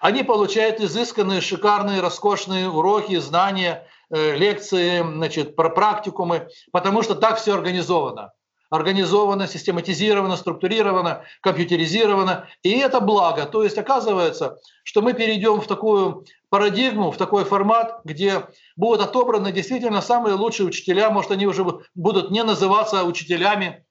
Они 0.00 0.22
получают 0.22 0.80
изысканные, 0.80 1.42
шикарные, 1.42 2.00
роскошные 2.00 2.70
уроки, 2.70 3.16
знания, 3.16 3.86
лекции, 4.10 5.00
значит, 5.02 5.56
про 5.56 5.70
практикумы, 5.70 6.48
потому 6.72 7.02
что 7.02 7.14
так 7.14 7.38
все 7.38 7.54
организовано 7.54 8.32
организовано, 8.70 9.48
систематизировано, 9.48 10.36
структурировано, 10.36 11.24
компьютеризировано. 11.42 12.46
И 12.62 12.70
это 12.78 13.00
благо. 13.00 13.44
То 13.44 13.64
есть 13.64 13.76
оказывается, 13.76 14.58
что 14.84 15.02
мы 15.02 15.12
перейдем 15.12 15.60
в 15.60 15.66
такую 15.66 16.24
парадигму, 16.48 17.10
в 17.10 17.16
такой 17.16 17.44
формат, 17.44 18.00
где 18.04 18.46
будут 18.76 19.02
отобраны 19.02 19.52
действительно 19.52 20.00
самые 20.00 20.36
лучшие 20.36 20.68
учителя. 20.68 21.10
Может, 21.10 21.32
они 21.32 21.46
уже 21.46 21.66
будут 21.94 22.30
не 22.30 22.44
называться 22.44 23.04
учителями. 23.04 23.84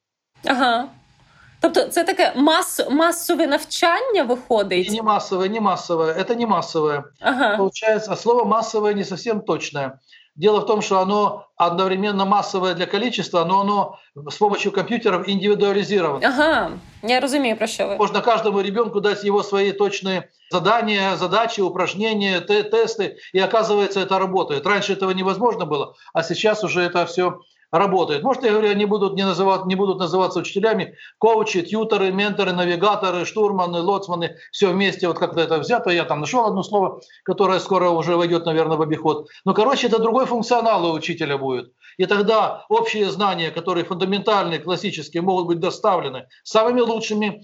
Ага. 0.46 0.90
Тобто 1.62 1.84
це 1.84 2.04
таке 2.04 2.34
мас, 2.36 2.82
масове 2.92 3.48
навчання 3.48 4.24
виходить? 4.24 4.92
Не 4.92 5.02
массовое, 5.02 5.50
не 5.50 5.62
массовое. 5.62 6.14
Это 6.14 6.36
не 6.36 6.48
массовое. 6.48 7.04
Ага. 7.22 7.58
Получается, 7.58 8.16
слово 8.16 8.46
массовое 8.46 8.94
не 8.94 9.04
совсем 9.04 9.42
точное. 9.42 10.00
Дело 10.36 10.60
в 10.60 10.66
том, 10.66 10.82
что 10.82 11.00
оно 11.00 11.46
одновременно 11.58 12.26
массовое 12.26 12.74
для 12.74 12.86
количества, 12.86 13.44
но 13.46 13.60
оно 13.60 14.00
с 14.32 14.38
помощью 14.38 14.72
компьютеров 14.72 15.28
индивидуализировано. 15.28 16.28
Ага, 16.28 16.72
я 17.04 17.20
разумею, 17.20 17.58
про 17.58 17.68
що 17.68 17.88
ви. 17.88 17.96
Можно 17.98 18.22
каждому 18.22 18.62
ребенку 18.62 19.02
дать 19.02 19.26
его 19.26 19.44
свои 19.44 19.72
точные 19.72 20.24
задания, 20.52 21.16
задачи, 21.18 21.62
упражнения, 21.62 22.40
тесты, 22.40 23.18
и 23.34 23.40
оказывается, 23.40 24.00
это 24.00 24.18
работает. 24.20 24.66
Раньше 24.66 24.94
этого 24.94 25.12
невозможно 25.12 25.66
было, 25.66 25.94
а 26.14 26.24
сейчас 26.24 26.64
уже 26.64 26.82
это 26.82 27.06
все 27.06 27.40
работает. 27.72 28.24
Может, 28.24 28.44
я 28.44 28.52
говорю, 28.52 28.70
они 28.70 28.86
будут 28.86 29.16
не, 29.16 29.26
называть, 29.26 29.66
не 29.66 29.76
будут 29.76 30.00
называться 30.00 30.40
учителями, 30.40 30.96
коучи, 31.18 31.62
тьютеры, 31.62 32.12
менторы, 32.12 32.54
навигаторы, 32.54 33.26
штурманы, 33.26 33.82
лоцманы, 33.82 34.36
все 34.52 34.72
вместе, 34.72 35.08
вот 35.08 35.20
как-то 35.20 35.42
это 35.42 35.60
взято. 35.60 35.90
Я 35.90 36.06
там 36.06 36.22
нашел 36.22 36.46
одно 36.46 36.64
слово, 36.64 37.02
которое 37.24 37.60
скоро 37.60 37.90
уже 37.90 38.16
войдет, 38.16 38.46
наверное, 38.46 38.78
в 38.78 38.82
обиход. 38.82 39.28
Но, 39.46 39.54
короче, 39.54 39.88
это 39.88 40.00
другой 40.00 40.26
функционал 40.26 40.86
у 40.86 40.94
учителя 40.94 41.38
будет. 41.38 41.72
И 41.98 42.06
тогда 42.06 42.66
общие 42.70 43.10
знания, 43.10 43.52
которые 43.52 43.84
фундаментальные, 43.84 44.60
классические, 44.60 45.22
могут 45.22 45.48
быть 45.48 45.60
доставлены 45.60 46.28
самыми 46.44 46.80
лучшими 46.80 47.44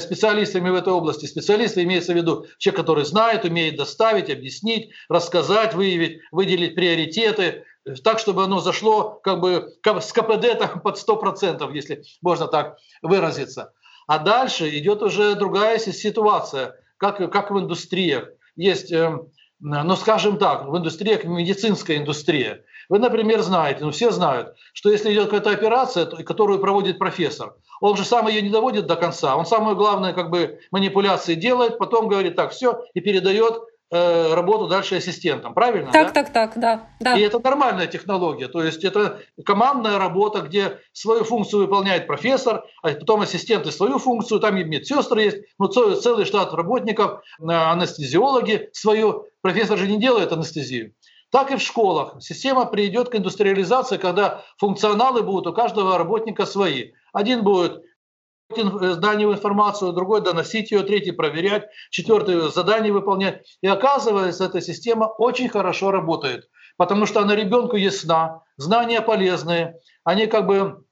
специалистами 0.00 0.70
в 0.70 0.74
этой 0.74 0.92
области. 0.94 1.26
Специалисты 1.26 1.82
имеется 1.82 2.14
в 2.14 2.16
виду 2.16 2.46
человек, 2.56 2.80
который 2.80 3.04
знает, 3.04 3.44
умеет 3.44 3.76
доставить, 3.76 4.30
объяснить, 4.30 4.90
рассказать, 5.10 5.74
выявить, 5.74 6.20
выделить 6.30 6.74
приоритеты, 6.74 7.64
так, 8.04 8.18
чтобы 8.18 8.44
оно 8.44 8.60
зашло 8.60 9.20
как 9.22 9.40
бы 9.40 9.72
с 9.84 10.12
КПД 10.12 10.58
там, 10.58 10.80
под 10.84 10.96
100%, 10.96 11.72
если 11.72 12.02
можно 12.20 12.46
так 12.46 12.78
выразиться. 13.02 13.72
А 14.06 14.18
дальше 14.18 14.68
идет 14.78 15.02
уже 15.02 15.34
другая 15.34 15.78
ситуация, 15.78 16.76
как, 16.96 17.30
как 17.32 17.50
в 17.50 17.58
индустриях. 17.58 18.28
Есть, 18.56 18.92
эм, 18.92 19.30
ну 19.60 19.96
скажем 19.96 20.38
так, 20.38 20.68
в 20.68 20.76
индустриях 20.76 21.24
медицинская 21.24 21.98
индустрия. 21.98 22.64
Вы, 22.88 22.98
например, 22.98 23.42
знаете, 23.42 23.84
ну 23.84 23.90
все 23.90 24.10
знают, 24.10 24.56
что 24.72 24.90
если 24.90 25.12
идет 25.12 25.26
какая-то 25.26 25.50
операция, 25.50 26.06
которую 26.06 26.58
проводит 26.58 26.98
профессор, 26.98 27.54
он 27.80 27.96
же 27.96 28.04
сам 28.04 28.28
ее 28.28 28.42
не 28.42 28.50
доводит 28.50 28.86
до 28.86 28.96
конца, 28.96 29.36
он 29.36 29.46
самое 29.46 29.76
главное 29.76 30.12
как 30.12 30.30
бы 30.30 30.60
манипуляции 30.70 31.34
делает, 31.34 31.78
потом 31.78 32.08
говорит 32.08 32.36
так, 32.36 32.50
все, 32.50 32.84
и 32.94 33.00
передает 33.00 33.62
Э, 33.94 34.32
работу 34.32 34.68
дальше 34.68 34.96
ассистентом, 34.96 35.52
правильно? 35.52 35.92
Так, 35.92 36.14
да? 36.14 36.22
так, 36.22 36.32
так, 36.32 36.52
да, 36.56 36.86
да. 36.98 37.14
И 37.14 37.20
это 37.20 37.38
нормальная 37.40 37.86
технология, 37.86 38.48
то 38.48 38.64
есть 38.64 38.84
это 38.84 39.20
командная 39.44 39.98
работа, 39.98 40.40
где 40.40 40.78
свою 40.94 41.24
функцию 41.24 41.60
выполняет 41.60 42.06
профессор, 42.06 42.64
а 42.82 42.88
потом 42.88 43.20
ассистенты 43.20 43.70
свою 43.70 43.98
функцию, 43.98 44.40
там 44.40 44.56
и 44.56 44.64
медсестры 44.64 45.20
есть, 45.20 45.38
ну 45.58 45.66
целый 45.66 46.24
штат 46.24 46.54
работников, 46.54 47.20
э, 47.38 47.44
анестезиологи 47.52 48.70
свою. 48.72 49.26
Профессор 49.42 49.76
же 49.76 49.86
не 49.86 50.00
делает 50.00 50.32
анестезию. 50.32 50.94
Так 51.30 51.50
и 51.50 51.56
в 51.56 51.60
школах. 51.60 52.16
Система 52.20 52.64
придет 52.64 53.10
к 53.10 53.14
индустриализации, 53.14 53.98
когда 53.98 54.42
функционалы 54.56 55.22
будут 55.22 55.48
у 55.48 55.52
каждого 55.52 55.98
работника 55.98 56.46
свои. 56.46 56.92
Один 57.12 57.42
будет 57.42 57.82
данную 58.56 59.32
информацию, 59.32 59.92
другой 59.92 60.22
доносить 60.22 60.70
ее, 60.70 60.82
третий 60.82 61.12
проверять, 61.12 61.64
четвертый 61.90 62.50
задание 62.50 62.92
выполнять. 62.92 63.44
И 63.62 63.66
оказывается, 63.66 64.44
эта 64.44 64.60
система 64.60 65.06
очень 65.06 65.48
хорошо 65.48 65.90
работает, 65.90 66.48
потому 66.76 67.06
что 67.06 67.20
она 67.20 67.34
ребенку 67.34 67.76
ясна, 67.76 68.42
знания 68.56 69.00
полезные, 69.00 69.76
они 70.04 70.26
как 70.26 70.46
бы 70.46 70.84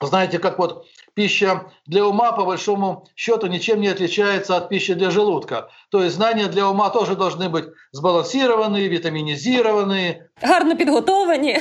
знаете, 0.00 0.38
как 0.38 0.58
вот 0.58 0.84
пища 1.15 1.71
для 1.85 2.05
ума 2.05 2.31
по 2.31 2.45
большому 2.45 3.05
счету 3.15 3.47
ничем 3.47 3.81
не 3.81 3.87
отличается 3.87 4.57
от 4.57 4.69
пищи 4.69 4.93
для 4.93 5.11
желудка. 5.11 5.69
То 5.89 6.03
есть 6.03 6.15
знания 6.15 6.47
для 6.47 6.69
ума 6.69 6.89
тоже 6.89 7.15
должны 7.15 7.49
быть 7.49 7.65
сбалансированные, 7.91 8.87
витаминизированные. 8.87 10.29
Гарно 10.41 10.75
підготовані. 10.75 11.59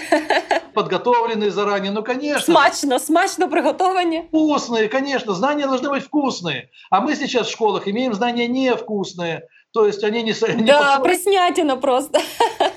Подготовленные 0.75 1.51
заранее, 1.51 1.91
ну 1.91 2.03
конечно. 2.03 2.55
Смачно, 2.55 2.99
смачно 2.99 3.49
приготовані. 3.49 4.29
Вкусные, 4.33 4.89
конечно, 4.89 5.35
знания 5.35 5.67
должны 5.67 5.91
быть 5.91 6.05
вкусные. 6.05 6.69
А 6.91 7.01
мы 7.01 7.17
сейчас 7.17 7.49
в 7.49 7.51
школах 7.51 7.89
имеем 7.89 8.15
знания 8.15 8.49
невкусные. 8.49 9.43
То 9.73 9.87
есть 9.87 10.03
они 10.05 10.23
не, 10.23 10.35
не 10.55 10.65
Да, 10.65 10.99
подсоль... 10.99 11.81
просто. 11.81 12.21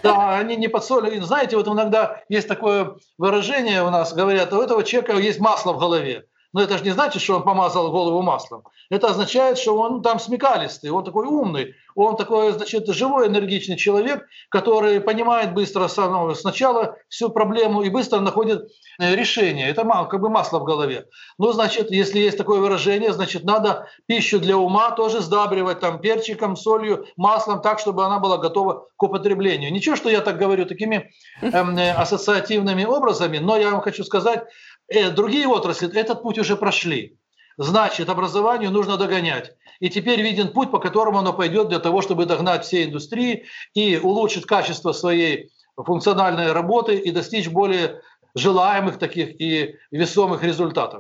Да, 0.04 0.38
они 0.38 0.56
не 0.56 0.68
подсолены. 0.68 1.26
Знаете, 1.26 1.58
вот 1.58 1.68
иногда 1.68 2.22
есть 2.30 2.48
такое 2.48 2.96
выражение 3.18 3.84
у 3.84 3.90
нас, 3.90 4.14
говорят, 4.14 4.54
у 4.54 4.62
этого 4.62 4.84
человека 4.84 5.18
есть 5.18 5.40
масло 5.40 5.74
в 5.74 5.80
голове. 5.80 6.26
Но 6.53 6.63
это 6.63 6.79
же 6.79 6.85
не 6.85 6.91
значит, 6.91 7.21
что 7.23 7.37
он 7.37 7.43
помазал 7.43 7.91
голову 7.91 8.23
маслом. 8.23 8.63
Это 8.91 9.09
означает, 9.09 9.59
что 9.59 9.77
он 9.77 10.03
там 10.03 10.19
смекалистый, 10.19 10.91
он 10.91 11.05
такой 11.05 11.27
умный, 11.27 11.75
он 11.95 12.17
такой, 12.17 12.53
значит, 12.53 12.87
живой, 12.89 13.27
энергичный 13.27 13.77
человек, 13.77 14.27
который 14.49 15.01
понимает 15.01 15.53
быстро 15.53 15.89
сначала 15.89 16.97
всю 17.09 17.29
проблему 17.29 17.83
и 17.83 17.91
быстро 17.91 18.21
находит 18.21 18.71
э, 18.99 19.15
решение. 19.15 19.69
Это 19.69 19.83
как 20.09 20.21
бы 20.21 20.31
масло 20.31 20.61
в 20.61 20.65
голове. 20.65 21.07
Ну, 21.39 21.53
значит, 21.53 21.91
если 21.91 22.19
есть 22.19 22.39
такое 22.39 22.61
выражение, 22.61 23.13
значит, 23.13 23.45
надо 23.45 23.89
пищу 24.07 24.39
для 24.39 24.57
ума 24.57 24.93
тоже 24.93 25.21
сдабривать 25.21 25.81
там 25.81 26.01
перчиком, 26.01 26.57
солью, 26.57 27.05
маслом, 27.17 27.61
так, 27.61 27.81
чтобы 27.81 28.05
она 28.05 28.21
была 28.21 28.39
готова 28.39 28.87
к 28.97 29.03
употреблению. 29.03 29.73
Ничего, 29.73 29.97
что 29.97 30.09
я 30.09 30.23
так 30.23 30.39
говорю 30.39 30.65
такими 30.65 31.11
эм, 31.43 31.77
э, 31.77 31.93
ассоциативными 31.93 32.85
образами, 32.85 33.39
но 33.39 33.57
я 33.57 33.71
вам 33.71 33.81
хочу 33.81 34.05
сказать, 34.05 34.45
э, 34.88 35.10
другие 35.10 35.48
отрасли 35.48 35.90
этот 35.94 36.24
путь 36.24 36.40
уже 36.40 36.56
прошли. 36.56 37.18
Значит, 37.58 38.10
образованию 38.10 38.72
нужно 38.72 38.98
догонять. 38.98 39.52
И 39.80 39.90
теперь 39.90 40.22
виден 40.22 40.48
путь, 40.48 40.72
по 40.72 40.80
которому 40.80 41.20
оно 41.20 41.34
пойдет 41.34 41.68
для 41.68 41.80
того, 41.80 42.02
чтобы 42.02 42.26
догнать 42.26 42.64
все 42.64 42.84
индустрии 42.84 43.46
и 43.76 43.98
улучшить 43.98 44.46
качество 44.46 44.92
своей 44.92 45.52
функциональной 45.76 46.52
работы 46.52 46.96
и 46.96 47.12
достичь 47.12 47.48
более 47.48 48.02
желаемых 48.36 48.98
таких 48.98 49.42
і 49.42 49.76
весомих 49.92 50.44
результатів. 50.44 51.00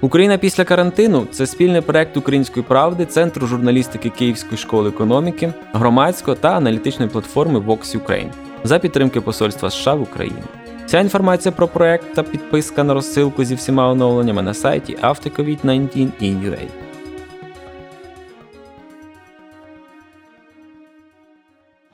Україна 0.00 0.38
після 0.38 0.64
карантину 0.64 1.26
це 1.30 1.46
спільний 1.46 1.80
проект 1.80 2.16
Української 2.16 2.64
правди, 2.68 3.06
Центру 3.06 3.46
журналістики 3.46 4.10
Київської 4.10 4.58
школи 4.58 4.88
економіки, 4.88 5.52
громадського 5.72 6.36
та 6.36 6.56
аналітичної 6.56 7.10
платформи 7.10 7.58
Vox 7.60 7.98
Ukraine 7.98 8.32
за 8.64 8.78
підтримки 8.78 9.20
Посольства 9.20 9.70
США 9.70 9.94
в 9.94 10.02
Україні. 10.02 10.42
Вся 10.89 10.99
інформація 10.99 11.51
про 11.51 11.67
проект 11.67 12.13
та 12.13 12.23
підписка 12.23 12.83
на 12.83 12.93
розсилку 12.93 13.43
зі 13.43 13.55
всіма 13.55 13.89
оновленнями 13.89 14.41
на 14.41 14.53
сайті 14.53 14.97
автоcovid19in.ua. 15.01 16.67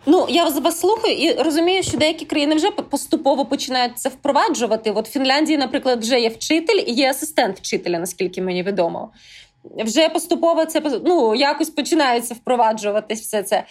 Ну, 0.05 0.25
я 0.29 0.45
вас 0.45 0.79
слухаю 0.79 1.17
і 1.17 1.33
розумію, 1.33 1.83
що 1.83 1.97
деякі 1.97 2.25
країни 2.25 2.55
вже 2.55 2.71
поступово 2.71 3.45
починають 3.45 3.99
це 3.99 4.09
впроваджувати. 4.09 4.91
От 4.91 5.07
в 5.07 5.11
Фінляндії, 5.11 5.57
наприклад, 5.57 5.99
вже 5.99 6.19
є 6.19 6.29
вчитель 6.29 6.83
і 6.87 6.91
є 6.91 7.09
асистент 7.09 7.59
вчителя, 7.59 7.99
наскільки 7.99 8.41
мені 8.41 8.63
відомо. 8.63 9.11
Вже 9.63 10.09
поступово 10.09 10.65
це 10.65 10.81
ну, 11.05 11.35
якось 11.35 11.69
починається 11.69 12.33
впроваджуватись 12.33 13.21
все 13.21 13.43
це. 13.43 13.65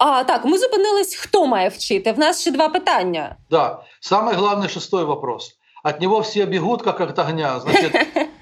А 0.00 0.24
так, 0.24 0.44
ми 0.44 0.58
зупинились, 0.58 1.14
хто 1.14 1.46
має 1.46 1.68
вчити? 1.68 2.12
В 2.12 2.18
нас 2.18 2.40
ще 2.40 2.50
два 2.50 2.68
питання. 2.68 3.36
Да. 3.50 3.82
Самый 4.00 4.34
главный 4.34 4.68
шестой 4.68 5.04
вопрос. 5.04 5.58
От 5.84 6.00
него 6.00 6.20
все 6.20 6.46
бегут, 6.46 6.82
как 6.82 7.00
от 7.00 7.18
огня. 7.18 7.60
Значит, 7.60 7.94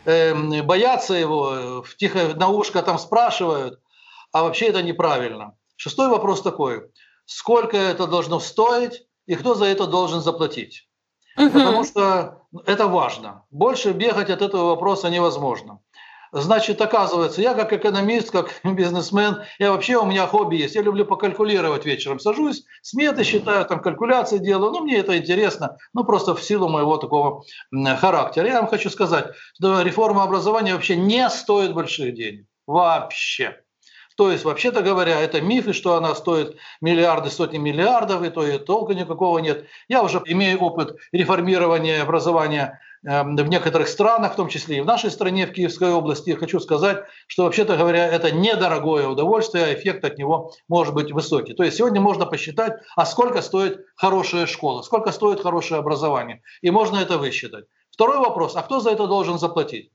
э, 0.07 0.63
боятся 0.67 1.15
его, 1.15 1.83
в 1.85 1.97
тихо 1.97 2.19
на 2.37 2.49
ушко 2.49 2.83
там 2.83 2.99
спрашивают, 2.99 3.79
а 4.33 4.43
вообще 4.43 4.67
это 4.67 4.83
неправильно. 4.83 5.53
Шестой 5.77 6.09
вопрос 6.09 6.43
такой. 6.43 6.83
Сколько 7.27 7.77
это 7.77 8.07
должно 8.07 8.41
стоить 8.41 9.07
и 9.27 9.35
кто 9.35 9.55
за 9.55 9.65
это 9.65 9.87
должен 9.87 10.21
заплатить? 10.21 10.89
Угу. 11.37 11.51
Потому 11.51 11.85
что 11.85 12.33
это 12.67 12.87
важно. 12.87 13.43
Больше 13.51 13.93
бегать 13.93 14.31
от 14.31 14.43
этого 14.43 14.67
вопроса 14.67 15.11
невозможно. 15.11 15.79
Значит, 16.33 16.81
оказывается, 16.81 17.41
я 17.41 17.55
как 17.55 17.73
экономист, 17.73 18.31
как 18.31 18.51
бизнесмен, 18.65 19.43
я 19.59 19.73
вообще, 19.73 19.97
у 19.97 20.05
меня 20.05 20.27
хобби 20.27 20.57
есть, 20.57 20.75
я 20.75 20.83
люблю 20.83 21.05
покалькулировать 21.05 21.85
вечером. 21.85 22.19
Сажусь, 22.19 22.65
сметы 22.83 23.25
считаю, 23.25 23.65
там 23.65 23.81
калькуляции 23.81 24.39
делаю, 24.39 24.73
ну, 24.73 24.81
мне 24.81 24.99
это 24.99 25.17
интересно, 25.17 25.77
ну, 25.95 26.05
просто 26.05 26.35
в 26.35 26.43
силу 26.43 26.69
моего 26.69 26.97
такого 26.99 27.45
характера. 27.99 28.47
Я 28.47 28.61
вам 28.61 28.69
хочу 28.69 28.91
сказать, 28.91 29.27
что 29.55 29.83
реформа 29.83 30.23
образования 30.23 30.75
вообще 30.75 30.97
не 30.97 31.29
стоит 31.31 31.75
больших 31.75 32.15
денег. 32.15 32.47
Вообще. 32.67 33.63
То 34.19 34.33
есть, 34.33 34.45
вообще-то 34.45 34.83
говоря, 34.83 35.21
это 35.21 35.41
мифы, 35.41 35.73
что 35.73 35.95
она 35.95 36.13
стоит 36.17 36.57
миллиарды, 36.81 37.31
сотни 37.31 37.59
миллиардов, 37.59 38.25
и 38.25 38.31
то 38.31 38.45
и 38.45 38.59
толка 38.59 38.93
никакого 38.95 39.39
нет. 39.39 39.67
Я 39.87 40.03
уже 40.03 40.21
имею 40.27 40.59
опыт 40.59 40.97
реформирования 41.13 42.03
образования 42.03 42.81
в 43.03 43.49
некоторых 43.49 43.89
странах, 43.89 44.33
в 44.33 44.37
том 44.37 44.49
числе 44.49 44.79
и 44.79 44.81
в 44.81 44.87
нашей 44.87 45.11
стране, 45.11 45.47
в 45.47 45.53
Киевской 45.53 45.91
области. 45.93 46.35
хочу 46.35 46.61
сказать, 46.61 47.05
что, 47.27 47.45
вообще-то 47.45 47.77
говоря, 47.77 48.07
это 48.07 48.31
недорогое 48.31 49.07
удовольствие, 49.09 49.65
а 49.65 49.75
эффект 49.75 50.05
от 50.05 50.19
него 50.19 50.53
может 50.69 50.95
быть 50.95 51.13
высокий. 51.13 51.55
То 51.55 51.63
есть 51.63 51.77
сегодня 51.77 52.01
можно 52.01 52.27
посчитать, 52.27 52.81
а 52.97 53.07
сколько 53.07 53.43
стоит 53.43 53.85
хорошая 53.97 54.47
школа, 54.47 54.83
сколько 54.83 55.13
стоит 55.13 55.41
хорошее 55.41 55.81
образование. 55.81 56.43
И 56.61 56.71
можно 56.71 56.99
это 56.99 57.19
высчитать. 57.19 57.67
Второй 57.91 58.19
вопрос, 58.19 58.57
а 58.57 58.63
кто 58.63 58.81
за 58.81 58.91
это 58.91 59.07
должен 59.07 59.39
заплатить? 59.39 59.91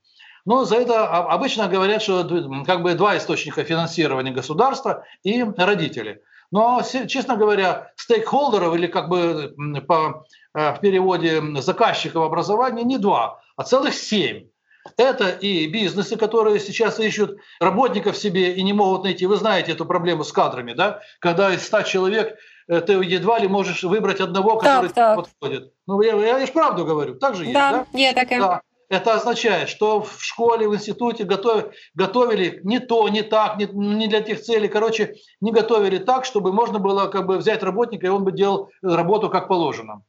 Но 0.45 0.66
за 0.66 0.76
это 0.76 1.08
обычно 1.08 1.70
говорят, 1.70 2.01
что 2.01 2.24
как 2.66 2.84
бы 2.84 2.95
два 2.95 3.18
источника 3.18 3.64
финансирования 3.64 4.32
государства 4.32 5.06
и 5.24 5.41
родители. 5.43 6.22
Но, 6.51 6.82
честно 7.08 7.36
говоря, 7.36 7.91
стейкхолдеров 7.95 8.76
или 8.76 8.88
как 8.88 9.10
бы 9.10 9.56
по, 9.88 10.26
в 10.54 10.78
переводе 10.82 11.41
заказчиков 11.62 12.24
образования 12.24 12.84
не 12.84 12.97
два, 12.97 13.41
а 13.56 13.64
целых 13.64 13.93
семь. 13.93 14.47
Это 14.97 15.30
и 15.30 15.68
бизнесы, 15.68 16.18
которые 16.18 16.60
сейчас 16.60 16.99
ищут 16.99 17.38
работников 17.60 18.18
себе 18.18 18.54
и 18.54 18.64
не 18.64 18.74
могут 18.74 19.04
найти. 19.04 19.26
Вы 19.26 19.38
знаете 19.38 19.72
эту 19.72 19.86
проблему 19.86 20.24
с 20.24 20.32
кадрами, 20.32 20.74
да? 20.74 20.99
Когда 21.20 21.54
из 21.54 21.66
100 21.66 21.84
человек 21.84 22.38
э, 22.68 22.82
ты 22.82 22.93
едва 22.93 23.39
ли 23.39 23.47
можешь 23.47 23.84
выбрать 23.84 24.20
одного, 24.20 24.58
который 24.58 24.89
так, 24.89 24.93
так. 24.93 25.16
подходит. 25.16 25.74
Ну, 25.88 26.01
я, 26.01 26.16
я, 26.16 26.39
я 26.39 26.45
же 26.45 26.51
правду 26.51 26.86
говорю, 26.86 27.16
так 27.16 27.36
же 27.36 27.43
есть, 27.43 27.54
да? 27.54 27.86
Да, 27.93 27.97
я 27.97 28.14
такая. 28.14 28.39
Да. 28.39 28.62
Это 28.89 29.14
означает, 29.14 29.70
что 29.70 30.01
в 30.01 30.22
школе, 30.22 30.68
в 30.68 30.76
институте 30.76 31.24
готов, 31.24 31.72
готовили 31.95 32.60
не 32.64 32.80
то, 32.80 33.08
не 33.08 33.24
так, 33.24 33.58
не, 33.58 33.66
не 33.66 34.08
для 34.08 34.22
тех 34.22 34.41
целей. 34.41 34.68
Короче, 34.68 35.16
не 35.39 35.51
готовили 35.51 35.97
так, 35.97 36.26
чтобы 36.26 36.51
можно 36.51 36.78
было 36.78 37.08
как 37.08 37.26
бы 37.26 37.38
взять 37.38 37.64
работника, 37.64 38.06
и 38.06 38.10
он 38.10 38.26
бы 38.26 38.34
делал 38.34 38.70
работу 38.84 39.30
как 39.30 39.47
положено. 39.47 40.04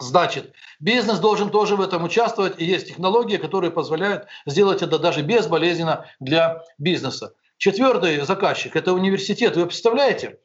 Значит, 0.00 0.52
бизнес 0.80 1.18
должен 1.18 1.50
тоже 1.50 1.76
в 1.76 1.80
этом 1.80 2.04
участвовать, 2.04 2.60
и 2.60 2.64
есть 2.64 2.88
технологии, 2.88 3.36
которые 3.36 3.70
позволяют 3.70 4.26
сделать 4.44 4.82
это 4.82 4.98
даже 4.98 5.22
безболезненно 5.22 6.06
для 6.18 6.62
бизнеса. 6.78 7.34
Четвертый 7.58 8.20
заказчик– 8.22 8.74
это 8.76 8.92
университет. 8.92 9.56
Вы 9.56 9.66
представляете? 9.66 10.38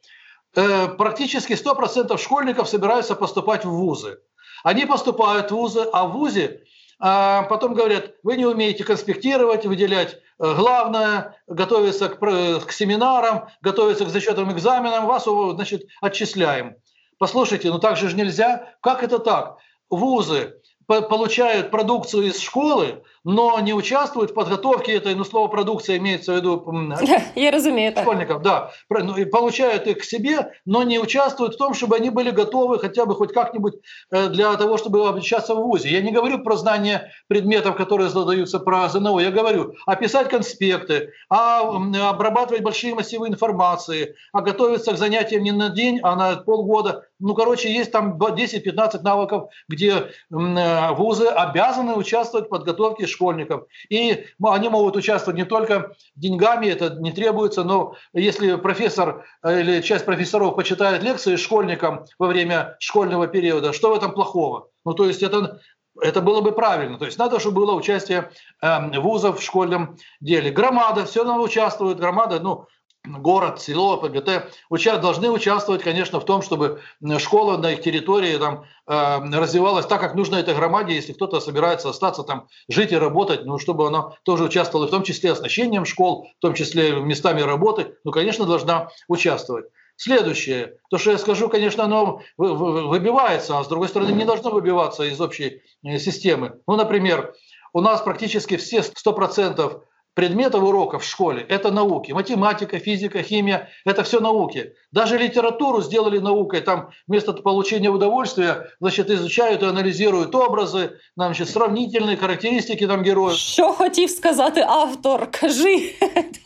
Э, 0.54 0.88
практически 0.88 1.52
100% 1.54 2.16
школьников 2.18 2.68
собираются 2.68 3.16
поступать 3.16 3.64
в 3.64 3.70
вузы. 3.70 4.20
Они 4.62 4.86
поступают 4.86 5.50
в 5.50 5.54
вузы, 5.54 5.84
а 5.92 6.06
в 6.06 6.12
вузе 6.12 6.62
а 7.02 7.44
потом 7.44 7.72
говорят, 7.72 8.12
вы 8.22 8.36
не 8.36 8.44
умеете 8.44 8.84
конспектировать, 8.84 9.64
выделять 9.64 10.18
э, 10.38 10.54
главное, 10.54 11.42
готовиться 11.46 12.10
к, 12.10 12.18
к 12.18 12.72
семинарам, 12.72 13.48
готовиться 13.62 14.04
к 14.04 14.10
зачетным 14.10 14.52
экзаменам, 14.52 15.06
вас 15.06 15.24
значит, 15.24 15.84
отчисляем. 16.02 16.76
Послушайте, 17.20 17.70
ну 17.70 17.78
так 17.78 17.96
же 17.96 18.12
нельзя. 18.16 18.74
Как 18.80 19.04
это 19.04 19.20
так? 19.20 19.58
Вузы 19.90 20.56
получают 20.86 21.70
продукцию 21.70 22.24
из 22.24 22.40
школы, 22.40 23.04
но 23.24 23.60
не 23.60 23.74
участвуют 23.74 24.30
в 24.30 24.34
подготовке 24.34 24.92
этой, 24.92 25.14
ну, 25.14 25.24
слово 25.24 25.48
продукция 25.48 25.98
имеется 25.98 26.32
в 26.32 26.36
виду 26.36 26.64
Я 27.34 27.50
разумею, 27.50 27.92
школьников, 27.96 28.42
да, 28.42 28.72
ну, 28.88 29.16
и 29.16 29.24
получают 29.24 29.86
их 29.86 29.98
к 29.98 30.04
себе, 30.04 30.52
но 30.64 30.82
не 30.82 30.98
участвуют 30.98 31.54
в 31.54 31.58
том, 31.58 31.74
чтобы 31.74 31.96
они 31.96 32.10
были 32.10 32.30
готовы 32.30 32.78
хотя 32.78 33.04
бы 33.04 33.14
хоть 33.14 33.32
как-нибудь 33.32 33.74
э, 34.10 34.28
для 34.28 34.54
того, 34.56 34.78
чтобы 34.78 35.06
обучаться 35.06 35.54
в 35.54 35.62
ВУЗе. 35.62 35.90
Я 35.90 36.00
не 36.00 36.12
говорю 36.12 36.42
про 36.42 36.56
знание 36.56 37.10
предметов, 37.28 37.76
которые 37.76 38.08
задаются 38.08 38.58
про 38.58 38.88
ЗНО, 38.88 39.20
я 39.20 39.30
говорю 39.30 39.74
описать 39.86 40.28
конспекты, 40.28 41.12
а 41.28 41.60
обрабатывать 41.60 42.62
большие 42.62 42.94
массивы 42.94 43.28
информации, 43.28 44.14
а 44.32 44.40
готовиться 44.40 44.92
к 44.92 44.98
занятиям 44.98 45.42
не 45.42 45.52
на 45.52 45.70
день, 45.70 46.00
а 46.02 46.16
на 46.16 46.36
полгода. 46.36 47.06
Ну, 47.18 47.34
короче, 47.34 47.70
есть 47.70 47.92
там 47.92 48.16
10-15 48.16 49.02
навыков, 49.02 49.50
где 49.68 49.92
э, 49.92 50.04
вузы 50.30 51.26
обязаны 51.26 51.94
участвовать 51.94 52.46
в 52.46 52.48
подготовке 52.48 53.06
школьников. 53.10 53.64
И 53.88 54.26
они 54.42 54.68
могут 54.68 54.96
участвовать 54.96 55.38
не 55.38 55.44
только 55.44 55.92
деньгами, 56.14 56.66
это 56.66 56.96
не 57.00 57.12
требуется, 57.12 57.64
но 57.64 57.94
если 58.12 58.56
профессор 58.56 59.24
э, 59.42 59.60
или 59.60 59.80
часть 59.82 60.04
профессоров 60.04 60.56
почитает 60.56 61.02
лекции 61.02 61.36
школьникам 61.36 62.04
во 62.18 62.26
время 62.28 62.76
школьного 62.78 63.26
периода, 63.26 63.72
что 63.72 63.92
в 63.92 63.96
этом 63.96 64.12
плохого? 64.12 64.68
Ну, 64.84 64.94
то 64.94 65.06
есть 65.06 65.22
это 65.22 65.60
это 66.00 66.20
было 66.20 66.40
бы 66.40 66.52
правильно. 66.52 66.98
То 66.98 67.04
есть 67.04 67.18
надо, 67.18 67.40
чтобы 67.40 67.62
было 67.62 67.74
участие 67.74 68.30
э, 68.62 69.00
вузов 69.00 69.40
в 69.40 69.42
школьном 69.42 69.96
деле. 70.20 70.50
Громада, 70.50 71.04
все 71.04 71.24
равно 71.24 71.42
участвует. 71.42 71.98
Громада, 71.98 72.40
ну, 72.40 72.66
город, 73.04 73.60
село, 73.60 73.96
ПГТ 73.96 74.52
уча 74.68 74.98
должны 74.98 75.30
участвовать, 75.30 75.82
конечно, 75.82 76.20
в 76.20 76.24
том, 76.24 76.42
чтобы 76.42 76.80
школа 77.18 77.56
на 77.56 77.72
их 77.72 77.82
территории 77.82 78.36
там, 78.36 78.64
э, 78.86 79.38
развивалась 79.38 79.86
так, 79.86 80.00
как 80.00 80.14
нужно 80.14 80.36
этой 80.36 80.54
громаде, 80.54 80.94
если 80.94 81.12
кто-то 81.12 81.40
собирается 81.40 81.88
остаться 81.88 82.22
там, 82.22 82.48
жить 82.68 82.92
и 82.92 82.96
работать, 82.96 83.44
ну, 83.44 83.58
чтобы 83.58 83.86
она 83.86 84.12
тоже 84.24 84.44
участвовала, 84.44 84.86
в 84.86 84.90
том 84.90 85.02
числе 85.02 85.32
оснащением 85.32 85.84
школ, 85.84 86.28
в 86.38 86.40
том 86.40 86.54
числе 86.54 86.92
местами 87.00 87.40
работы, 87.40 87.96
ну, 88.04 88.12
конечно, 88.12 88.44
должна 88.44 88.88
участвовать. 89.08 89.66
Следующее, 89.96 90.78
то, 90.88 90.96
что 90.96 91.10
я 91.10 91.18
скажу, 91.18 91.48
конечно, 91.48 91.84
оно 91.84 92.22
выбивается, 92.38 93.58
а 93.58 93.64
с 93.64 93.68
другой 93.68 93.88
стороны 93.88 94.12
не 94.12 94.24
должно 94.24 94.50
выбиваться 94.50 95.04
из 95.04 95.20
общей 95.20 95.62
э, 95.84 95.98
системы. 95.98 96.60
Ну, 96.66 96.76
например, 96.76 97.34
у 97.72 97.80
нас 97.80 98.00
практически 98.00 98.56
все 98.56 98.78
100% 98.78 99.82
предметов 100.20 100.62
уроков 100.62 101.02
в 101.02 101.06
школе– 101.06 101.46
это 101.48 101.70
науки. 101.70 102.12
Математика, 102.12 102.78
физика, 102.78 103.22
химия– 103.22 103.70
это 103.86 104.02
все 104.02 104.20
науки. 104.20 104.74
Даже 104.92 105.16
литературу 105.16 105.80
сделали 105.80 106.18
наукой. 106.18 106.60
Там 106.60 106.90
вместо 107.08 107.32
получения 107.32 107.88
удовольствия 107.88 108.66
значит, 108.80 109.08
изучают 109.08 109.62
и 109.62 109.66
анализируют 109.66 110.34
образи, 110.34 110.90
значит, 111.16 111.48
сравнительные 111.48 112.18
характеристики 112.18 112.86
там 112.86 113.02
героев. 113.02 113.36
Що 113.36 113.72
хотів 113.72 114.10
сказати 114.10 114.60
автор? 114.68 115.30
Кажи. 115.30 115.94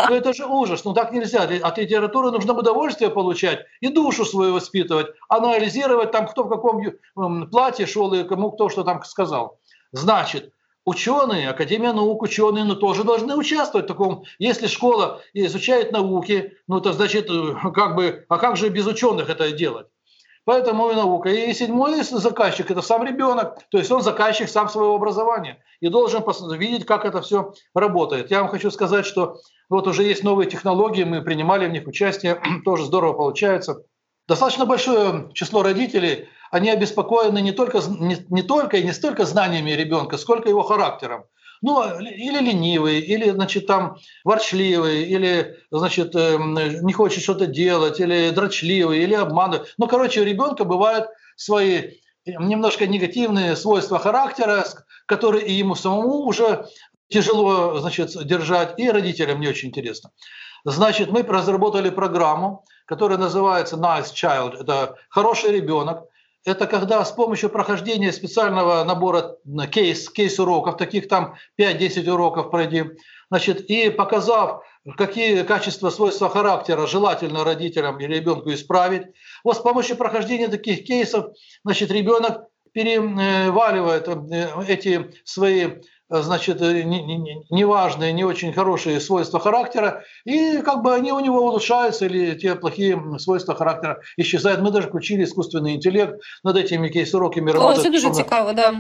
Ну, 0.09 0.17
это 0.17 0.33
же 0.33 0.45
ужас. 0.45 0.85
Ну 0.85 0.93
так 0.93 1.13
нельзя. 1.13 1.49
От 1.63 1.79
литературы 1.79 2.31
нужно 2.31 2.53
удовольствие 2.53 3.11
получать 3.11 3.59
и 3.81 3.89
душу 3.89 4.25
свою 4.25 4.53
воспитывать, 4.53 5.07
анализировать 5.29 6.13
там, 6.13 6.27
кто 6.27 6.45
в 6.45 6.49
каком 6.49 7.51
платье 7.51 7.87
шел 7.87 8.15
и 8.15 8.23
кому 8.23 8.53
кто 8.53 8.69
что 8.69 8.85
там 8.85 9.03
сказал. 9.03 9.59
Значит, 9.93 10.53
ученые, 10.85 11.49
Академия 11.49 11.93
наук, 11.93 12.23
ученые, 12.23 12.65
ну, 12.65 12.77
тоже 12.77 13.05
должны 13.05 13.35
участвовать 13.37 13.87
в 13.87 13.89
таком. 13.89 14.25
Если 14.39 14.67
школа 14.67 15.21
изучает 15.33 15.93
науки, 15.93 16.55
ну, 16.69 16.81
то 16.81 16.93
значит, 16.93 17.29
э, 17.31 17.55
как 17.75 17.95
бы, 17.97 18.25
а 18.29 18.39
как 18.39 18.57
же 18.57 18.69
без 18.69 18.87
ученых 18.87 19.31
это 19.31 19.51
делать? 19.53 19.87
Поэтому 20.45 20.91
и 20.91 20.95
наука. 20.95 21.31
И 21.31 21.55
седьмой 21.55 22.03
заказчик– 22.03 22.71
это 22.71 22.83
сам 22.83 23.03
ребенок. 23.03 23.61
То 23.71 23.79
есть 23.79 23.91
он 23.91 24.03
заказчик 24.03 24.49
сам 24.49 24.69
своего 24.69 24.95
образования 24.95 25.63
и 25.81 25.89
должен 25.89 26.23
видеть, 26.53 26.85
как 26.85 27.07
это 27.07 27.23
все 27.23 27.55
работает. 27.75 28.31
Я 28.31 28.41
вам 28.41 28.51
хочу 28.51 28.71
сказать, 28.71 29.07
что 29.07 29.39
вот 29.71 29.87
уже 29.87 30.03
есть 30.03 30.23
новые 30.23 30.49
технологии, 30.49 31.05
мы 31.05 31.23
принимали 31.23 31.67
в 31.67 31.71
них 31.71 31.87
участие, 31.87 32.41
тоже 32.65 32.85
здорово 32.85 33.15
получается. 33.15 33.85
Достаточно 34.29 34.67
большое 34.67 35.31
число 35.33 35.63
родителей 35.63 36.29
они 36.55 36.71
обеспокоены 36.71 37.41
не 37.41 37.51
только, 37.51 37.81
не, 37.89 38.17
не 38.29 38.43
только 38.43 38.77
и 38.77 38.85
не 38.85 38.93
столько 38.93 39.25
знаниями 39.25 39.71
ребенка, 39.71 40.17
сколько 40.17 40.49
его 40.49 40.63
характером. 40.63 41.25
Ну, 41.63 41.83
или 41.99 42.39
ленивый, 42.39 43.01
или, 43.01 43.31
значит, 43.31 43.67
там 43.67 43.97
ворчливый, 44.23 45.03
или, 45.03 45.57
значит, 45.73 46.15
эм, 46.15 46.55
не 46.55 46.93
хочет 46.93 47.25
что-то 47.25 47.47
делать, 47.47 47.99
или 47.99 48.31
дрочливый, 48.31 49.03
или 49.03 49.15
обманывает. 49.15 49.75
Ну, 49.79 49.89
короче, 49.89 50.21
у 50.21 50.25
ребенка 50.25 50.65
бывают 50.65 51.09
свои 51.35 51.95
немножко 52.25 52.87
негативные 52.87 53.57
свойства 53.57 53.99
характера, 53.99 54.65
которые 55.07 55.45
и 55.47 55.53
ему 55.53 55.75
самому 55.75 56.19
уже 56.19 56.67
тяжело, 57.09 57.79
значит, 57.81 58.11
держать, 58.29 58.79
и 58.79 58.89
родителям 58.89 59.41
не 59.41 59.49
очень 59.49 59.71
интересно. 59.71 60.11
Значит, 60.65 61.11
мы 61.11 61.25
разработали 61.25 61.91
программу, 61.91 62.65
которая 62.87 63.19
называется 63.19 63.75
Nice 63.75 64.13
Child. 64.15 64.61
Это 64.61 64.99
хороший 65.09 65.51
ребенок 65.51 66.05
это 66.45 66.67
когда 66.67 67.05
с 67.05 67.13
помощью 67.13 67.51
прохождения 67.51 68.13
специального 68.13 68.85
набора 68.85 69.37
кейс, 69.71 70.11
кейс-уроков, 70.11 70.77
таких 70.77 71.09
там 71.09 71.37
5-10 71.59 72.11
уроков 72.11 72.51
пройди, 72.51 72.85
значит, 73.31 73.63
и 73.63 73.91
показав, 73.91 74.63
какие 74.97 75.43
качества, 75.43 75.91
свойства 75.91 76.29
характера 76.29 76.87
желательно 76.87 77.45
родителям 77.45 77.99
или 77.99 78.17
ребенку 78.17 78.53
исправить, 78.53 79.07
вот 79.43 79.57
с 79.57 79.61
помощью 79.61 79.97
прохождения 79.97 80.49
таких 80.49 80.85
кейсов, 80.85 81.35
значит, 81.65 81.91
ребенок 81.91 82.49
переваливает 82.73 84.09
э, 84.09 84.49
эти 84.69 85.13
свои 85.25 85.77
значит, 86.23 86.63
э, 86.63 86.83
неважные, 87.51 88.13
не, 88.13 88.25
очень 88.25 88.53
хорошие 88.53 89.01
свойства 89.01 89.41
характера, 89.41 90.05
и 90.25 90.59
как 90.59 90.83
бы 90.83 90.95
они 90.95 91.13
у 91.13 91.21
него 91.21 91.41
улучшаются, 91.41 92.07
или 92.07 92.35
те 92.35 92.55
плохие 92.55 93.01
свойства 93.19 93.55
характера 93.55 94.01
исчезают. 94.17 94.61
Мы 94.61 94.71
даже 94.71 94.89
включили 94.89 95.25
искусственный 95.25 95.75
интеллект 95.75 96.21
над 96.45 96.57
этими 96.57 96.89
кейс-уроками. 96.89 97.53
О, 97.53 97.75
це 97.75 97.91
дуже 97.91 98.11
цікаво, 98.11 98.53
да. 98.53 98.75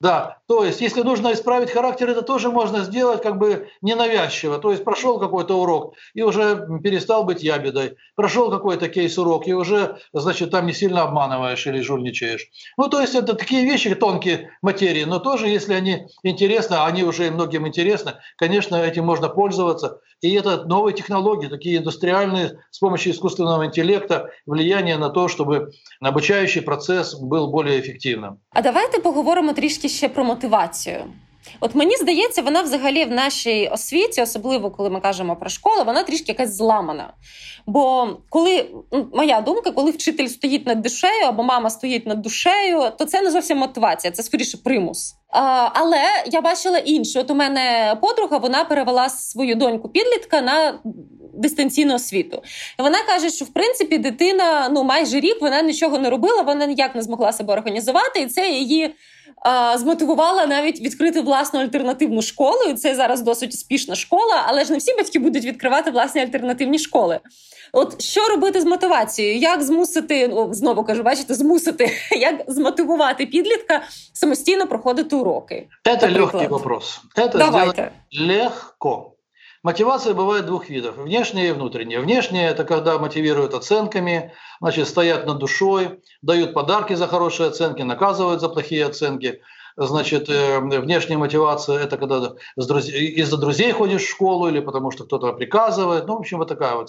Да, 0.00 0.38
то 0.46 0.62
есть, 0.62 0.82
если 0.82 1.00
нужно 1.00 1.32
исправить 1.32 1.70
характер, 1.70 2.10
это 2.10 2.20
тоже 2.20 2.50
можно 2.50 2.80
сделать 2.84 3.22
как 3.22 3.38
бы 3.38 3.68
ненавязчиво. 3.80 4.58
То 4.58 4.70
есть, 4.70 4.84
прошел 4.84 5.18
какой-то 5.18 5.58
урок 5.58 5.94
и 6.12 6.20
уже 6.22 6.66
перестал 6.82 7.24
быть 7.24 7.42
ябедой. 7.42 7.96
Прошел 8.14 8.50
какой-то 8.50 8.88
кейс-урок 8.90 9.48
и 9.48 9.54
уже, 9.54 9.96
значит, 10.12 10.50
там 10.50 10.66
не 10.66 10.74
сильно 10.74 11.02
обманываешь 11.02 11.66
или 11.66 11.80
жульничаешь. 11.80 12.46
Ну, 12.76 12.88
то 12.88 13.00
есть, 13.00 13.14
это 13.14 13.32
такие 13.34 13.64
вещи, 13.64 13.94
тонкие 13.94 14.50
материи, 14.60 15.04
но 15.04 15.18
тоже, 15.18 15.48
если 15.48 15.72
они 15.72 16.08
интересны, 16.22 16.74
а 16.74 16.86
они 16.86 17.02
уже 17.02 17.30
многим 17.30 17.66
интересны, 17.66 18.14
конечно, 18.36 18.76
этим 18.76 19.06
можно 19.06 19.30
пользоваться. 19.30 20.00
И 20.21 20.33
это 20.33 20.65
новые 20.65 20.93
технологии, 20.93 21.47
такие 21.47 21.77
индустриальные, 21.77 22.59
с 22.69 22.79
помощью 22.79 23.11
искусственного 23.11 23.65
интеллекта, 23.65 24.29
влияние 24.45 24.97
на 24.97 25.09
то, 25.09 25.27
чтобы 25.27 25.71
обучающий 25.99 26.61
процесс 26.61 27.15
был 27.15 27.51
более 27.51 27.79
эффективным. 27.79 28.37
А 28.51 28.61
давайте 28.61 28.99
поговоримо 28.99 29.53
трішки 29.53 29.71
трішки 29.71 29.89
ще 29.89 30.09
про 30.09 30.23
мотивацію. 30.23 31.03
От 31.60 31.74
мені 31.74 31.96
здається, 31.96 32.42
вона 32.42 32.62
взагалі 32.62 33.04
в 33.04 33.10
нашій 33.10 33.68
освіті, 33.72 34.22
особливо 34.22 34.70
коли 34.70 34.90
ми 34.90 35.00
кажемо 35.00 35.36
про 35.36 35.50
школу, 35.50 35.84
вона 35.86 36.02
трішки 36.02 36.32
якась 36.32 36.56
зламана. 36.56 37.12
Бо 37.66 38.08
коли 38.28 38.66
ну, 38.92 39.08
моя 39.14 39.40
думка, 39.40 39.70
коли 39.70 39.90
вчитель 39.90 40.26
стоїть 40.26 40.66
над 40.66 40.82
душею 40.82 41.24
або 41.26 41.42
мама 41.42 41.70
стоїть 41.70 42.06
над 42.06 42.22
душею, 42.22 42.82
то 42.98 43.04
це 43.04 43.22
не 43.22 43.30
зовсім 43.30 43.58
мотивація, 43.58 44.10
це 44.10 44.22
скоріше 44.22 44.58
примус. 44.64 45.14
Але 45.72 46.02
я 46.26 46.40
бачила 46.40 46.78
інше. 46.78 47.20
От 47.20 47.30
у 47.30 47.34
мене 47.34 47.96
подруга 48.00 48.38
вона 48.38 48.64
перевела 48.64 49.08
свою 49.08 49.54
доньку 49.54 49.88
підлітка 49.88 50.40
на 50.40 50.78
дистанційну 51.34 51.94
освіту. 51.94 52.42
І 52.78 52.82
Вона 52.82 52.98
каже, 53.06 53.30
що 53.30 53.44
в 53.44 53.48
принципі 53.48 53.98
дитина 53.98 54.68
ну 54.68 54.84
майже 54.84 55.20
рік 55.20 55.40
вона 55.40 55.62
нічого 55.62 55.98
не 55.98 56.10
робила, 56.10 56.42
вона 56.42 56.66
ніяк 56.66 56.94
не 56.94 57.02
змогла 57.02 57.32
себе 57.32 57.52
організувати, 57.52 58.20
і 58.20 58.26
це 58.26 58.50
її 58.50 58.94
змотивувала 59.76 60.46
навіть 60.46 60.80
відкрити 60.80 61.20
власну 61.20 61.60
альтернативну 61.60 62.22
школу. 62.22 62.62
І 62.70 62.74
Це 62.74 62.94
зараз 62.94 63.20
досить 63.20 63.54
успішна 63.54 63.94
школа, 63.94 64.44
але 64.46 64.64
ж 64.64 64.72
не 64.72 64.78
всі 64.78 64.94
батьки 64.94 65.18
будуть 65.18 65.44
відкривати 65.44 65.90
власні 65.90 66.20
альтернативні 66.20 66.78
школи. 66.78 67.20
От 67.72 68.02
що 68.02 68.28
робити 68.28 68.60
з 68.60 68.64
мотивацією? 68.64 69.38
Як 69.38 69.62
змусити, 69.62 70.28
ну, 70.28 70.54
знову 70.54 70.84
кажу, 70.84 71.02
бачите, 71.02 71.34
змусити, 71.34 71.90
як 72.20 72.44
змотивувати 72.48 73.26
підлітка 73.26 73.82
самостійно 74.12 74.66
проходити 74.66 75.16
уроки? 75.16 75.68
Це 75.84 76.08
легкий 76.08 76.48
вопрос. 76.48 77.00
Це 77.16 77.28
Давайте. 77.28 77.90
легко. 78.20 79.15
Мотивация 79.66 80.14
бывает 80.14 80.46
двух 80.46 80.68
видов, 80.68 80.96
внешняя 80.96 81.48
и 81.48 81.50
внутренняя. 81.50 81.98
Внешняя– 81.98 82.50
это 82.50 82.62
когда 82.62 83.00
мотивируют 83.00 83.52
оценками, 83.52 84.32
значит, 84.60 84.86
стоят 84.86 85.26
над 85.26 85.38
душой, 85.38 85.98
дают 86.22 86.54
подарки 86.54 86.92
за 86.92 87.08
хорошие 87.08 87.48
оценки, 87.48 87.82
наказывают 87.82 88.40
за 88.40 88.48
плохие 88.48 88.86
оценки. 88.86 89.40
Значит, 89.76 90.28
э, 90.28 90.60
внешняя 90.60 91.16
мотивация– 91.16 91.78
это 91.82 91.98
когда 91.98 92.34
из-за 92.54 93.36
друзей 93.38 93.72
ходишь 93.72 94.04
в 94.04 94.08
школу 94.08 94.46
или 94.46 94.60
потому 94.60 94.92
что 94.92 95.02
кто-то 95.02 95.32
приказывает. 95.32 96.06
Ну, 96.06 96.14
в 96.14 96.20
общем, 96.20 96.38
вот 96.38 96.46
такая 96.46 96.76
вот 96.76 96.88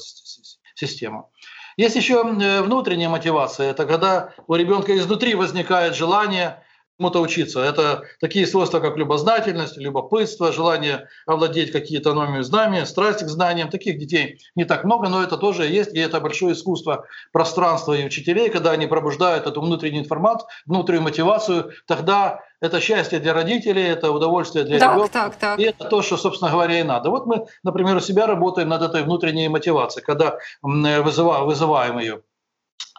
система. 0.75 1.29
Есть 1.77 1.95
еще 1.95 2.23
внутренняя 2.23 3.09
мотивация. 3.09 3.71
Это 3.71 3.87
когда 3.87 4.35
у 4.45 4.53
ребенка 4.53 4.95
изнутри 4.95 5.33
возникает 5.33 5.95
желание 5.95 6.63
чему-то 6.97 7.21
учиться. 7.21 7.61
Это 7.61 8.03
такие 8.19 8.47
свойства, 8.47 8.79
как 8.79 8.97
любознательность, 8.97 9.77
любопытство, 9.77 10.51
желание 10.51 11.07
овладеть 11.25 11.71
какие-то 11.71 12.13
новыми 12.13 12.41
знаниями, 12.41 12.85
страсть 12.85 13.23
к 13.23 13.27
знаниям. 13.27 13.69
Таких 13.69 13.99
детей 13.99 14.39
не 14.55 14.65
так 14.65 14.83
много, 14.83 15.07
но 15.09 15.23
это 15.23 15.37
тоже 15.37 15.67
есть, 15.67 15.93
и 15.93 15.99
это 15.99 16.19
большое 16.19 16.53
искусство 16.53 17.05
пространства 17.31 17.93
и 17.93 18.05
учителей, 18.05 18.49
когда 18.49 18.71
они 18.71 18.87
пробуждают 18.87 19.45
эту 19.45 19.61
внутреннюю 19.61 20.03
информацию, 20.03 20.49
внутреннюю 20.65 21.03
мотивацию, 21.03 21.71
тогда 21.85 22.41
это 22.59 22.79
счастье 22.81 23.19
для 23.19 23.33
родителей, 23.33 23.83
это 23.83 24.11
удовольствие 24.11 24.65
для 24.65 24.79
так, 24.79 24.95
ребенка. 24.95 25.13
Так, 25.13 25.35
так. 25.35 25.59
И 25.59 25.63
это 25.63 25.85
то, 25.85 26.01
что, 26.01 26.17
собственно 26.17 26.49
говоря, 26.49 26.79
и 26.79 26.83
надо. 26.83 27.11
Вот 27.11 27.27
мы, 27.27 27.45
например, 27.63 27.95
у 27.97 27.99
себя 27.99 28.25
работаем 28.25 28.69
над 28.69 28.81
этой 28.81 29.03
внутренней 29.03 29.47
мотивацией, 29.49 30.03
когда 30.03 30.39
вызываем, 30.63 31.45
вызываем 31.45 31.99
ее. 31.99 32.23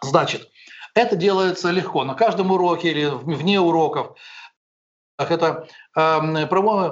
Значит, 0.01 0.47
это 1.01 1.15
делается 1.15 1.71
легко. 1.71 2.03
На 2.03 2.13
каждом 2.13 2.51
уроке 2.51 2.91
или 2.91 3.05
вне 3.05 3.59
уроков. 3.59 4.17
Это, 5.17 5.67
э, 5.95 6.19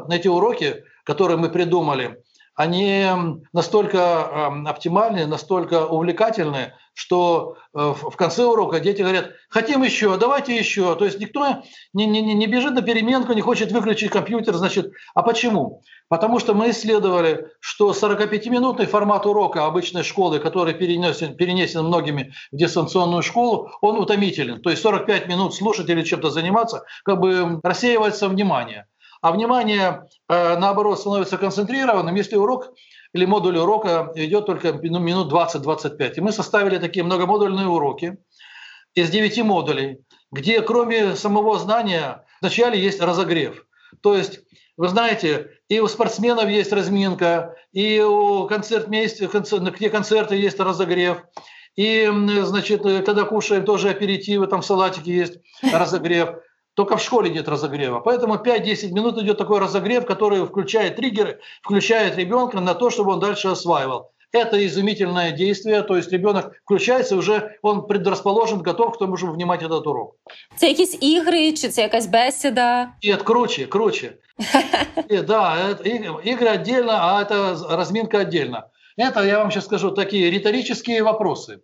эти 0.10 0.28
уроки, 0.28 0.84
которые 1.04 1.38
мы 1.38 1.50
придумали, 1.50 2.24
они 2.58 3.06
настолько 3.54 4.48
оптимальны, 4.66 5.28
настолько 5.28 5.86
увлекательны, 5.86 6.74
что 6.96 7.58
э, 7.76 7.94
в 7.96 8.16
конце 8.16 8.44
урока 8.44 8.80
дети 8.80 9.04
говорят, 9.04 9.30
хотим 9.50 9.84
еще, 9.84 10.18
давайте 10.18 10.58
еще. 10.58 10.96
То 10.96 11.06
есть 11.06 11.20
никто 11.20 11.62
не, 11.94 12.08
не, 12.08 12.22
не 12.34 12.48
бежит 12.48 12.74
на 12.74 12.82
переменку, 12.82 13.34
не 13.34 13.42
хочет 13.42 13.72
выключить 13.72 14.10
компьютер. 14.10 14.56
Значит, 14.56 14.92
а 15.14 15.22
почему? 15.22 15.84
Потому 16.10 16.40
что 16.40 16.56
мы 16.56 16.72
исследовали, 16.72 17.46
что 17.60 17.92
45-минутный 17.92 18.88
формат 18.88 19.28
урока 19.28 19.68
обычной 19.68 20.02
школы, 20.02 20.40
который 20.40 20.74
перенесен, 20.74 21.36
перенесен 21.36 21.86
многими 21.86 22.34
в 22.52 22.58
дистанционную 22.58 23.22
школу, 23.22 23.70
он 23.82 24.00
утомителен. 24.00 24.64
То 24.64 24.72
есть 24.72 24.82
45 24.82 25.28
минут 25.28 25.54
слушать 25.54 25.88
или 25.90 26.02
чем-то 26.02 26.32
заниматься, 26.32 26.86
как 27.06 27.20
бы 27.20 27.60
рассеивается 27.62 28.28
внимание. 28.28 28.88
А 29.22 29.32
внимание, 29.32 30.08
э, 30.30 30.58
наоборот, 30.58 31.00
становится 31.00 31.38
концентрированным, 31.38 32.16
если 32.16 32.36
урок 32.36 32.74
или 33.14 33.26
модуль 33.26 33.58
урока 33.58 34.12
идет 34.16 34.46
только 34.46 34.74
ну, 34.74 35.00
минут 35.00 35.32
20-25. 35.32 36.14
И 36.16 36.22
мы 36.22 36.32
составили 36.32 36.78
такие 36.78 37.04
многомодульные 37.04 37.68
уроки 37.68 38.18
из 38.94 39.10
9 39.10 39.44
модулей, 39.44 40.00
где 40.32 40.62
кроме 40.62 41.16
самого 41.16 41.58
знания 41.58 42.26
вначале 42.42 42.80
есть 42.80 43.02
разогрев. 43.02 43.66
То 44.02 44.16
есть, 44.16 44.42
вы 44.76 44.90
знаете, 44.90 45.52
и 45.70 45.80
у 45.80 45.88
спортсменов 45.88 46.50
есть 46.50 46.72
разминка, 46.72 47.56
и 47.72 48.00
у 48.02 48.48
концерт 48.48 48.88
где 48.88 49.90
концерты 49.90 50.36
есть 50.36 50.60
разогрев, 50.60 51.24
и, 51.76 52.10
значит, 52.44 52.82
когда 52.82 53.24
кушаем, 53.24 53.64
тоже 53.64 53.90
аперитивы, 53.90 54.48
там 54.48 54.64
салатики 54.64 55.12
есть, 55.12 55.38
разогрев. 55.62 56.40
Только 56.77 56.97
в 56.97 57.03
школе 57.03 57.31
нет 57.31 57.49
разогрева. 57.49 58.01
Поэтому 58.01 58.37
5-10 58.37 58.93
минут 58.93 59.19
идет 59.19 59.39
такой 59.39 59.61
разогрев, 59.61 60.07
который 60.07 60.47
включает 60.47 60.97
триггеры, 60.97 61.39
включает 61.63 62.17
ребенка 62.17 62.61
на 62.61 62.75
то, 62.75 62.89
чтобы 62.91 63.13
он 63.13 63.21
дальше 63.21 63.49
осваивал. 63.49 64.11
Это 64.33 64.67
изумительное 64.67 65.33
действие, 65.33 65.83
то 65.83 65.95
есть 65.95 66.11
ребенок 66.11 66.55
включается, 66.65 67.17
уже 67.17 67.59
он 67.61 67.87
предрасположен, 67.87 68.63
готов 68.63 68.95
к 68.95 68.99
тому, 68.99 69.19
чтобы 69.19 69.35
внимать 69.35 69.63
этот 69.63 69.87
урок. 69.87 70.17
Це 70.57 70.69
якісь 70.69 70.99
ігри, 71.01 71.53
чи 71.53 71.69
це 71.69 71.83
якась 71.83 72.07
бесіда? 72.07 72.89
Нет, 73.05 73.23
круче, 73.23 73.67
круче. 73.67 74.13
Да, 75.27 75.77
игры 76.25 76.49
отдельно, 76.49 76.93
а 76.93 77.23
это 77.23 77.77
разминка 77.77 78.21
отдельно. 78.21 78.71
Это, 78.97 79.27
я 79.27 79.39
вам 79.39 79.51
сейчас 79.51 79.65
скажу, 79.65 79.91
такие 79.91 80.31
риторические 80.31 81.03
вопросы. 81.03 81.59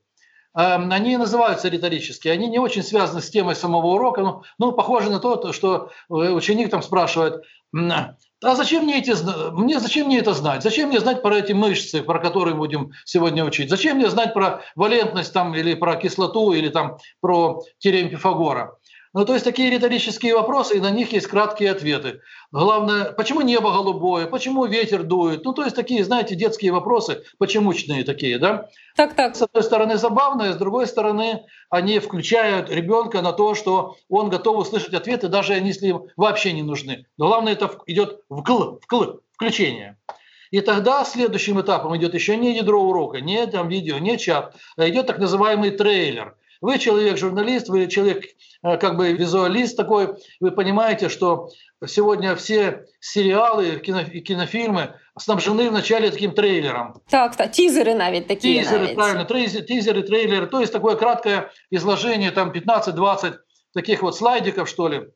Эм, 0.55 0.91
они 0.91 1.17
называются 1.17 1.67
риторические, 1.67 2.33
они 2.33 2.47
не 2.47 2.59
очень 2.59 2.83
связаны 2.83 3.21
с 3.21 3.29
темой 3.29 3.55
самого 3.55 3.87
урока, 3.87 4.21
но 4.21 4.43
ну, 4.59 4.71
похоже 4.71 5.09
на 5.09 5.19
то, 5.19 5.51
что 5.51 5.89
э, 6.09 6.13
ученик 6.13 6.69
там 6.69 6.83
спрашивает, 6.83 7.43
а 7.75 8.55
зачем 8.55 8.83
мне, 8.83 8.99
эти, 8.99 9.13
мне, 9.53 9.79
зачем 9.79 10.07
мне 10.07 10.19
это 10.19 10.33
знать? 10.33 10.61
Зачем 10.61 10.89
мне 10.89 10.99
знать 10.99 11.23
про 11.23 11.37
эти 11.37 11.53
мышцы, 11.53 12.03
про 12.03 12.19
которые 12.19 12.55
будем 12.55 12.91
сегодня 13.03 13.43
учить? 13.43 13.69
Зачем 13.69 13.97
мне 13.97 14.09
знать 14.09 14.33
про 14.33 14.61
валентность 14.75 15.33
там, 15.33 15.55
или 15.55 15.73
про 15.73 15.95
кислоту, 15.95 16.51
или 16.51 16.69
там, 16.69 16.97
про 17.19 17.63
теорему 17.79 18.11
Пифагора? 18.11 18.77
Ну, 19.13 19.25
то 19.25 19.33
есть 19.33 19.45
такие 19.45 19.69
риторические 19.69 20.33
вопросы, 20.33 20.77
и 20.77 20.79
на 20.79 20.89
них 20.89 21.13
есть 21.13 21.27
краткие 21.27 21.69
ответы. 21.69 22.21
Главное, 22.51 23.11
почему 23.11 23.41
небо 23.41 23.71
голубое, 23.71 24.25
почему 24.25 24.65
ветер 24.65 25.03
дует? 25.03 25.45
Ну, 25.45 25.53
то 25.53 25.63
есть 25.63 25.75
такие, 25.75 26.03
знаете, 26.03 26.33
детские 26.33 26.71
вопросы, 26.71 27.23
почемучные 27.37 28.03
такие, 28.05 28.39
да? 28.39 28.69
Так, 28.95 29.13
так. 29.13 29.35
С 29.35 29.43
одной 29.43 29.61
стороны 29.61 29.97
забавные, 29.97 30.53
с 30.53 30.55
другой 30.55 30.87
стороны 30.87 31.45
они 31.69 31.99
включают 31.99 32.71
ребенка 32.71 33.21
на 33.21 33.33
то, 33.33 33.53
что 33.53 33.97
он 34.09 34.29
готов 34.29 34.57
услышать 34.57 34.95
ответы, 34.95 35.27
даже 35.27 35.53
если 35.53 35.87
им 35.87 36.05
вообще 36.17 36.51
не 36.51 36.63
нужны. 36.63 37.05
Но 37.17 37.27
главное, 37.27 37.53
это 37.53 37.69
идет 37.85 38.21
вкл, 38.31 38.79
вкл, 38.81 39.19
включение. 39.33 39.97
И 40.49 40.61
тогда 40.61 41.05
следующим 41.05 41.61
этапом 41.61 41.95
идет 41.97 42.15
еще 42.15 42.35
не 42.35 42.55
ядро 42.55 42.81
урока, 42.81 43.21
не 43.21 43.45
там 43.45 43.69
видео, 43.69 43.99
не 43.99 44.17
чат, 44.17 44.55
а 44.75 44.89
идет 44.89 45.05
так 45.05 45.19
называемый 45.19 45.69
трейлер– 45.69 46.35
вы 46.63 46.79
человек-журналист, 46.79 47.67
вы 47.67 47.87
человек 47.87 48.23
э, 48.63 48.77
как 48.77 48.95
бы 48.95 49.11
визуалист 49.11 49.75
такой, 49.75 50.15
вы 50.39 50.51
понимаете, 50.51 51.09
что 51.09 51.49
сегодня 51.85 52.37
все 52.37 52.85
сериалы 53.01 53.81
и 54.13 54.21
кинофильмы 54.21 54.95
снабжены 55.19 55.69
вначале 55.69 56.09
таким 56.09 56.31
трейлером. 56.31 57.01
Так, 57.09 57.35
так, 57.35 57.51
тизеры 57.51 57.93
навіть 57.95 58.27
такие. 58.27 58.63
Тизеры, 58.63 58.95
навіть. 58.95 58.95
правильно, 58.95 59.25
тизеры, 59.25 60.03
трейлеры, 60.03 60.47
то 60.47 60.61
есть 60.61 60.71
такое 60.71 60.95
краткое 60.95 61.51
изложение, 61.69 62.31
там 62.31 62.51
15-20 62.51 63.33
таких 63.73 64.01
вот 64.01 64.15
слайдиков, 64.15 64.69
что 64.69 64.87
ли, 64.87 65.09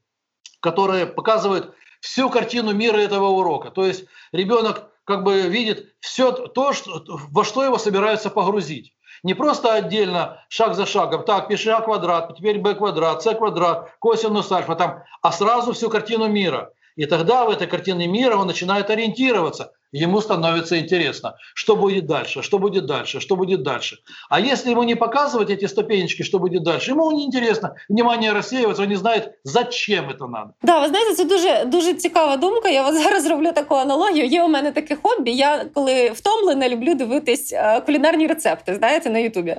которые 0.59 1.05
показывают 1.05 1.73
всю 2.01 2.29
картину 2.29 2.73
мира 2.73 2.97
этого 2.97 3.27
урока. 3.27 3.71
То 3.71 3.85
есть 3.85 4.03
ребенок 4.33 4.91
как 5.05 5.23
бы 5.23 5.43
видит 5.43 5.95
все 6.01 6.33
то, 6.33 6.73
что, 6.73 7.05
во 7.31 7.45
что 7.45 7.63
его 7.63 7.77
собираются 7.77 8.29
погрузить. 8.29 8.96
Не 9.23 9.33
просто 9.33 9.73
отдельно, 9.73 10.43
шаг 10.49 10.75
за 10.75 10.85
шагом, 10.85 11.23
так, 11.23 11.47
пиши 11.47 11.69
А 11.69 11.81
квадрат, 11.81 12.35
теперь 12.37 12.59
Б 12.59 12.75
квадрат, 12.75 13.23
С 13.23 13.33
квадрат, 13.33 13.91
косинус 13.99 14.51
альфа, 14.51 14.75
там, 14.75 15.03
а 15.21 15.31
сразу 15.31 15.73
всю 15.73 15.89
картину 15.89 16.27
мира. 16.27 16.71
И 16.95 17.05
тогда 17.05 17.45
в 17.45 17.49
этой 17.49 17.67
картине 17.67 18.07
мира 18.07 18.35
он 18.37 18.47
начинает 18.47 18.89
ориентироваться 18.89 19.73
ему 19.92 20.20
становится 20.20 20.78
интересно, 20.78 21.36
что 21.54 21.76
будет 21.76 22.06
дальше, 22.06 22.42
что 22.42 22.58
будет 22.58 22.86
дальше, 22.86 23.20
что 23.20 23.36
будет 23.36 23.62
дальше. 23.62 23.98
А 24.30 24.40
если 24.40 24.70
ему 24.70 24.82
не 24.84 24.96
показывать 24.96 25.50
эти 25.50 25.66
ступенечки, 25.66 26.22
что 26.22 26.38
будет 26.38 26.62
дальше, 26.62 26.90
ему 26.92 27.12
не 27.12 27.24
интересно, 27.24 27.74
внимание 27.88 28.32
рассеивается, 28.32 28.82
он 28.82 28.88
не 28.88 28.96
знает, 28.96 29.34
зачем 29.44 30.08
это 30.10 30.26
надо. 30.28 30.54
Да, 30.62 30.80
ви 30.80 30.88
знаєте, 30.88 31.14
це 31.14 31.24
дуже 31.24 31.64
дуже 31.64 31.94
цікава 31.94 32.36
думка. 32.36 32.68
Я 32.68 32.88
от 32.88 32.94
зараз 32.94 33.26
роблю 33.26 33.52
таку 33.52 33.74
аналогію. 33.74 34.26
Є 34.26 34.42
у 34.42 34.48
мене 34.48 34.72
таке 34.72 34.96
хобі. 35.02 35.30
Я 35.30 35.64
коли 35.74 36.10
втомлена, 36.10 36.68
люблю 36.68 36.94
дивитись 36.94 37.54
кулінарні 37.86 38.26
рецепти, 38.26 38.74
знаєте, 38.74 39.10
на 39.10 39.18
Ютубі. 39.18 39.56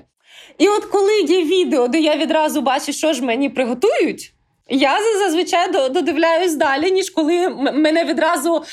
І 0.58 0.68
от 0.68 0.86
коли 0.86 1.22
є 1.22 1.44
відео, 1.44 1.88
де 1.88 2.00
я 2.00 2.18
відразу 2.18 2.62
бачу, 2.62 2.94
що 2.94 3.14
ж 3.14 3.24
мені 3.24 3.50
приготують. 3.50 4.34
Я 4.69 4.99
зазвичай 5.19 5.73
додивляюсь 5.91 6.55
далі, 6.55 6.91
ніж 6.91 7.11
коли 7.11 7.49
мене 7.49 8.05
відразу 8.05 8.65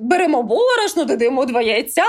беремо 0.00 0.42
борошно, 0.42 1.04
додаємо 1.04 1.44
два 1.44 1.62
яйця. 1.62 2.04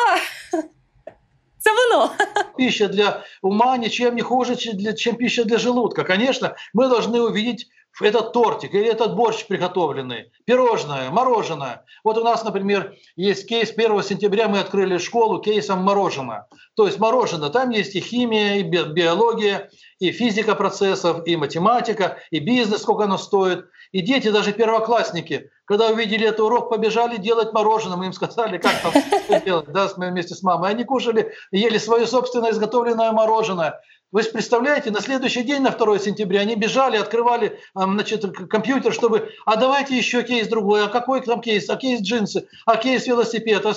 Це 1.59 1.71
воно. 1.73 2.11
Пища 2.57 2.88
для 2.88 3.23
ума 3.41 3.78
ничем 3.78 4.15
не 4.15 4.21
хуже, 4.21 4.55
чем 4.95 5.15
пища 5.15 5.43
для 5.43 5.57
желудка. 5.57 6.03
Конечно, 6.03 6.55
мы 6.73 6.88
должны 6.88 7.21
увидеть 7.21 7.67
этот 8.02 8.34
тортик 8.34 8.74
или 8.74 8.88
этот 8.88 9.16
борщ 9.16 9.45
приготовленный, 9.48 10.32
пирожное, 10.45 11.10
мороженое. 11.10 11.84
Вот 12.04 12.18
у 12.18 12.24
нас, 12.24 12.43
например, 12.43 12.95
есть 13.16 13.48
кейс 13.48 13.72
1 13.72 14.04
сентября 14.04 14.48
мы 14.48 14.60
открыли 14.60 14.98
школу 14.98 15.39
кейсом 15.39 15.80
мороженое. 15.80 16.48
То 16.76 16.86
есть 16.86 17.00
мороженое, 17.00 17.50
там 17.50 17.72
есть 17.72 17.95
и 17.95 18.02
химия, 18.02 18.58
и 18.58 18.64
биология, 18.64 19.70
и 20.00 20.12
физика 20.12 20.56
процессов, 20.56 21.26
и 21.26 21.36
математика, 21.36 22.20
и 22.30 22.39
бизнес, 22.39 22.82
сколько 22.82 23.06
оно 23.06 23.18
стоит. 23.18 23.66
И 23.91 24.02
дети, 24.02 24.30
даже 24.30 24.54
первоклассники, 24.54 25.50
когда 25.66 25.88
увидели 25.88 26.28
этот 26.28 26.41
урок, 26.41 26.70
побежали 26.70 27.18
делать 27.18 27.52
мороженое. 27.52 27.98
Мы 27.98 28.06
им 28.06 28.14
сказали, 28.14 28.58
как 28.58 28.74
там 28.82 29.41
делать, 29.45 29.72
да, 29.72 29.88
вместе 29.95 30.36
с 30.36 30.43
мамой. 30.43 30.70
Они 30.70 30.84
кушали, 30.84 31.34
ели 31.52 31.78
свое 31.78 32.06
собственное 32.06 32.52
изготовленное 32.52 33.12
мороженое. 33.12 33.82
Вы 34.12 34.24
же 34.24 34.30
представляете, 34.30 34.89
на 34.89 35.01
следующий 35.01 35.43
день, 35.43 35.62
на 35.62 35.72
2 35.72 35.99
сентября, 35.99 36.41
они 36.41 36.55
бежали, 36.55 36.95
открывали 36.95 37.60
значит, 37.76 38.24
компьютер, 38.49 38.93
чтобы, 38.93 39.32
а 39.45 39.58
давайте 39.58 39.97
еще 39.97 40.24
кейс 40.24 40.47
другой, 40.47 40.86
а 40.86 40.88
какой 40.88 41.22
там 41.22 41.41
кейс, 41.41 41.70
а 41.70 41.76
кейс 41.76 42.01
джинсы, 42.01 42.47
а 42.66 42.78
кейс 42.78 43.05
велосипед. 43.05 43.66
А, 43.66 43.74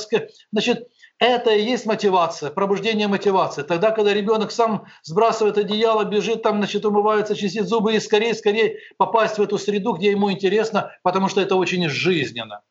значит, 0.53 0.89
это 1.19 1.51
и 1.51 1.65
есть 1.65 1.85
мотивация, 1.85 2.51
пробуждение 2.51 3.09
мотивации. 3.09 3.63
Тогда, 3.63 3.91
когда 3.91 4.15
ребенок 4.15 4.53
сам 4.53 4.87
сбрасывает 5.03 5.59
одеяло, 5.59 6.05
бежит 6.05 6.43
там, 6.43 6.59
значит, 6.59 6.85
умывается, 6.87 7.35
чистит 7.35 7.67
зубы 7.67 7.97
и 7.97 8.01
скорее, 8.01 8.35
скорее 8.35 8.79
попасть 8.99 9.37
в 9.37 9.43
эту 9.43 9.59
среду, 9.59 9.95
где 9.95 10.13
ему 10.13 10.31
интересно, 10.31 10.93
потому 11.03 11.29
что 11.29 11.41
это 11.41 11.57
очень 11.57 11.89
жизненно. 11.89 12.63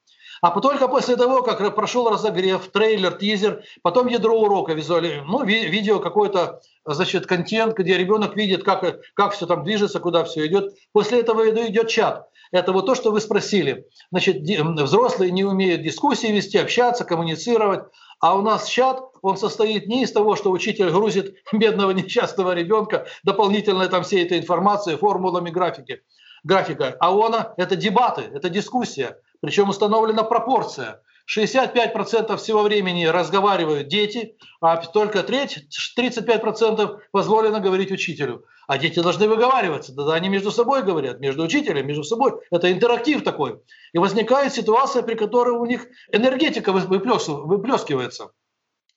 А 0.42 0.58
только 0.60 0.88
после 0.88 1.16
того, 1.16 1.44
как 1.44 1.76
прошел 1.76 2.10
разогрев, 2.10 2.68
трейлер, 2.70 3.14
тизер, 3.14 3.64
потом 3.82 4.08
ядро 4.08 4.40
урока 4.40 4.74
визуально, 4.74 5.24
ну, 5.26 5.44
ви- 5.44 5.68
видео 5.68 6.00
какой-то, 6.00 6.62
значит, 6.86 7.26
контент, 7.26 7.78
где 7.78 7.98
ребенок 7.98 8.36
видит, 8.36 8.64
как, 8.64 9.00
как 9.14 9.34
все 9.34 9.46
там 9.46 9.64
движется, 9.64 10.00
куда 10.00 10.24
все 10.24 10.46
идет. 10.48 10.74
После 10.94 11.20
этого 11.20 11.50
идет 11.50 11.90
чат. 11.90 12.28
Это 12.52 12.72
вот 12.72 12.86
то, 12.86 12.96
что 12.96 13.12
вы 13.12 13.22
спросили. 13.22 13.86
Значит, 14.12 14.42
взрослые 14.42 15.32
не 15.32 15.44
умеют 15.44 15.84
дискуссии 15.84 16.28
вести, 16.28 16.58
общаться, 16.58 17.06
коммуницировать. 17.06 17.84
А 18.20 18.36
у 18.36 18.42
нас 18.42 18.68
чат, 18.68 19.02
он 19.22 19.38
состоит 19.38 19.88
не 19.88 20.04
из 20.04 20.12
того, 20.12 20.36
что 20.36 20.52
учитель 20.52 20.90
грузит 20.90 21.36
бедного 21.54 21.92
несчастного 21.92 22.54
ребенка 22.54 23.08
дополнительно 23.24 23.88
там 23.88 24.04
всей 24.04 24.26
этой 24.26 24.40
информацией, 24.40 24.98
формулами 24.98 25.50
графики, 25.50 26.02
графика, 26.44 26.98
а 27.00 27.16
он 27.16 27.36
это 27.58 27.76
дебаты, 27.76 28.24
это 28.34 28.50
дискуссия. 28.50 29.18
Причем 29.42 29.70
установлена 29.70 30.24
пропорция. 30.24 31.02
65% 31.30 32.38
всего 32.38 32.64
времени 32.64 33.06
разговаривают 33.06 33.88
дети, 33.88 34.36
а 34.62 34.78
только 34.78 35.22
треть, 35.22 35.68
35% 35.98 37.00
позволено 37.12 37.60
говорить 37.60 37.92
учителю. 37.92 38.46
А 38.68 38.78
дети 38.80 39.00
должны 39.00 39.28
выговариваться, 39.28 39.96
тогда 39.96 40.16
они 40.16 40.30
между 40.30 40.52
собой 40.52 40.82
говорят, 40.84 41.20
между 41.20 41.44
учителем, 41.44 41.86
между 41.86 42.04
собой. 42.04 42.34
Это 42.52 42.72
интерактив 42.72 43.24
такой. 43.24 43.62
И 43.94 44.00
возникает 44.00 44.54
ситуация, 44.54 45.04
при 45.04 45.14
которой 45.16 45.56
у 45.56 45.66
них 45.66 45.88
энергетика 46.12 46.72
выплескивается. 46.72 48.32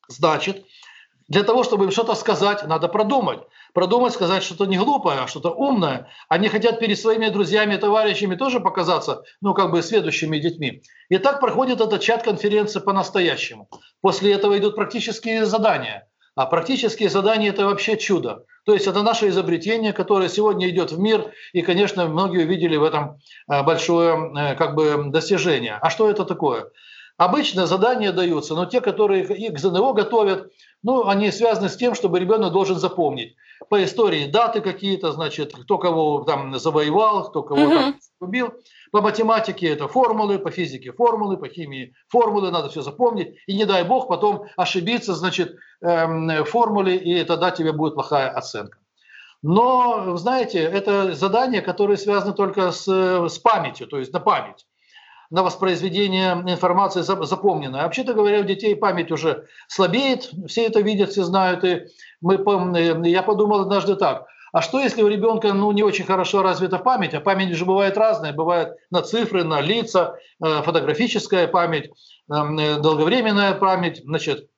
Значит, 0.08 0.64
для 1.32 1.44
того, 1.44 1.64
чтобы 1.64 1.86
им 1.86 1.90
что-то 1.90 2.14
сказать, 2.14 2.66
надо 2.66 2.88
продумать. 2.88 3.40
Продумать, 3.72 4.12
сказать 4.12 4.42
что-то 4.42 4.66
не 4.66 4.76
глупое, 4.76 5.20
а 5.20 5.26
что-то 5.26 5.48
умное. 5.48 6.08
Они 6.28 6.48
хотят 6.48 6.78
перед 6.78 6.98
своими 6.98 7.28
друзьями, 7.28 7.76
товарищами 7.76 8.34
тоже 8.34 8.60
показаться, 8.60 9.22
ну, 9.40 9.54
как 9.54 9.70
бы 9.70 9.80
следующими 9.80 10.36
детьми. 10.36 10.82
И 11.08 11.16
так 11.16 11.40
проходит 11.40 11.80
эта 11.80 11.98
чат-конференция 11.98 12.82
по-настоящему. 12.82 13.70
После 14.02 14.34
этого 14.34 14.58
идут 14.58 14.76
практические 14.76 15.46
задания. 15.46 16.06
А 16.34 16.44
практические 16.44 17.08
задания– 17.08 17.48
это 17.52 17.64
вообще 17.64 17.96
чудо. 17.96 18.44
То 18.66 18.74
есть 18.74 18.86
это 18.86 19.02
наше 19.02 19.28
изобретение, 19.28 19.94
которое 19.94 20.28
сегодня 20.28 20.68
идет 20.68 20.92
в 20.92 20.98
мир, 20.98 21.32
и, 21.54 21.62
конечно, 21.62 22.06
многие 22.08 22.44
увидели 22.44 22.76
в 22.76 22.84
этом 22.84 23.20
э, 23.50 23.62
большое 23.62 24.32
э, 24.36 24.54
как 24.54 24.74
бы, 24.74 25.04
достижение. 25.06 25.78
А 25.80 25.88
что 25.88 26.10
это 26.10 26.26
такое? 26.26 26.70
Обычно 27.18 27.66
задания 27.66 28.12
даются, 28.12 28.54
но 28.54 28.66
те, 28.66 28.80
которые 28.80 29.22
их 29.24 29.54
к 29.54 29.58
ЗНО 29.58 29.92
готовят, 29.92 30.50
ну, 30.82 31.06
они 31.06 31.30
связаны 31.30 31.68
с 31.68 31.76
тем, 31.76 31.94
чтобы 31.94 32.18
ребенок 32.18 32.52
должен 32.52 32.76
запомнить 32.76 33.36
по 33.68 33.82
истории 33.84 34.26
даты 34.26 34.60
какие-то, 34.60 35.12
значит, 35.12 35.54
кто 35.54 35.78
кого 35.78 36.24
там 36.24 36.58
завоевал, 36.58 37.30
кто 37.30 37.42
кого 37.42 37.62
угу. 37.62 37.70
там 37.70 37.94
убил. 38.20 38.52
По 38.90 39.00
математике 39.00 39.68
это 39.68 39.88
формулы, 39.88 40.38
по 40.38 40.50
физике 40.50 40.92
формулы, 40.92 41.36
по 41.36 41.48
химии 41.48 41.94
формулы, 42.08 42.50
надо 42.50 42.68
все 42.68 42.82
запомнить. 42.82 43.36
И 43.46 43.56
не 43.56 43.64
дай 43.64 43.84
бог 43.84 44.08
потом 44.08 44.44
ошибиться, 44.56 45.14
значит, 45.14 45.56
эм, 45.80 46.44
формуле, 46.44 46.96
и 46.96 47.24
тогда 47.24 47.50
тебе 47.50 47.72
будет 47.72 47.94
плохая 47.94 48.30
оценка. 48.30 48.78
Но, 49.42 50.16
знаете, 50.16 50.60
это 50.60 51.14
задание, 51.14 51.62
которое 51.62 51.96
связано 51.96 52.32
только 52.32 52.70
с, 52.70 52.86
с 52.86 53.38
памятью, 53.38 53.86
то 53.88 53.98
есть 53.98 54.12
на 54.12 54.20
память 54.20 54.66
на 55.32 55.42
воспроизведение 55.42 56.32
информации 56.46 57.00
запомненной. 57.00 57.80
А 57.80 57.84
вообще-то 57.84 58.12
говоря, 58.12 58.40
у 58.40 58.44
детей 58.44 58.76
память 58.76 59.10
уже 59.10 59.46
слабеет, 59.66 60.30
все 60.46 60.66
это 60.66 60.80
видят, 60.80 61.10
все 61.10 61.24
знают. 61.24 61.64
И 61.64 61.86
мы, 62.20 62.36
я 63.08 63.22
подумал 63.22 63.62
однажды 63.62 63.96
так, 63.96 64.26
а 64.52 64.60
что, 64.60 64.78
если 64.78 65.00
у 65.00 65.08
ребенка 65.08 65.54
ну, 65.54 65.72
не 65.72 65.82
очень 65.82 66.04
хорошо 66.04 66.42
развита 66.42 66.78
память? 66.78 67.14
А 67.14 67.20
память 67.20 67.54
же 67.54 67.64
бывает 67.64 67.96
разная. 67.96 68.34
Бывает 68.34 68.76
на 68.90 69.00
цифры, 69.00 69.42
на 69.42 69.62
лица, 69.62 70.18
э, 70.44 70.62
фотографическая 70.62 71.48
память, 71.48 71.86
э, 72.30 72.78
долговременная 72.78 73.54
память, 73.54 74.02
значит, 74.04 74.50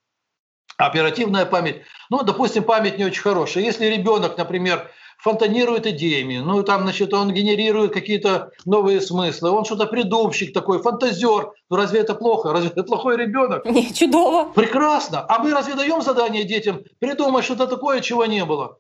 оперативная 0.77 1.47
память. 1.47 1.83
Ну, 2.11 2.25
допустим, 2.25 2.65
память 2.65 2.99
не 2.99 3.05
очень 3.05 3.23
хорошая. 3.23 3.63
Если 3.63 3.87
ребенок, 3.87 4.37
например, 4.37 4.91
фонтанирует 5.25 5.87
идеями, 5.87 6.37
ну 6.37 6.63
там, 6.63 6.83
значит, 6.83 7.15
он 7.15 7.33
генерирует 7.33 7.95
какие-то 7.95 8.51
новые 8.67 9.01
смыслы, 9.01 9.51
он 9.51 9.65
что-то 9.65 9.87
придумщик 9.87 10.53
такой, 10.53 10.83
фантазер. 10.83 11.51
Ну 11.71 11.77
разве 11.77 12.01
это 12.01 12.15
плохо? 12.15 12.53
Разве 12.53 12.69
это 12.69 12.83
плохой 12.83 13.17
ребенок? 13.17 13.65
Не, 13.71 13.93
чудово. 13.93 14.53
Прекрасно. 14.53 15.25
А 15.27 15.39
мы 15.39 15.51
разве 15.51 15.75
даем 15.75 16.03
задание 16.03 16.45
детям 16.45 16.83
придумать 16.99 17.45
что-то 17.47 17.67
такое, 17.67 18.03
чего 18.03 18.27
не 18.27 18.45
было? 18.45 18.77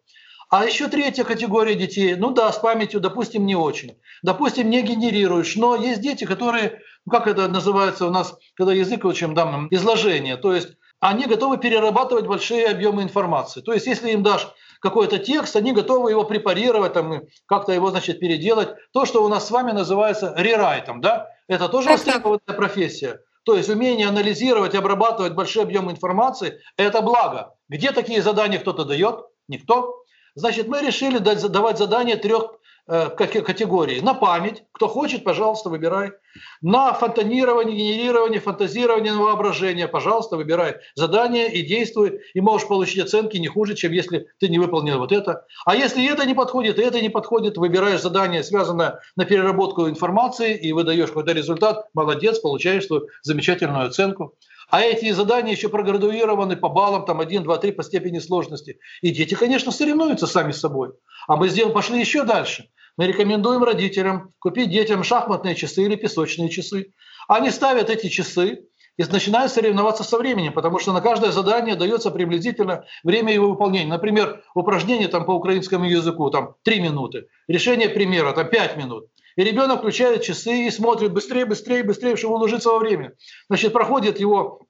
А 0.51 0.66
еще 0.66 0.88
третья 0.88 1.24
категория 1.24 1.74
детей, 1.74 2.14
ну 2.14 2.30
да, 2.30 2.53
с 2.53 2.59
памятью, 2.59 3.01
допустим, 3.01 3.47
не 3.47 3.57
очень. 3.57 3.97
Допустим, 4.22 4.68
не 4.68 4.82
генерируешь, 4.82 5.57
но 5.57 5.74
есть 5.76 6.03
дети, 6.03 6.24
которые, 6.26 6.82
ну 7.07 7.12
как 7.12 7.26
это 7.26 7.49
называется 7.49 8.07
у 8.07 8.11
нас, 8.11 8.36
когда 8.55 8.74
язык 8.74 9.07
учим, 9.07 9.34
там, 9.34 9.68
изложение, 9.70 10.36
то 10.36 10.53
есть 10.53 10.68
они 11.01 11.24
готовы 11.24 11.57
перерабатывать 11.57 12.26
большие 12.26 12.66
объемы 12.66 13.03
информации. 13.03 13.62
То 13.62 13.72
есть 13.72 13.86
если 13.86 14.11
им 14.11 14.22
дашь 14.22 14.47
какой-то 14.85 15.18
текст, 15.18 15.57
они 15.57 15.72
готовы 15.72 16.11
его 16.11 16.24
препарировать, 16.24 16.93
там, 16.93 17.22
как-то 17.47 17.72
его, 17.72 17.91
значит, 17.91 18.20
переделать. 18.20 18.68
То, 18.93 19.07
что 19.07 19.24
у 19.24 19.28
нас 19.28 19.47
с 19.47 19.51
вами 19.51 19.72
называется 19.72 20.35
рерайтом, 20.37 21.01
да, 21.01 21.30
это 21.49 21.70
тоже 21.70 21.89
востребованная 21.89 22.55
профессия. 22.55 23.20
То 23.45 23.57
есть 23.57 23.70
умение 23.70 24.07
анализировать, 24.07 24.74
обрабатывать 24.74 25.32
большие 25.32 25.62
объемы 25.62 25.93
информации– 25.93 26.61
это 26.76 27.01
благо. 27.01 27.55
Где 27.70 27.93
такие 27.93 28.20
задания 28.20 28.59
кто-то 28.59 28.85
дает? 28.85 29.24
Никто. 29.49 30.05
Значит, 30.35 30.68
мы 30.68 30.82
решили 30.82 31.16
давать 31.16 31.78
задания 31.78 32.16
трех 32.16 32.57
категории. 32.87 34.01
На 34.01 34.14
память, 34.14 34.64
кто 34.72 34.89
хочет, 34.89 35.24
пожалуйста, 35.24 35.70
выбирай. 35.70 36.12
На 36.61 36.93
фонтанирование, 36.93 37.76
генерирование, 37.76 38.41
фантазирование, 38.41 39.14
воображение, 39.14 39.89
пожалуйста, 39.89 40.37
выбирай 40.37 40.76
задание 40.95 41.53
и 41.53 41.62
действуй, 41.62 42.20
и 42.35 42.41
можешь 42.41 42.68
получить 42.68 43.05
оценки 43.05 43.37
не 43.37 43.49
хуже, 43.49 43.74
чем 43.74 43.93
если 43.93 44.26
ты 44.41 44.49
не 44.49 44.59
выполнил 44.59 44.99
вот 44.99 45.12
это. 45.12 45.47
А 45.64 45.76
если 45.76 46.07
это 46.11 46.26
не 46.26 46.35
подходит, 46.35 46.78
и 46.78 46.82
это 46.82 47.01
не 47.01 47.09
подходит, 47.09 47.57
выбираешь 47.57 48.03
задание, 48.03 48.43
связанное 48.43 49.01
на 49.16 49.24
переработку 49.24 49.89
информации, 49.89 50.57
и 50.57 50.72
выдаешь 50.72 51.09
какой-то 51.09 51.32
результат, 51.32 51.87
молодец, 51.95 52.39
получаешь 52.41 52.87
свою 52.87 53.09
замечательную 53.22 53.87
оценку. 53.87 54.35
А 54.70 54.80
эти 54.80 55.11
задания 55.12 55.53
еще 55.53 55.68
проградуированы 55.68 56.57
по 56.57 56.68
баллам, 56.68 57.05
там 57.05 57.20
1, 57.20 57.45
2, 57.45 57.59
3 57.59 57.72
по 57.72 57.82
степени 57.82 58.18
сложности. 58.18 58.78
И 59.03 59.11
дети, 59.11 59.35
конечно, 59.35 59.70
соревнуются 59.70 60.26
сами 60.26 60.53
с 60.53 60.61
собой. 60.61 60.91
А 61.28 61.37
мы 61.37 61.49
сделали, 61.49 61.72
пошли 61.72 62.01
еще 62.01 62.24
дальше. 62.24 62.70
Мы 62.97 63.07
рекомендуем 63.07 63.64
родителям 63.64 64.32
купить 64.38 64.70
детям 64.70 65.03
шахматные 65.03 65.55
часы 65.55 65.82
или 65.82 65.97
песочные 65.97 66.49
часы. 66.49 66.92
Они 67.26 67.51
ставят 67.51 67.90
эти 67.90 68.09
часы 68.09 68.66
и 68.97 69.05
начинают 69.05 69.51
соревноваться 69.51 70.05
со 70.05 70.16
временем, 70.16 70.53
потому 70.53 70.78
что 70.78 70.92
на 70.92 71.01
каждое 71.01 71.32
задание 71.32 71.74
дается 71.74 72.12
приблизительно 72.12 72.84
время 73.03 73.34
его 73.34 73.49
выполнения. 73.49 73.88
Например, 73.88 74.45
упражнение 74.55 75.09
там, 75.09 75.24
по 75.24 75.32
украинскому 75.32 75.84
языку 75.86 76.30
там, 76.30 76.55
3 76.62 76.80
минуты, 76.80 77.26
решение 77.49 77.88
примера 77.88 78.32
там, 78.32 78.49
5 78.49 78.76
минут. 78.76 79.09
И 79.36 79.42
ребенок 79.42 79.80
включает 79.80 80.22
часы 80.22 80.66
и 80.66 80.70
смотрит 80.70 81.12
быстрее, 81.12 81.45
быстрее, 81.45 81.82
быстрее, 81.82 82.14
чтобы 82.16 82.34
уложиться 82.36 82.68
во 82.68 82.78
время. 82.78 83.14
Значит, 83.49 83.72
проходит 83.72 84.20
его 84.20 84.61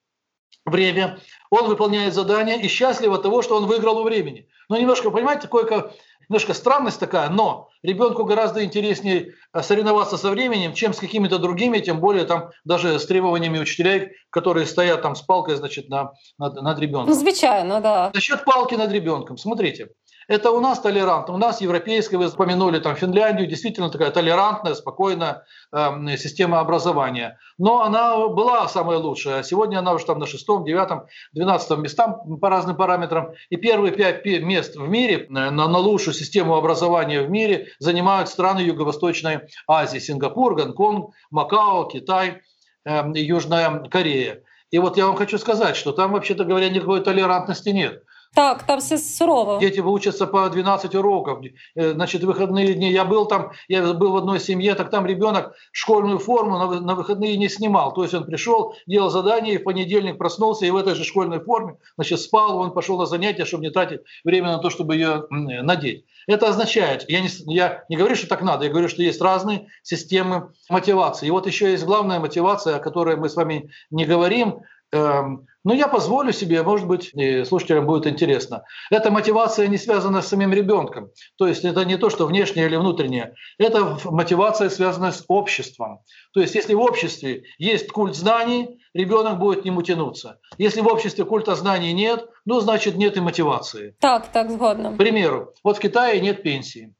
время, 0.64 1.20
он 1.50 1.68
выполняет 1.68 2.14
задание 2.14 2.58
и 2.58 2.68
счастлив 2.68 3.12
от 3.12 3.22
того, 3.22 3.42
что 3.42 3.56
он 3.56 3.66
выиграл 3.66 3.98
у 3.98 4.04
времени. 4.04 4.48
Но 4.70 4.78
немножко, 4.78 5.10
понимаете, 5.10 5.42
такое 5.42 5.92
немножко 6.28 6.54
странность 6.54 7.00
такая, 7.00 7.28
но 7.28 7.68
ребенку 7.82 8.24
гораздо 8.24 8.64
интереснее 8.64 9.34
э, 9.52 9.62
соревноваться 9.62 10.16
со 10.16 10.30
временем, 10.30 10.74
чем 10.74 10.92
с 10.92 10.98
какими-то 10.98 11.38
другими, 11.38 11.78
тем 11.78 12.00
более 12.00 12.24
там 12.24 12.50
даже 12.64 12.98
с 12.98 13.06
требованиями 13.06 13.58
учителей, 13.58 14.12
которые 14.30 14.66
стоят 14.66 15.02
там 15.02 15.14
с 15.14 15.22
палкой, 15.22 15.56
значит, 15.56 15.88
на, 15.88 16.12
над, 16.38 16.60
над 16.60 16.78
ребенком. 16.78 17.10
Ну, 17.10 17.14
звичайно, 17.14 17.80
да. 17.80 18.10
Насчет 18.14 18.44
палки 18.44 18.74
над 18.74 18.90
ребенком. 18.92 19.36
Смотрите, 19.36 19.90
это 20.28 20.50
у 20.50 20.60
нас 20.60 20.80
толерантно. 20.80 21.34
У 21.34 21.38
нас 21.38 21.60
европейская, 21.60 22.16
вы 22.16 22.28
упомянули 22.28 22.78
там 22.78 22.96
Финляндию, 22.96 23.48
действительно 23.48 23.90
такая 23.90 24.10
толерантная, 24.10 24.74
спокойная 24.74 25.44
э, 25.72 26.16
система 26.16 26.60
образования. 26.60 27.38
Но 27.58 27.82
она 27.82 28.28
была 28.28 28.68
самая 28.68 28.98
лучшая. 28.98 29.42
Сегодня 29.42 29.78
она 29.78 29.92
уже 29.92 30.06
там 30.06 30.18
на 30.18 30.26
шестом, 30.26 30.64
девятом, 30.64 31.06
двенадцатом 31.32 31.82
местам 31.82 32.38
по 32.38 32.48
разным 32.48 32.76
параметрам. 32.76 33.32
И 33.50 33.56
первые 33.56 33.92
пять 33.92 34.24
мест 34.24 34.76
в 34.76 34.88
мире 34.88 35.26
на, 35.28 35.50
на 35.50 35.78
лучшую 35.78 36.14
систему 36.14 36.56
образования 36.56 37.22
в 37.22 37.30
мире 37.30 37.68
занимают 37.78 38.28
страны 38.28 38.60
Юго-Восточной 38.60 39.40
Азии. 39.66 39.98
Сингапур, 39.98 40.54
Гонконг, 40.54 41.14
Макао, 41.30 41.84
Китай, 41.84 42.42
э, 42.84 43.02
Южная 43.14 43.84
Корея. 43.90 44.42
И 44.70 44.78
вот 44.78 44.96
я 44.96 45.06
вам 45.06 45.14
хочу 45.14 45.38
сказать, 45.38 45.76
что 45.76 45.92
там, 45.92 46.12
вообще-то 46.12 46.44
говоря, 46.44 46.68
никакой 46.68 47.00
толерантности 47.00 47.68
нет. 47.68 48.02
Так, 48.34 48.64
там 48.64 48.80
все 48.80 48.98
сурово. 48.98 49.60
Дети 49.60 49.78
выучатся 49.78 50.26
по 50.26 50.48
12 50.50 50.94
уроков. 50.96 51.44
Э, 51.76 51.92
значит, 51.92 52.24
выходные 52.24 52.74
дни. 52.74 52.90
Я 52.90 53.04
был 53.04 53.26
там, 53.26 53.52
я 53.68 53.94
был 53.94 54.12
в 54.12 54.16
одной 54.16 54.40
семье, 54.40 54.74
так 54.74 54.90
там 54.90 55.06
ребенок 55.06 55.54
школьную 55.70 56.18
форму 56.18 56.58
на, 56.58 56.80
на 56.80 56.94
выходные 56.96 57.36
не 57.36 57.48
снимал. 57.48 57.94
То 57.94 58.02
есть 58.02 58.12
он 58.12 58.24
пришел, 58.24 58.74
делал 58.86 59.10
задание, 59.10 59.54
и 59.54 59.58
в 59.58 59.62
понедельник 59.62 60.18
проснулся, 60.18 60.66
и 60.66 60.70
в 60.70 60.76
этой 60.76 60.96
же 60.96 61.04
школьной 61.04 61.40
форме, 61.40 61.76
значит, 61.96 62.20
спал, 62.20 62.58
он 62.58 62.72
пошел 62.72 62.98
на 62.98 63.06
занятия, 63.06 63.44
чтобы 63.44 63.64
не 63.64 63.70
тратить 63.70 64.00
время 64.24 64.52
на 64.52 64.58
то, 64.58 64.68
чтобы 64.68 64.96
ее 64.96 65.26
надеть. 65.30 66.04
Это 66.26 66.48
означает, 66.48 67.04
я 67.08 67.20
не, 67.20 67.28
я 67.46 67.84
не 67.88 67.96
говорю, 67.96 68.16
что 68.16 68.26
так 68.26 68.42
надо, 68.42 68.64
я 68.64 68.70
говорю, 68.70 68.88
что 68.88 69.02
есть 69.02 69.20
разные 69.20 69.68
системы 69.82 70.52
мотивации. 70.68 71.26
И 71.26 71.30
вот 71.30 71.46
еще 71.46 71.70
есть 71.70 71.84
главная 71.84 72.18
мотивация, 72.18 72.76
о 72.76 72.80
которой 72.80 73.16
мы 73.16 73.28
с 73.28 73.36
вами 73.36 73.70
не 73.90 74.04
говорим, 74.06 74.62
эм, 74.92 75.46
но 75.64 75.74
я 75.74 75.88
позволю 75.88 76.32
себе, 76.32 76.62
может 76.62 76.86
быть, 76.86 77.12
слушателям 77.48 77.86
будет 77.86 78.06
интересно. 78.06 78.64
Эта 78.90 79.10
мотивация 79.10 79.66
не 79.66 79.78
связана 79.78 80.22
с 80.22 80.28
самим 80.28 80.52
ребенком. 80.52 81.10
То 81.36 81.48
есть 81.48 81.64
это 81.64 81.84
не 81.84 81.96
то, 81.96 82.10
что 82.10 82.26
внешнее 82.26 82.66
или 82.66 82.76
внутреннее. 82.76 83.34
Это 83.58 83.98
мотивация 84.04 84.68
связана 84.68 85.10
с 85.10 85.24
обществом. 85.28 86.00
То 86.32 86.40
есть 86.40 86.54
если 86.54 86.74
в 86.74 86.80
обществе 86.80 87.44
есть 87.58 87.90
культ 87.90 88.14
знаний, 88.14 88.78
ребенок 88.92 89.38
будет 89.38 89.62
к 89.62 89.64
нему 89.64 89.82
тянуться. 89.82 90.38
Если 90.58 90.82
в 90.82 90.86
обществе 90.86 91.24
культа 91.24 91.54
знаний 91.54 91.92
нет, 91.92 92.28
ну, 92.44 92.60
значит, 92.60 92.96
нет 92.96 93.16
и 93.16 93.20
мотивации. 93.20 93.96
Так, 94.00 94.28
так, 94.28 94.50
сгодно. 94.50 94.92
К 94.92 94.98
примеру, 94.98 95.54
вот 95.64 95.78
в 95.78 95.80
Китае 95.80 96.20
нет 96.20 96.42
пенсии, 96.42 96.94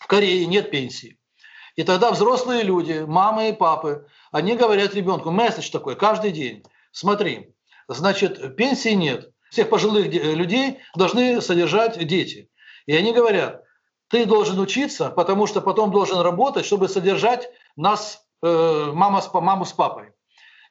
в 0.00 0.06
Корее 0.06 0.44
нет 0.46 0.70
пенсии. 0.70 1.18
И 1.76 1.82
тогда 1.82 2.10
взрослые 2.10 2.62
люди, 2.62 3.04
мамы 3.06 3.48
и 3.48 3.52
папы, 3.52 4.06
они 4.32 4.54
говорят 4.54 4.94
ребенку, 4.94 5.30
месседж 5.30 5.70
такой 5.70 5.96
каждый 5.96 6.32
день. 6.32 6.62
Смотри, 6.92 7.54
значит, 7.94 8.56
пенсии 8.56 8.90
нет. 8.90 9.30
Всех 9.50 9.68
пожилых 9.68 10.06
людей 10.06 10.78
должны 10.94 11.40
содержать 11.42 11.98
дети. 12.06 12.48
И 12.86 12.94
они 12.94 13.12
говорят, 13.12 13.62
ты 14.08 14.26
должен 14.26 14.58
учиться, 14.58 15.10
потому 15.10 15.46
что 15.46 15.60
потом 15.60 15.90
должен 15.90 16.20
работать, 16.20 16.64
чтобы 16.64 16.88
содержать 16.88 17.48
нас, 17.76 18.24
э, 18.42 18.90
мама 18.92 19.20
с, 19.20 19.32
маму 19.32 19.64
с 19.64 19.72
папой. 19.72 20.12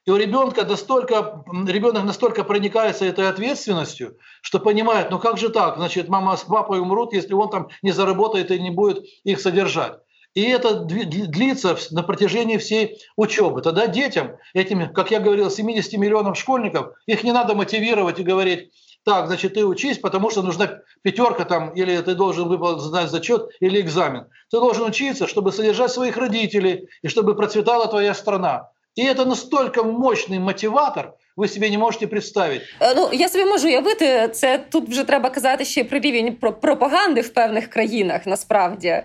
И 0.05 0.11
у 0.11 0.15
ребенка 0.15 0.65
настолько, 0.65 1.43
ребенок 1.67 2.03
настолько 2.03 2.43
проникается 2.43 3.05
этой 3.05 3.27
ответственностью, 3.27 4.17
что 4.41 4.59
понимает, 4.59 5.11
ну 5.11 5.19
как 5.19 5.37
же 5.37 5.49
так, 5.49 5.75
значит, 5.75 6.07
мама 6.07 6.35
с 6.37 6.43
папой 6.43 6.79
умрут, 6.79 7.13
если 7.13 7.33
он 7.33 7.49
там 7.49 7.69
не 7.81 7.91
заработает 7.91 8.49
и 8.49 8.59
не 8.59 8.71
будет 8.71 9.03
их 9.23 9.39
содержать. 9.39 9.99
И 10.35 10.43
это 10.43 10.75
длится 10.75 11.77
на 11.91 12.03
протяжении 12.03 12.57
всей 12.57 13.01
учебы. 13.15 13.61
Тогда 13.61 13.87
детям, 13.87 14.37
этим, 14.53 14.93
как 14.93 15.11
я 15.11 15.19
говорил, 15.19 15.49
70 15.49 15.93
миллионов 15.93 16.37
школьников, 16.37 16.93
их 17.07 17.23
не 17.23 17.31
надо 17.31 17.55
мотивировать 17.55 18.19
и 18.19 18.23
говорить, 18.23 18.71
так, 19.03 19.27
значит, 19.27 19.55
ты 19.55 19.65
учись, 19.65 19.97
потому 19.97 20.29
что 20.29 20.43
нужна 20.43 20.81
пятерка 21.01 21.45
там, 21.45 21.69
или 21.69 21.97
ты 22.01 22.13
должен 22.13 22.47
выполнить 22.47 23.09
зачет 23.09 23.49
или 23.59 23.81
экзамен. 23.81 24.27
Ты 24.51 24.59
должен 24.59 24.85
учиться, 24.85 25.25
чтобы 25.25 25.51
содержать 25.51 25.91
своих 25.91 26.17
родителей 26.17 26.89
и 27.01 27.07
чтобы 27.07 27.35
процветала 27.35 27.87
твоя 27.87 28.13
страна. 28.13 28.69
І 28.95 29.13
це 29.13 29.25
настільки 29.25 29.81
мощний 29.83 30.39
мотиватор, 30.39 31.13
ви 31.38 31.48
собі 31.48 31.70
не 31.70 31.78
можете 31.78 32.06
представити. 32.06 32.64
Ну 32.96 33.10
я 33.12 33.28
собі 33.28 33.44
можу 33.44 33.68
уявити, 33.68 34.28
це 34.28 34.58
тут 34.58 34.88
вже 34.88 35.04
треба 35.04 35.30
казати 35.30 35.64
ще 35.64 35.84
про 35.84 35.98
рівень 35.98 36.36
пропаганди 36.60 37.20
в 37.20 37.28
певних 37.28 37.66
країнах. 37.66 38.26
Насправді 38.26 39.02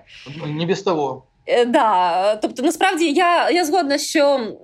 не 0.48 0.66
без 0.66 0.82
того. 0.82 1.24
Е, 1.47 1.65
да, 1.65 2.37
тобто 2.37 2.63
насправді 2.63 3.13
я 3.13 3.51
я 3.51 3.65
згодна, 3.65 3.99
що 3.99 4.21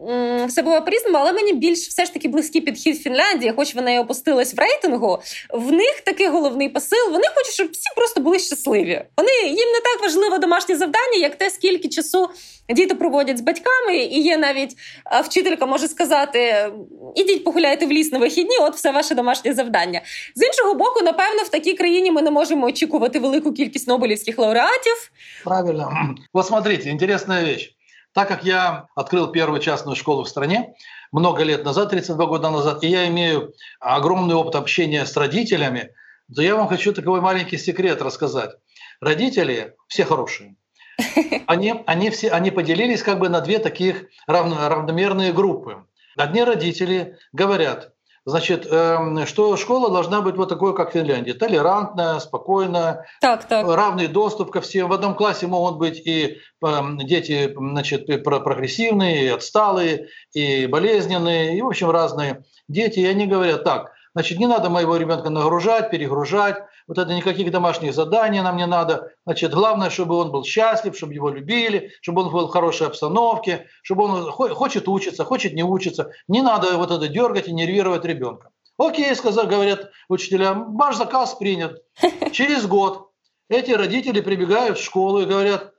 м, 0.09 0.47
все 0.47 0.63
було 0.63 0.83
по-різному, 0.83 1.19
але 1.19 1.33
мені 1.33 1.53
більш 1.53 1.79
все 1.79 2.05
ж 2.05 2.13
таки 2.13 2.29
близький 2.29 2.61
підхід 2.61 3.03
Фінляндії, 3.03 3.53
хоч 3.57 3.75
вона 3.75 3.91
і 3.91 3.99
опустилась 3.99 4.55
в 4.55 4.59
рейтингу. 4.59 5.19
В 5.51 5.73
них 5.73 6.01
такий 6.01 6.29
головний 6.29 6.69
посил. 6.69 7.11
Вони 7.11 7.25
хочуть, 7.35 7.55
щоб 7.55 7.71
всі 7.73 7.89
просто 7.97 8.21
були 8.21 8.39
щасливі. 8.39 9.05
Вони 9.17 9.33
їм 9.49 9.69
не 9.73 9.81
так 9.81 10.03
важливо 10.03 10.39
домашнє 10.39 10.77
завдання, 10.77 11.17
як 11.19 11.37
те, 11.37 11.51
скільки 11.51 11.89
часу 11.89 12.29
діти 12.71 12.95
проводять 12.95 13.39
з 13.39 13.41
батьками. 13.41 13.97
І 13.97 14.23
є 14.23 14.39
навіть 14.39 14.77
вчителька 15.25 15.67
може 15.67 15.89
сказати: 15.89 16.71
ідіть 17.15 17.45
погуляйте 17.45 17.87
в 17.87 17.93
ліс 17.93 18.13
на 18.13 18.19
вихідні, 18.19 18.57
от 18.61 18.75
все 18.75 18.91
ваше 18.91 19.15
домашнє 19.15 19.55
завдання. 19.55 20.01
З 20.35 20.47
іншого 20.47 20.75
боку, 20.75 21.01
напевно, 21.05 21.43
в 21.43 21.49
такій 21.49 21.73
країні 21.73 22.11
ми 22.11 22.23
не 22.23 22.31
можемо 22.31 22.67
очікувати 22.67 23.19
велику 23.19 23.53
кількість 23.53 23.89
нобелівських 23.89 24.39
лауреатів. 24.39 25.11
Правильно, 25.45 25.93
От 26.33 26.51
смотрите, 26.71 26.91
интересная 26.91 27.43
вещь. 27.43 27.75
Так 28.13 28.29
как 28.29 28.45
я 28.45 28.87
открыл 28.95 29.33
первую 29.33 29.61
частную 29.61 29.97
школу 29.97 30.23
в 30.23 30.29
стране 30.29 30.75
много 31.11 31.43
лет 31.43 31.65
назад, 31.65 31.91
32 31.91 32.27
года 32.27 32.49
назад, 32.51 32.85
и 32.85 32.87
я 32.87 33.09
имею 33.09 33.55
огромный 33.81 34.37
опыт 34.37 34.55
общения 34.55 35.05
с 35.05 35.17
родителями, 35.17 35.93
то 36.33 36.43
я 36.43 36.55
вам 36.55 36.69
хочу 36.69 36.93
такой 36.93 37.21
маленький 37.21 37.59
секрет 37.59 38.01
рассказать. 38.03 38.53
Родители 39.01 39.75
все 39.89 40.05
хорошие. 40.05 40.55
Они, 41.49 41.75
они, 41.87 42.11
все, 42.11 42.29
они 42.31 42.53
поделились 42.53 43.03
как 43.03 43.19
бы 43.19 43.29
на 43.29 43.41
две 43.41 43.59
таких 43.59 44.05
равно, 44.29 44.69
равномерные 44.69 45.33
группы. 45.33 45.85
Одни 46.17 46.45
родители 46.45 47.17
говорят, 47.33 47.95
Значит, 48.27 48.67
эм, 48.71 49.27
что 49.27 49.57
школа 49.57 49.91
должна 49.91 50.21
быть 50.21 50.37
вот 50.37 50.51
такой, 50.51 50.75
как 50.75 50.91
в 50.91 50.93
Финляндии, 50.93 51.33
толерантная, 51.33 52.19
спокойная, 52.19 53.07
так, 53.21 53.45
так. 53.45 53.67
равный 53.67 54.09
доступ 54.09 54.51
ко 54.51 54.61
всем. 54.61 54.89
В 54.89 54.93
одном 54.93 55.15
классе 55.15 55.47
могут 55.47 55.79
быть 55.79 56.07
и 56.07 56.37
эм, 56.63 56.99
дети, 56.99 57.55
значит, 57.57 58.07
прогрессивные, 58.23 59.25
и 59.25 59.29
отсталые, 59.29 60.09
и 60.35 60.67
болезненные, 60.67 61.57
и, 61.57 61.63
в 61.63 61.67
общем, 61.67 61.91
разные 61.91 62.45
дети. 62.69 63.01
И 63.01 63.07
они 63.07 63.27
говорят 63.27 63.65
так, 63.65 63.93
значит, 64.15 64.39
не 64.39 64.47
надо 64.47 64.69
моего 64.69 64.97
ребенка 64.97 65.31
нагружать, 65.31 65.91
перегружать, 65.91 66.59
вот 66.91 66.99
это 66.99 67.15
никаких 67.15 67.53
домашних 67.53 67.95
заданий 67.95 68.41
нам 68.41 68.57
не 68.57 68.67
надо. 68.67 69.13
Значит, 69.25 69.55
главное, 69.55 69.91
чтобы 69.91 70.17
он 70.17 70.33
был 70.33 70.43
счастлив, 70.43 70.97
чтобы 70.97 71.15
его 71.15 71.31
любили, 71.31 71.93
чтобы 72.03 72.23
он 72.23 72.33
был 72.33 72.49
в 72.49 72.51
хорошей 72.51 72.89
обстановке, 72.89 73.69
чтобы 73.85 74.07
он 74.07 74.33
хочет 74.33 74.89
учиться, 74.89 75.25
хочет 75.25 75.55
не 75.55 75.63
учиться. 75.63 76.11
Не 76.27 76.43
надо 76.43 76.77
вот 76.79 76.91
это 76.91 77.07
дергать 77.07 77.47
и 77.47 77.53
нервировать 77.53 78.05
ребенка. 78.05 78.51
Окей, 78.77 79.15
сказал, 79.15 79.47
говорят 79.47 79.93
учителя, 80.09 80.53
ваш 80.53 80.97
заказ 80.97 81.37
принят. 81.37 81.81
Через 82.33 82.67
год 82.67 83.13
эти 83.49 83.71
родители 83.71 84.21
прибегают 84.21 84.77
в 84.77 84.83
школу 84.83 85.21
и 85.21 85.27
говорят, 85.27 85.73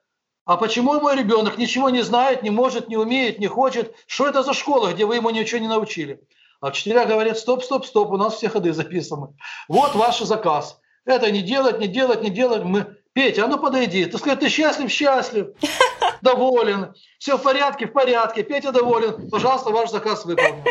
а 0.45 0.55
почему 0.55 0.97
мой 1.01 1.17
ребенок 1.17 1.57
ничего 1.57 1.89
не 1.89 2.03
знает, 2.03 2.41
не 2.41 2.51
может, 2.51 2.87
не 2.87 2.95
умеет, 2.95 3.37
не 3.37 3.47
хочет? 3.47 3.93
Что 4.07 4.29
это 4.29 4.43
за 4.43 4.53
школа, 4.53 4.93
где 4.93 5.05
вы 5.05 5.17
ему 5.17 5.29
ничего 5.31 5.59
не 5.59 5.67
научили? 5.67 6.21
А 6.61 6.67
учителя 6.67 7.05
говорят, 7.05 7.37
стоп, 7.37 7.63
стоп, 7.65 7.85
стоп, 7.85 8.11
у 8.11 8.17
нас 8.17 8.35
все 8.35 8.47
ходы 8.47 8.71
записаны. 8.71 9.35
Вот 9.67 9.93
ваш 9.95 10.19
заказ. 10.19 10.77
Это 11.05 11.31
не 11.31 11.41
делать, 11.41 11.79
не 11.79 11.87
делать, 11.87 12.21
не 12.21 12.29
делать. 12.29 12.63
Мы, 12.63 12.97
Петя, 13.13 13.45
а 13.45 13.47
ну 13.47 13.57
подойди. 13.57 14.05
Ты 14.05 14.17
скажешь, 14.17 14.39
ты 14.39 14.49
счастлив? 14.49 14.91
Счастлив. 14.91 15.47
Доволен. 16.21 16.93
Все 17.17 17.37
в 17.37 17.43
порядке? 17.43 17.87
В 17.87 17.93
порядке. 17.93 18.43
Петя 18.43 18.71
доволен. 18.71 19.29
Пожалуйста, 19.29 19.71
ваш 19.71 19.89
заказ 19.89 20.25
выполнен. 20.25 20.63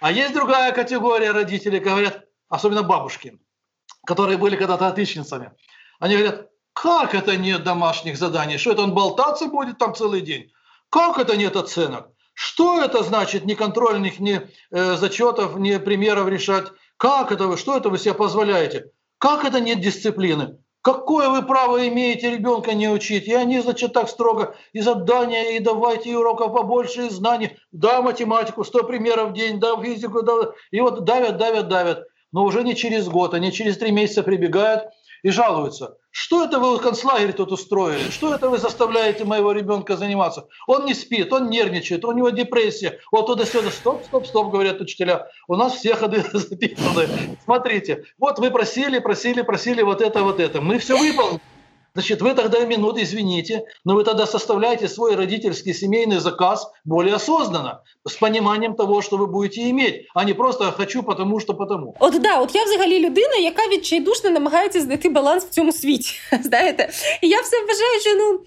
А 0.00 0.10
есть 0.10 0.34
другая 0.34 0.72
категория 0.72 1.30
родителей, 1.30 1.78
говорят, 1.78 2.24
особенно 2.48 2.82
бабушки, 2.82 3.38
которые 4.06 4.36
были 4.36 4.56
когда-то 4.56 4.88
отличницами. 4.88 5.52
Они 6.00 6.16
говорят, 6.16 6.48
как 6.72 7.14
это 7.14 7.36
нет 7.36 7.62
домашних 7.62 8.16
заданий? 8.16 8.58
Что 8.58 8.72
это 8.72 8.82
он 8.82 8.94
болтаться 8.94 9.46
будет 9.46 9.78
там 9.78 9.94
целый 9.94 10.22
день? 10.22 10.50
Как 10.90 11.18
это 11.18 11.36
нет 11.36 11.54
оценок? 11.56 12.08
Что 12.34 12.82
это 12.82 13.02
значит 13.02 13.44
ни 13.44 13.54
контрольных, 13.54 14.18
ни 14.18 14.40
э, 14.70 14.96
зачетов, 14.96 15.56
ни 15.56 15.76
примеров 15.76 16.28
решать? 16.28 16.72
Как 16.96 17.30
это 17.30 17.46
вы, 17.46 17.56
что 17.56 17.76
это 17.76 17.90
вы 17.90 17.98
себе 17.98 18.14
позволяете? 18.14 18.90
Как 19.22 19.44
это 19.44 19.60
нет 19.60 19.78
дисциплины? 19.78 20.58
Какое 20.80 21.28
вы 21.28 21.42
право 21.42 21.86
имеете 21.86 22.28
ребенка 22.28 22.74
не 22.74 22.88
учить? 22.88 23.28
И 23.28 23.32
они, 23.32 23.60
значит, 23.60 23.92
так 23.92 24.08
строго 24.08 24.56
и 24.72 24.80
задания, 24.80 25.50
и 25.50 25.60
давайте 25.60 26.10
и 26.10 26.14
уроков 26.16 26.52
побольше, 26.52 27.06
и 27.06 27.08
знаний. 27.08 27.56
Да, 27.70 28.02
математику, 28.02 28.64
100 28.64 28.82
примеров 28.82 29.30
в 29.30 29.32
день, 29.32 29.60
да, 29.60 29.80
физику, 29.80 30.22
да. 30.22 30.50
И 30.72 30.80
вот 30.80 31.04
давят, 31.04 31.36
давят, 31.36 31.68
давят. 31.68 32.02
Но 32.32 32.42
уже 32.42 32.64
не 32.64 32.74
через 32.74 33.08
год, 33.08 33.32
они 33.32 33.52
через 33.52 33.78
три 33.78 33.92
месяца 33.92 34.24
прибегают 34.24 34.86
и 35.22 35.30
жалуются. 35.30 35.96
Что 36.10 36.44
это 36.44 36.58
вы 36.58 36.78
концлагерь 36.78 37.32
тут 37.32 37.52
устроили? 37.52 38.10
Что 38.10 38.34
это 38.34 38.50
вы 38.50 38.58
заставляете 38.58 39.24
моего 39.24 39.52
ребенка 39.52 39.96
заниматься? 39.96 40.46
Он 40.66 40.84
не 40.84 40.94
спит, 40.94 41.32
он 41.32 41.48
нервничает, 41.48 42.04
у 42.04 42.12
него 42.12 42.30
депрессия. 42.30 42.98
Вот 43.10 43.26
туда-сюда. 43.26 43.70
Стоп, 43.70 44.04
стоп, 44.04 44.26
стоп, 44.26 44.50
говорят 44.50 44.80
учителя. 44.80 45.28
У 45.48 45.56
нас 45.56 45.74
все 45.74 45.94
ходы 45.94 46.22
записаны. 46.32 47.08
Смотрите, 47.44 48.04
вот 48.18 48.38
вы 48.38 48.50
просили, 48.50 48.98
просили, 48.98 49.42
просили 49.42 49.82
вот 49.82 50.02
это, 50.02 50.22
вот 50.22 50.38
это. 50.38 50.60
Мы 50.60 50.78
все 50.78 50.98
выполнили. 50.98 51.40
Значит, 51.97 52.21
вы 52.21 52.35
тогда 52.35 52.59
минут, 52.59 52.99
извините, 52.99 53.63
но 53.83 53.95
вы 53.95 54.03
тогда 54.03 54.27
составляете 54.27 54.87
свой 54.87 55.15
родительский 55.15 55.73
семейный 55.73 56.19
заказ 56.19 56.71
более 56.85 57.15
осознанно, 57.15 57.81
з 58.05 58.13
пониманням 58.13 58.73
того, 58.73 59.01
що 59.01 59.17
ви 59.17 59.25
будете 59.25 59.61
иметь, 59.69 60.05
а 60.15 60.23
не 60.23 60.33
просто 60.33 60.73
хочу, 60.77 61.03
потому 61.03 61.39
що 61.39 61.53
потому. 61.53 61.95
От 61.99 62.21
да, 62.21 62.37
от 62.39 62.55
я 62.55 62.63
взагалі 62.63 62.99
людина, 62.99 63.35
яка 63.35 63.67
відчайдушно 63.67 64.29
намагається 64.29 64.81
знайти 64.81 65.09
баланс 65.09 65.45
в 65.45 65.49
цьому 65.49 65.71
світі. 65.71 66.13
Знаєте, 66.43 66.89
і 67.21 67.27
я 67.27 67.41
все 67.41 67.57
вважаю, 67.61 68.01
що 68.01 68.15
ну 68.15 68.39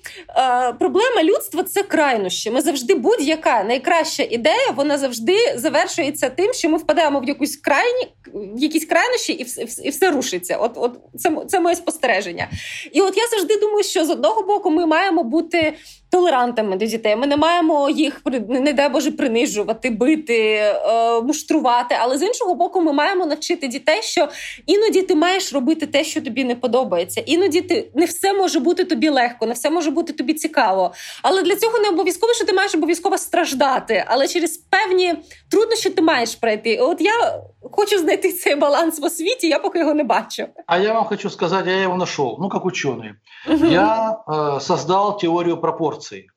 проблема 0.79 1.23
людства 1.23 1.63
це 1.63 1.83
крайнощі. 1.83 2.51
Ми 2.51 2.61
завжди 2.61 2.95
будь-яка 2.95 3.65
найкраща 3.65 4.23
ідея, 4.23 4.71
вона 4.77 4.99
завжди 4.99 5.37
завершується 5.57 6.31
тим, 6.31 6.53
що 6.53 6.69
ми 6.69 6.79
впадаємо 6.79 7.21
в 7.21 7.25
якусь 7.25 7.57
крайні, 7.57 8.07
в 8.35 8.59
якісь 8.59 8.85
крайнощі, 8.85 9.33
і 9.33 9.45
все, 9.45 9.67
і 9.85 9.91
все 9.91 10.11
рушиться. 10.11 10.57
От, 10.57 10.73
от 10.77 10.99
це 11.19 11.37
це 11.49 11.61
моє 11.61 11.77
спостереження. 11.77 12.49
І 12.93 13.01
от 13.01 13.17
я 13.17 13.27
завжди 13.36 13.60
думаю, 13.60 13.84
що 13.84 14.06
з 14.06 14.10
одного 14.10 14.42
боку 14.42 14.70
ми 14.70 14.86
маємо 14.86 15.24
бути 15.24 15.74
толерантами 16.10 16.76
до 16.76 16.86
дітей. 16.86 17.16
Ми 17.16 17.28
не 17.28 17.38
маємо 17.38 17.90
їх 17.90 18.22
не 18.50 18.74
дай 18.74 18.90
Боже 18.90 19.12
принижувати, 19.12 19.90
бити, 19.90 20.38
е, 20.54 21.22
муштрувати. 21.22 21.96
Але 22.00 22.18
з 22.18 22.24
іншого 22.24 22.56
боку, 22.56 22.82
ми 22.82 22.94
маємо 22.94 23.26
навчити 23.26 23.68
дітей, 23.68 24.02
що 24.02 24.28
іноді 24.66 25.02
ти 25.02 25.16
маєш 25.16 25.54
робити 25.54 25.86
те, 25.86 26.04
що 26.04 26.22
тобі 26.22 26.44
не 26.44 26.56
подобається. 26.56 27.22
Іноді 27.26 27.62
ти 27.62 27.92
не 27.96 28.06
все 28.06 28.34
може 28.34 28.60
бути 28.60 28.84
тобі 28.84 29.10
легко, 29.10 29.46
не 29.46 29.54
все 29.54 29.70
може 29.70 29.92
бути 29.92 30.14
тобі 30.14 30.34
цікаво. 30.34 30.94
Але 31.22 31.44
для 31.44 31.56
цього 31.56 31.80
не 31.80 31.90
обов'язково, 31.90 32.34
що 32.34 32.46
ти 32.46 32.54
маєш 32.54 32.76
обов'язково 32.76 33.18
страждати. 33.18 34.04
Але 34.08 34.28
через 34.28 34.58
певні 34.58 35.14
труднощі 35.52 35.90
ти 35.90 36.02
маєш 36.02 36.36
пройти. 36.36 36.78
От 36.78 37.02
я 37.02 37.42
хочу 37.72 38.00
знайти 38.00 38.32
цей 38.32 38.56
баланс 38.56 39.00
в 39.00 39.04
освіті, 39.04 39.48
я 39.48 39.60
поки 39.60 39.80
його 39.80 39.94
не 39.94 40.04
бачу. 40.04 40.48
А 40.68 40.78
я 40.78 40.94
вам 40.94 41.04
хочу 41.04 41.30
сказати, 41.30 41.72
я 41.72 41.82
його 41.82 41.96
знайшов, 41.96 42.38
ну 42.40 42.50
як 42.54 42.66
учений. 42.66 43.12
Угу. 43.50 43.66
Я 43.66 44.18
э, 44.28 44.60
создал 44.60 45.18
теорию 45.18 45.58
пропорций. 46.06 46.30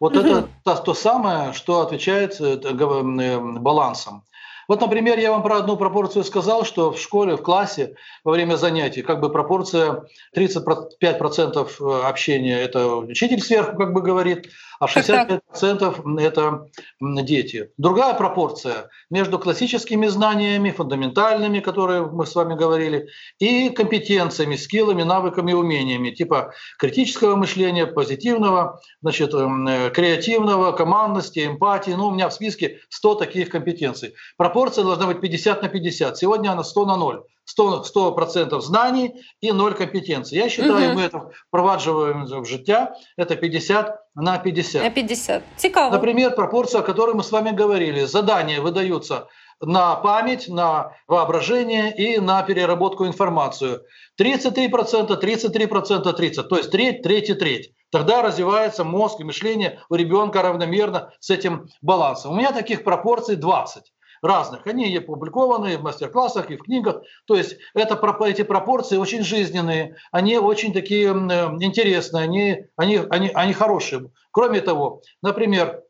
Вот 0.00 0.16
угу. 0.16 0.26
это 0.26 0.48
то, 0.64 0.76
то 0.76 0.94
самое, 0.94 1.52
что 1.52 1.80
отвечает 1.80 2.40
э, 2.40 2.58
э, 2.62 3.40
балансом. 3.58 4.24
Вот, 4.68 4.80
например, 4.80 5.18
я 5.18 5.32
вам 5.32 5.42
про 5.42 5.56
одну 5.56 5.76
пропорцию 5.76 6.22
сказал, 6.22 6.64
что 6.64 6.92
в 6.92 7.00
школе, 7.00 7.36
в 7.36 7.42
классе 7.42 7.96
во 8.22 8.32
время 8.32 8.54
занятий 8.54 9.02
как 9.02 9.20
бы 9.20 9.30
пропорция 9.30 10.04
35% 10.36 12.06
общения– 12.06 12.60
это 12.62 12.86
учитель 12.94 13.40
сверху 13.40 13.76
как 13.76 13.92
бы 13.92 14.00
говорит, 14.00 14.48
а 14.80 14.86
65% 14.86 16.20
это 16.20 16.66
дети. 17.00 17.70
Другая 17.76 18.14
пропорция 18.14 18.88
между 19.10 19.38
классическими 19.38 20.06
знаниями, 20.06 20.70
фундаментальными, 20.70 21.60
которые 21.60 22.06
мы 22.06 22.26
с 22.26 22.34
вами 22.34 22.54
говорили, 22.54 23.08
и 23.38 23.68
компетенциями, 23.68 24.56
скиллами, 24.56 25.02
навыками, 25.02 25.52
умениями, 25.52 26.10
типа 26.10 26.54
критического 26.78 27.36
мышления, 27.36 27.86
позитивного, 27.86 28.80
значит, 29.02 29.34
э, 29.34 29.90
креативного, 29.90 30.72
командности, 30.72 31.46
эмпатии. 31.46 31.90
Ну, 31.90 32.06
у 32.06 32.10
меня 32.12 32.30
в 32.30 32.32
списке 32.32 32.80
100 32.88 33.16
таких 33.16 33.50
компетенций. 33.50 34.14
Пропорция 34.38 34.84
должна 34.84 35.06
быть 35.06 35.20
50 35.20 35.62
на 35.62 35.68
50. 35.68 36.16
Сегодня 36.16 36.50
она 36.52 36.64
100 36.64 36.86
на 36.86 36.96
0. 36.96 37.22
100%, 37.58 37.84
100 37.84 38.60
знаний 38.60 39.14
и 39.40 39.52
0 39.52 39.72
компетенций. 39.72 40.38
Я 40.38 40.48
считаю, 40.48 40.90
угу. 40.90 41.00
мы 41.00 41.02
это 41.02 41.20
впроваджуємо 41.48 42.40
в 42.40 42.44
життя, 42.44 42.94
это 43.18 43.36
50 43.36 43.98
на 44.14 44.38
50. 44.38 44.82
На 44.82 44.90
50. 44.90 45.42
Цікаво. 45.56 45.90
Например, 45.90 46.34
пропорция, 46.34 46.80
о 46.80 46.84
которой 46.84 47.14
мы 47.14 47.22
с 47.22 47.32
вами 47.32 47.50
говорили. 47.50 48.04
Задания 48.04 48.60
выдаются 48.60 49.26
на 49.60 49.94
память, 49.96 50.48
на 50.48 50.92
воображение 51.06 51.94
и 51.94 52.20
на 52.20 52.42
переработку 52.42 53.06
информацию. 53.06 53.82
33%, 54.20 55.20
33%, 55.20 56.16
30%. 56.18 56.42
То 56.42 56.56
есть 56.56 56.70
треть, 56.70 57.02
треть 57.02 57.30
и 57.30 57.34
треть. 57.34 57.72
Тогда 57.90 58.22
развивается 58.22 58.84
мозг 58.84 59.20
и 59.20 59.24
мышление 59.24 59.80
у 59.88 59.96
ребенка 59.96 60.42
равномерно 60.42 61.12
с 61.20 61.30
этим 61.30 61.68
балансом. 61.82 62.32
У 62.32 62.36
меня 62.36 62.52
таких 62.52 62.84
пропорций 62.84 63.36
20 63.36 63.92
разных. 64.22 64.66
Они 64.66 64.96
опубликованы 64.96 65.78
в 65.78 65.82
мастер-классах 65.82 66.50
и 66.50 66.56
в 66.56 66.62
книгах. 66.62 67.02
То 67.26 67.36
есть 67.36 67.56
это, 67.74 67.94
эти 68.24 68.42
пропорции 68.42 68.96
очень 68.96 69.22
жизненные, 69.22 69.96
они 70.12 70.38
очень 70.38 70.72
такие 70.72 71.08
э, 71.08 71.12
интересные, 71.60 72.24
они, 72.24 72.64
они, 72.76 73.00
они, 73.10 73.30
они 73.34 73.52
хорошие. 73.52 74.10
Кроме 74.30 74.60
того, 74.60 75.02
например, 75.22 75.82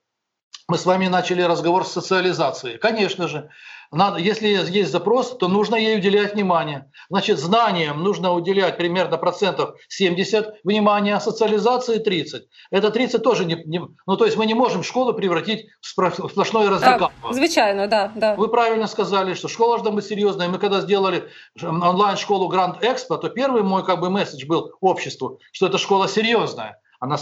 мы 0.69 0.79
с 0.79 0.87
вами 0.87 1.09
начали 1.09 1.43
разговор 1.43 1.85
с 1.85 1.93
социализацией. 1.93 2.79
Конечно 2.79 3.27
же, 3.27 3.51
надо, 3.93 4.19
если 4.19 4.47
есть 4.47 4.93
запрос, 4.93 5.37
то 5.37 5.49
нужно 5.49 5.75
ей 5.75 5.99
уделять 5.99 6.35
внимание. 6.35 6.91
Значит, 7.09 7.39
знаниям 7.39 8.05
нужно 8.05 8.33
уделять 8.33 8.77
примерно 8.77 9.19
процентов 9.19 9.75
70 9.89 10.61
внимания, 10.63 11.17
а 11.17 11.21
социализации 11.21 11.99
30. 11.99 12.45
Это 12.71 12.91
30 12.91 13.23
тоже 13.23 13.45
не, 13.45 13.57
не... 13.65 13.81
Ну, 14.07 14.17
то 14.17 14.25
есть 14.25 14.37
мы 14.37 14.47
не 14.47 14.55
можем 14.55 14.85
школу 14.85 15.13
превратить 15.13 15.67
в 15.81 15.89
сплошное. 15.89 16.71
А, 16.71 17.33
звичайно, 17.33 17.89
да, 17.89 18.13
да. 18.15 18.37
Вы 18.37 18.47
правильно 18.47 18.87
сказали, 18.87 19.35
что 19.35 19.49
школа 19.49 19.79
должна 19.79 19.91
быть 19.91 20.05
серьезная. 20.05 20.49
Мы 20.49 20.59
когда 20.59 20.81
сделали 20.81 21.29
онлайн-школу 21.61 22.47
Гранд 22.47 22.85
Экспо, 22.85 23.17
то 23.17 23.29
первый 23.29 23.65
мой 23.65 23.85
как 23.85 23.99
бы 23.99 24.09
месседж 24.09 24.47
был 24.47 24.73
обществу, 24.81 25.41
что 25.51 25.67
эта 25.67 25.79
школа 25.79 26.07
серьезная. 26.07 26.81
Она 27.01 27.17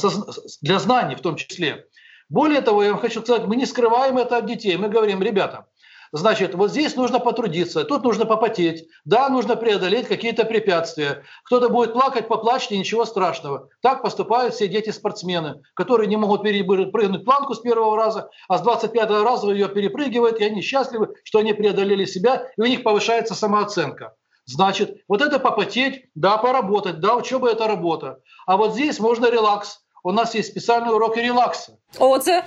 для 0.60 0.78
знаний 0.80 1.14
в 1.14 1.20
том 1.20 1.36
числе. 1.36 1.86
Более 2.28 2.60
того, 2.60 2.82
я 2.82 2.90
вам 2.90 3.00
хочу 3.00 3.22
сказать, 3.22 3.46
мы 3.46 3.56
не 3.56 3.64
скрываем 3.64 4.18
это 4.18 4.36
от 4.36 4.46
детей. 4.46 4.76
Мы 4.76 4.88
говорим, 4.88 5.22
ребята, 5.22 5.66
Значит, 6.12 6.54
вот 6.54 6.70
здесь 6.70 6.96
нужно 6.96 7.18
потрудиться, 7.20 7.84
тут 7.84 8.02
нужно 8.04 8.24
попотеть, 8.24 8.88
да, 9.04 9.28
нужно 9.28 9.56
преодолеть 9.56 10.08
какие-то 10.08 10.44
препятствия. 10.44 11.24
Кто-то 11.44 11.68
будет 11.68 11.92
плакать, 11.92 12.28
поплачьте, 12.28 12.78
ничего 12.78 13.04
страшного. 13.04 13.68
Так 13.82 14.02
поступают 14.02 14.54
все 14.54 14.68
дети-спортсмены, 14.68 15.62
которые 15.74 16.08
не 16.08 16.16
могут 16.16 16.42
перепрыгнуть 16.42 17.24
планку 17.24 17.54
с 17.54 17.60
первого 17.60 17.96
раза, 17.96 18.30
а 18.48 18.58
с 18.58 18.62
25 18.62 19.10
раза 19.22 19.50
ее 19.50 19.68
перепрыгивают, 19.68 20.40
и 20.40 20.44
они 20.44 20.62
счастливы, 20.62 21.14
что 21.24 21.40
они 21.40 21.52
преодолели 21.52 22.04
себя, 22.04 22.50
и 22.56 22.60
у 22.60 22.66
них 22.66 22.82
повышается 22.82 23.34
самооценка. 23.34 24.14
Значит, 24.46 25.02
вот 25.08 25.20
это 25.20 25.38
попотеть, 25.38 26.06
да, 26.14 26.38
поработать, 26.38 27.00
да, 27.00 27.16
учеба– 27.16 27.50
это 27.52 27.68
работа. 27.68 28.20
А 28.46 28.56
вот 28.56 28.72
здесь 28.72 28.98
можно 28.98 29.30
релакс. 29.30 29.80
У 30.02 30.10
нас 30.10 30.34
есть 30.34 30.48
специальные 30.48 30.94
уроки 30.94 31.18
релакса. 31.18 31.78
О, 31.98 32.16
это 32.16 32.44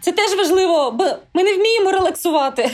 Це 0.00 0.12
теж 0.12 0.36
важливо, 0.36 0.90
бо 0.90 1.04
ми 1.34 1.42
не 1.42 1.56
вміємо 1.56 1.92
релаксувати. 1.92 2.70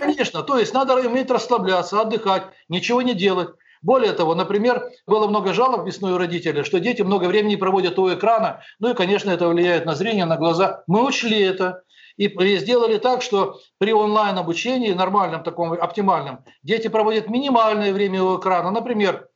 Конечно, 0.00 0.42
то 0.42 0.58
есть 0.58 0.74
надо 0.74 0.94
уметь 0.94 1.30
расслабляться, 1.30 1.96
отдыхать, 1.96 2.42
ничего 2.68 3.02
не 3.02 3.14
делать. 3.14 3.48
Более 3.82 4.12
того, 4.12 4.34
например, 4.34 4.90
было 5.06 5.26
много 5.26 5.54
жалоб 5.54 5.86
весной 5.86 6.12
у 6.12 6.18
родителей, 6.18 6.64
что 6.64 6.80
дети 6.80 7.02
много 7.02 7.28
времени 7.28 7.56
проводят 7.56 7.98
у 7.98 8.12
экрана, 8.12 8.60
ну 8.78 8.90
и, 8.90 8.94
конечно, 8.94 9.30
это 9.30 9.48
влияет 9.48 9.86
на 9.86 9.94
зрение, 9.94 10.26
на 10.26 10.36
глаза. 10.36 10.84
Мы 10.86 11.06
учли 11.06 11.40
это 11.40 11.82
и 12.18 12.58
сделали 12.58 12.98
так, 12.98 13.22
что 13.22 13.60
при 13.78 13.94
онлайн-обучении, 13.94 14.92
нормальном 14.92 15.42
таком, 15.42 15.72
оптимальном, 15.72 16.44
дети 16.62 16.88
проводят 16.88 17.30
минимальное 17.30 17.94
время 17.94 18.22
у 18.22 18.38
экрана. 18.38 18.70
Например, 18.70 19.29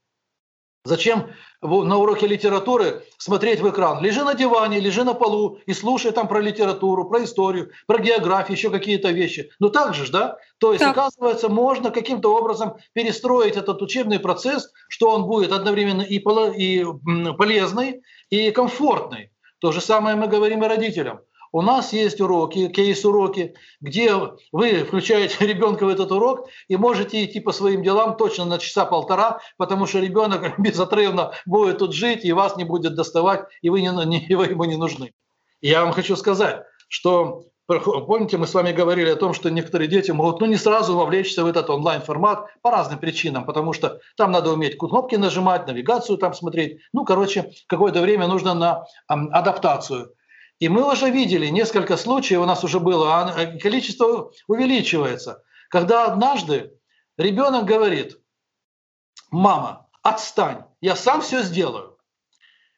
Зачем 0.87 1.30
на 1.62 1.97
уроке 1.97 2.26
литературы 2.26 3.05
смотреть 3.16 3.61
в 3.61 3.70
экран? 3.70 4.03
Лежи 4.03 4.22
на 4.22 4.35
диване, 4.35 4.80
лежи 4.80 5.03
на 5.03 5.14
полу 5.14 5.59
и 5.64 5.72
слушай 5.72 6.12
там 6.12 6.28
про 6.28 6.41
литературу, 6.41 7.09
про 7.09 7.24
историю, 7.24 7.70
про 7.87 7.99
географию, 7.99 8.55
еще 8.55 8.68
какие-то 8.68 9.11
вещи. 9.11 9.51
Ну 9.61 9.70
так 9.70 9.95
же, 9.95 10.12
да? 10.12 10.37
То 10.59 10.72
есть, 10.72 10.85
так. 10.85 10.93
оказывается, 10.95 11.49
можно 11.49 11.91
каким-то 11.91 12.37
образом 12.37 12.76
перестроить 12.93 13.57
этот 13.57 13.80
учебный 13.80 14.18
процесс, 14.18 14.70
что 14.89 15.09
он 15.11 15.24
будет 15.24 15.53
одновременно 15.53 16.03
и, 16.03 16.18
полезный, 16.18 18.03
и 18.28 18.51
комфортный. 18.51 19.30
То 19.61 19.72
же 19.72 19.80
самое 19.80 20.16
мы 20.16 20.26
говорим 20.26 20.62
и 20.64 20.68
родителям. 20.68 21.20
У 21.55 21.62
нас 21.62 21.92
есть 21.92 22.20
уроки, 22.20 22.66
кейс-уроки, 22.66 23.55
где 23.80 24.11
вы 24.50 24.82
включаете 24.82 25.36
ребенка 25.46 25.86
в 25.86 25.88
этот 25.88 26.11
урок 26.11 26.48
и 26.66 26.76
можете 26.76 27.24
идти 27.24 27.38
по 27.38 27.52
своим 27.52 27.84
делам 27.84 28.16
точно 28.16 28.44
на 28.44 28.59
часа 28.59 28.84
полтора, 28.84 29.38
потому 29.57 29.86
что 29.86 30.00
ребенок 30.00 30.59
безотрывно 30.59 31.30
будет 31.46 31.78
тут 31.78 31.94
жить 31.94 32.24
и 32.24 32.32
вас 32.32 32.57
не 32.57 32.64
будет 32.64 32.96
доставать, 32.96 33.44
и 33.62 33.70
вы, 33.70 33.82
не, 33.82 33.90
не, 34.05 34.34
вы 34.34 34.46
ему 34.46 34.64
не 34.64 34.74
нужны. 34.74 35.12
Я 35.61 35.84
вам 35.84 35.92
хочу 35.92 36.16
сказать, 36.16 36.64
что 36.88 37.44
Помните, 37.66 38.36
мы 38.36 38.46
с 38.46 38.52
вами 38.52 38.72
говорили 38.72 39.09
о 39.09 39.16
том, 39.16 39.32
что 39.32 39.48
некоторые 39.48 39.88
дети 39.88 40.11
могут 40.11 40.40
ну, 40.40 40.46
не 40.46 40.57
сразу 40.57 40.94
вовлечься 40.98 41.44
в 41.44 41.46
этот 41.46 41.70
онлайн-формат 41.70 42.46
по 42.61 42.70
разным 42.70 42.98
причинам, 42.98 43.46
потому 43.46 43.72
что 43.72 44.00
там 44.18 44.32
надо 44.32 44.52
уметь 44.52 44.76
кнопки 44.76 45.14
нажимать, 45.14 45.66
навигацию 45.66 46.18
там 46.18 46.34
смотреть. 46.34 46.80
Ну, 46.92 47.07
короче, 47.07 47.52
какое-то 47.66 48.02
время 48.02 48.26
нужно 48.26 48.52
на 48.52 48.84
адаптацию. 49.07 50.12
И 50.61 50.68
мы 50.68 50.90
уже 50.90 51.11
видели 51.11 51.46
несколько 51.46 51.96
случаев, 51.96 52.40
у 52.40 52.46
нас 52.46 52.62
уже 52.64 52.80
было, 52.80 53.22
а 53.22 53.59
количество 53.59 54.30
увеличивается. 54.46 55.42
Когда 55.68 56.07
однажды 56.07 56.72
ребенок 57.18 57.64
говорит, 57.64 58.18
мама, 59.30 59.88
отстань, 60.02 60.64
я 60.80 60.94
сам 60.94 61.20
все 61.20 61.42
сделаю. 61.42 61.94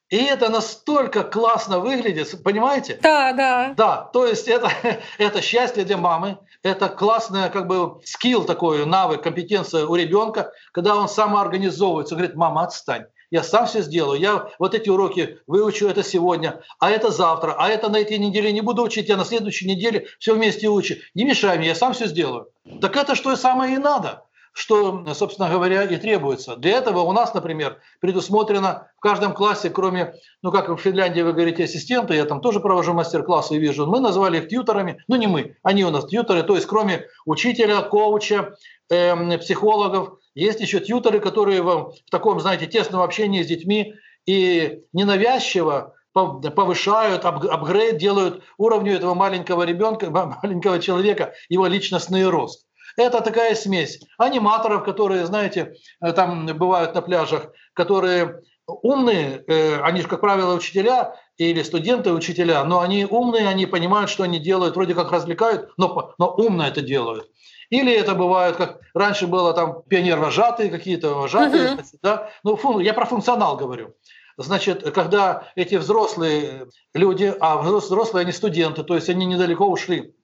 И 0.08 0.16
это 0.16 0.48
настолько 0.48 1.24
классно 1.24 1.80
выглядит, 1.80 2.40
понимаете? 2.44 2.98
Да, 3.02 3.32
да. 3.32 3.74
Да, 3.76 3.96
то 4.12 4.24
есть 4.24 4.46
это, 4.46 4.70
это 5.18 5.42
счастье 5.42 5.84
для 5.84 5.96
мамы, 5.96 6.38
это 6.62 6.88
классная 6.88 7.50
как 7.50 7.66
бы 7.66 8.00
скилл 8.04 8.44
такой, 8.44 8.86
навык, 8.86 9.22
компетенция 9.22 9.84
у 9.84 9.96
ребенка, 9.96 10.52
когда 10.72 10.96
он 10.96 11.08
самоорганизовывается, 11.08 12.14
говорит, 12.14 12.36
мама, 12.36 12.62
отстань. 12.62 13.06
Я 13.36 13.42
сам 13.42 13.66
все 13.66 13.82
сделаю. 13.82 14.18
Я 14.18 14.48
вот 14.58 14.74
эти 14.74 14.88
уроки 14.88 15.40
выучу 15.46 15.86
это 15.86 16.02
сегодня, 16.02 16.62
а 16.78 16.90
это 16.90 17.10
завтра, 17.10 17.54
а 17.58 17.68
это 17.68 17.90
на 17.90 17.98
этой 17.98 18.16
неделе 18.16 18.50
не 18.50 18.62
буду 18.62 18.82
учить, 18.82 19.10
я 19.10 19.18
на 19.18 19.26
следующей 19.26 19.68
неделе 19.68 20.06
все 20.18 20.34
вместе 20.34 20.70
учу. 20.70 20.94
Не 21.14 21.24
мешай 21.24 21.58
мне, 21.58 21.68
я 21.68 21.74
сам 21.74 21.92
все 21.92 22.06
сделаю. 22.06 22.48
Так 22.80 22.96
это 22.96 23.14
что 23.14 23.36
самое 23.36 23.74
и 23.74 23.78
надо 23.78 24.22
что, 24.58 25.04
собственно 25.12 25.50
говоря, 25.50 25.82
и 25.82 25.98
требуется. 25.98 26.56
Для 26.56 26.78
этого 26.78 27.00
у 27.00 27.12
нас, 27.12 27.34
например, 27.34 27.78
предусмотрено 28.00 28.88
в 28.96 29.00
каждом 29.00 29.34
классе, 29.34 29.68
кроме, 29.68 30.14
ну 30.40 30.50
как 30.50 30.70
в 30.70 30.78
Финляндии 30.78 31.20
вы 31.20 31.34
говорите, 31.34 31.64
ассистенты, 31.64 32.14
я 32.14 32.24
там 32.24 32.40
тоже 32.40 32.60
провожу 32.60 32.94
мастер-классы 32.94 33.56
и 33.56 33.58
вижу, 33.58 33.86
мы 33.86 34.00
назвали 34.00 34.38
их 34.38 34.48
тьюторами, 34.48 35.04
ну 35.08 35.16
не 35.16 35.26
мы, 35.26 35.56
они 35.62 35.84
у 35.84 35.90
нас 35.90 36.06
тьюторы, 36.06 36.42
то 36.42 36.54
есть 36.54 36.66
кроме 36.66 37.04
учителя, 37.26 37.82
коуча, 37.82 38.56
э, 38.88 39.36
психологов, 39.36 40.20
есть 40.36 40.60
еще 40.60 40.80
тьюторы, 40.80 41.18
которые 41.18 41.62
в, 41.62 41.92
в 42.06 42.10
таком, 42.10 42.38
знаете, 42.40 42.66
тесном 42.66 43.02
общении 43.02 43.42
с 43.42 43.46
детьми 43.46 43.94
и 44.26 44.82
ненавязчиво 44.92 45.94
повышают, 46.12 47.24
апгрейд 47.24 47.98
делают 47.98 48.42
уровню 48.58 48.94
этого 48.94 49.14
маленького 49.14 49.64
ребенка, 49.64 50.10
маленького 50.10 50.78
человека, 50.80 51.34
его 51.48 51.66
личностный 51.66 52.26
рост. 52.28 52.66
Это 52.96 53.20
такая 53.20 53.54
смесь 53.54 54.00
аниматоров, 54.16 54.84
которые, 54.84 55.26
знаете, 55.26 55.74
э, 56.00 56.12
там 56.12 56.46
бывают 56.46 56.94
на 56.94 57.02
пляжах, 57.02 57.48
которые 57.74 58.40
умные, 58.66 59.44
э, 59.46 59.80
они 59.80 60.00
же, 60.00 60.08
как 60.08 60.20
правило, 60.20 60.54
учителя 60.54 61.14
или 61.36 61.62
студенты 61.62 62.12
учителя, 62.12 62.64
но 62.64 62.80
они 62.80 63.04
умные, 63.04 63.48
они 63.48 63.66
понимают, 63.66 64.10
что 64.10 64.24
они 64.24 64.38
делают, 64.38 64.76
вроде 64.76 64.94
как 64.94 65.12
развлекают, 65.12 65.70
но, 65.76 66.14
но 66.18 66.30
умно 66.30 66.66
это 66.66 66.80
делают. 66.80 67.28
Или 67.70 67.92
это 67.92 68.14
бывает, 68.14 68.56
как 68.56 68.80
раньше 68.94 69.26
было 69.26 69.52
там 69.52 69.82
пионер-вожатые 69.88 70.70
какие-то, 70.70 71.14
вожатые, 71.14 71.76
uh-huh. 71.76 71.98
да? 72.02 72.30
ну, 72.44 72.56
фун, 72.56 72.80
я 72.80 72.94
про 72.94 73.06
функционал 73.06 73.56
говорю. 73.56 73.94
Значит, 74.38 74.82
когда 74.94 75.50
эти 75.54 75.76
взрослые 75.76 76.68
люди, 76.92 77.34
а 77.40 77.56
взрослые 77.58 78.22
они 78.22 78.32
студенты, 78.32 78.82
то 78.84 78.94
есть 78.94 79.08
они 79.08 79.24
недалеко 79.24 79.66
ушли 79.66 80.14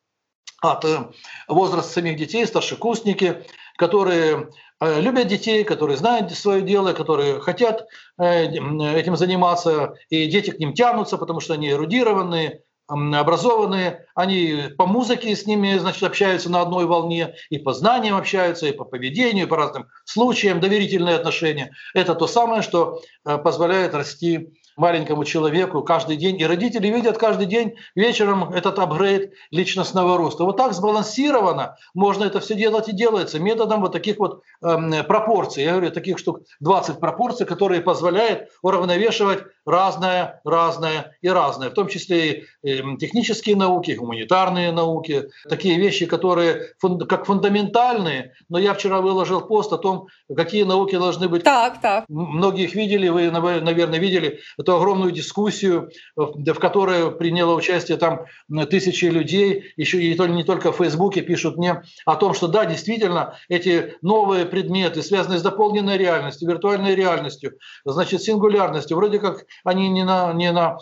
от 0.60 0.84
э, 0.84 1.10
возраста 1.48 1.92
самих 1.92 2.16
детей, 2.16 2.46
старшекурсники, 2.46 3.44
которые 3.76 4.50
э, 4.80 5.00
любят 5.00 5.26
детей, 5.28 5.64
которые 5.64 5.96
знают 5.96 6.30
свое 6.32 6.62
дело, 6.62 6.92
которые 6.92 7.40
хотят 7.40 7.88
э, 8.18 8.44
этим 8.44 9.16
заниматься, 9.16 9.96
и 10.08 10.26
дети 10.26 10.50
к 10.50 10.58
ним 10.58 10.74
тянутся, 10.74 11.18
потому 11.18 11.40
что 11.40 11.54
они 11.54 11.70
эрудированные, 11.70 12.62
образованные, 12.92 14.06
они 14.14 14.64
по 14.76 14.86
музыке 14.86 15.34
с 15.34 15.46
ними 15.46 15.78
значит, 15.78 16.02
общаются 16.02 16.50
на 16.50 16.60
одной 16.60 16.86
волне, 16.86 17.34
и 17.50 17.58
по 17.58 17.72
знаниям 17.72 18.16
общаются, 18.16 18.66
и 18.66 18.72
по 18.72 18.84
поведению, 18.84 19.46
и 19.46 19.48
по 19.48 19.56
разным 19.56 19.88
случаям, 20.04 20.60
доверительные 20.60 21.16
отношения. 21.16 21.72
Это 21.94 22.14
то 22.14 22.26
самое, 22.26 22.62
что 22.62 23.00
позволяет 23.24 23.94
расти 23.94 24.52
маленькому 24.76 25.24
человеку 25.24 25.82
каждый 25.82 26.16
день. 26.16 26.40
И 26.40 26.46
родители 26.46 26.88
видят 26.88 27.18
каждый 27.18 27.46
день 27.46 27.74
вечером 27.94 28.52
этот 28.52 28.78
апгрейд 28.78 29.32
личностного 29.50 30.16
роста. 30.16 30.44
Вот 30.44 30.56
так 30.56 30.72
сбалансированно 30.72 31.76
можно 31.94 32.24
это 32.24 32.40
все 32.40 32.54
делать 32.54 32.88
и 32.88 32.92
делается 32.92 33.38
методом 33.38 33.80
вот 33.80 33.92
таких 33.92 34.18
вот 34.18 34.42
э, 34.62 35.02
пропорций. 35.04 35.64
Я 35.64 35.72
говорю, 35.72 35.90
таких 35.90 36.18
штук 36.18 36.40
20 36.60 37.00
пропорций, 37.00 37.46
которые 37.46 37.80
позволяют 37.80 38.48
уравновешивать 38.62 39.44
разное, 39.64 40.40
разное 40.44 41.16
и 41.20 41.28
разное, 41.28 41.70
в 41.70 41.74
том 41.74 41.88
числе 41.88 42.44
и 42.62 42.96
технические 42.98 43.56
науки, 43.56 43.92
гуманитарные 43.92 44.72
науки, 44.72 45.28
такие 45.48 45.78
вещи, 45.78 46.06
которые 46.06 46.74
как 47.08 47.26
фундаментальные, 47.26 48.32
но 48.48 48.58
я 48.58 48.74
вчера 48.74 49.00
выложил 49.00 49.40
пост 49.40 49.72
о 49.72 49.78
том, 49.78 50.08
какие 50.34 50.64
науки 50.64 50.96
должны 50.96 51.28
быть. 51.28 51.44
Так, 51.44 51.80
так. 51.80 52.04
Многие 52.08 52.64
их 52.64 52.74
видели, 52.74 53.08
вы, 53.08 53.30
наверное, 53.30 53.98
видели 53.98 54.40
эту 54.62 54.76
огромную 54.76 55.12
дискуссию, 55.12 55.90
в 56.16 56.54
которой 56.54 57.10
приняло 57.12 57.54
участие 57.54 57.98
там 57.98 58.26
тысячи 58.70 59.04
людей, 59.06 59.72
еще 59.76 60.02
и 60.02 60.18
не 60.18 60.44
только 60.44 60.72
в 60.72 60.76
Фейсбуке 60.76 61.20
пишут 61.20 61.56
мне 61.56 61.82
о 62.06 62.16
том, 62.16 62.34
что 62.34 62.48
да, 62.48 62.64
действительно, 62.64 63.36
эти 63.48 63.96
новые 64.02 64.46
предметы, 64.46 65.02
связанные 65.02 65.38
с 65.38 65.42
дополненной 65.42 65.98
реальностью, 65.98 66.48
виртуальной 66.48 66.94
реальностью, 66.94 67.58
значит, 67.84 68.22
сингулярностью, 68.22 68.96
вроде 68.96 69.18
как 69.18 69.44
они 69.64 69.88
не 69.88 70.04
на, 70.04 70.32
не 70.32 70.52
на 70.52 70.78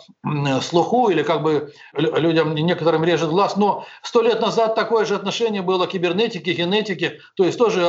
слуху 0.61 1.09
или 1.09 1.23
как 1.23 1.43
бы 1.43 1.73
людям 1.93 2.55
некоторым 2.55 3.03
режет 3.03 3.29
глаз, 3.29 3.57
но 3.57 3.85
сто 4.03 4.21
лет 4.21 4.41
назад 4.41 4.75
такое 4.75 5.05
же 5.05 5.15
отношение 5.15 5.61
было 5.61 5.85
к 5.85 5.91
кибернетике, 5.91 6.53
генетике, 6.53 7.19
то 7.35 7.43
есть 7.43 7.57
тоже 7.57 7.87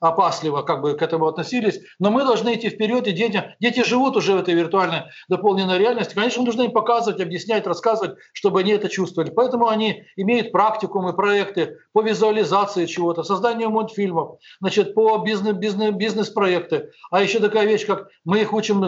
опасливо 0.00 0.62
как 0.62 0.80
бы 0.80 0.94
к 0.94 1.02
этому 1.02 1.26
относились, 1.26 1.80
но 1.98 2.10
мы 2.10 2.24
должны 2.24 2.54
идти 2.54 2.70
вперед, 2.70 3.06
и 3.08 3.12
дети, 3.12 3.54
дети 3.60 3.84
живут 3.84 4.16
уже 4.16 4.34
в 4.34 4.38
этой 4.38 4.54
виртуальной 4.54 5.02
дополненной 5.32 5.78
реальности, 5.78 6.14
конечно, 6.14 6.42
нужно 6.42 6.62
им 6.62 6.72
показывать, 6.72 7.20
объяснять, 7.20 7.66
рассказывать, 7.66 8.18
чтобы 8.32 8.60
они 8.60 8.72
это 8.72 8.88
чувствовали. 8.88 9.30
Поэтому 9.30 9.68
они 9.68 10.04
имеют 10.16 10.52
практикумы, 10.52 11.12
проекты 11.14 11.78
по 11.92 12.02
визуализации 12.02 12.86
чего-то, 12.86 13.22
созданию 13.22 13.70
мультфильмов, 13.70 14.38
значит, 14.60 14.94
по 14.94 15.18
бизнес, 15.18 15.56
бизнес, 15.56 15.94
бизнес-проекты. 15.94 16.90
А 17.10 17.22
еще 17.22 17.40
такая 17.40 17.66
вещь, 17.66 17.86
как 17.86 18.08
мы 18.24 18.40
их 18.40 18.52
учим 18.52 18.80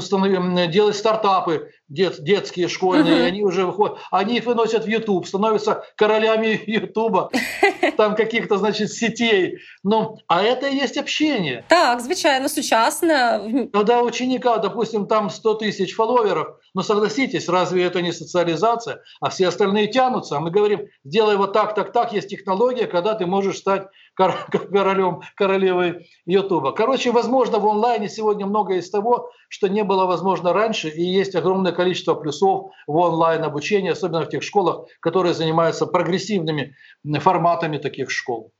делать 0.70 0.96
стартап 0.96 1.24
стартапы 1.24 1.70
дет, 1.88 2.22
детские, 2.22 2.68
школьные, 2.68 3.20
uh-huh. 3.20 3.26
они 3.26 3.42
уже 3.42 3.66
выходят, 3.66 3.98
они 4.10 4.38
их 4.38 4.46
выносят 4.46 4.84
в 4.84 4.88
YouTube, 4.88 5.26
становятся 5.26 5.84
королями 5.96 6.60
Ютуба, 6.66 7.30
там 7.96 8.14
каких-то, 8.16 8.56
значит, 8.58 8.92
сетей. 8.92 9.58
Ну, 9.82 10.18
а 10.26 10.42
это 10.42 10.68
и 10.68 10.76
есть 10.76 10.96
общение. 10.96 11.64
Так, 11.68 12.00
звичайно, 12.00 12.48
сучасно. 12.48 13.68
Когда 13.72 14.02
у 14.02 14.06
ученика, 14.06 14.58
допустим, 14.58 15.06
там 15.06 15.30
100 15.30 15.54
тысяч 15.54 15.94
фолловеров, 15.94 16.56
ну, 16.74 16.82
согласитесь, 16.82 17.48
разве 17.48 17.84
это 17.84 18.02
не 18.02 18.12
социализация? 18.12 19.02
А 19.20 19.30
все 19.30 19.48
остальные 19.48 19.88
тянутся. 19.88 20.36
А 20.36 20.40
мы 20.40 20.50
говорим, 20.50 20.88
сделай 21.04 21.36
вот 21.36 21.52
так, 21.52 21.74
так, 21.74 21.92
так, 21.92 22.12
есть 22.12 22.28
технология, 22.28 22.86
когда 22.86 23.14
ты 23.14 23.26
можешь 23.26 23.58
стать 23.58 23.86
королем, 24.16 25.22
королевой 25.36 26.06
Ютуба. 26.26 26.72
Короче, 26.72 27.10
возможно, 27.10 27.58
в 27.58 27.66
онлайне 27.66 28.08
сегодня 28.08 28.46
многое 28.46 28.78
из 28.78 28.90
того, 28.90 29.30
что 29.48 29.68
не 29.68 29.84
было 29.84 30.06
возможно 30.06 30.52
раньше, 30.52 30.88
и 30.88 31.02
есть 31.02 31.34
огромное 31.34 31.72
количество 31.72 32.14
плюсов 32.14 32.70
в 32.86 32.96
онлайн-обучении, 32.96 33.90
особенно 33.90 34.22
в 34.22 34.28
тех 34.28 34.42
школах, 34.42 34.86
которые 35.00 35.34
занимаются 35.34 35.86
прогрессивными 35.86 36.74
форматами 37.20 37.78
таких 37.78 38.10
школ. 38.10 38.52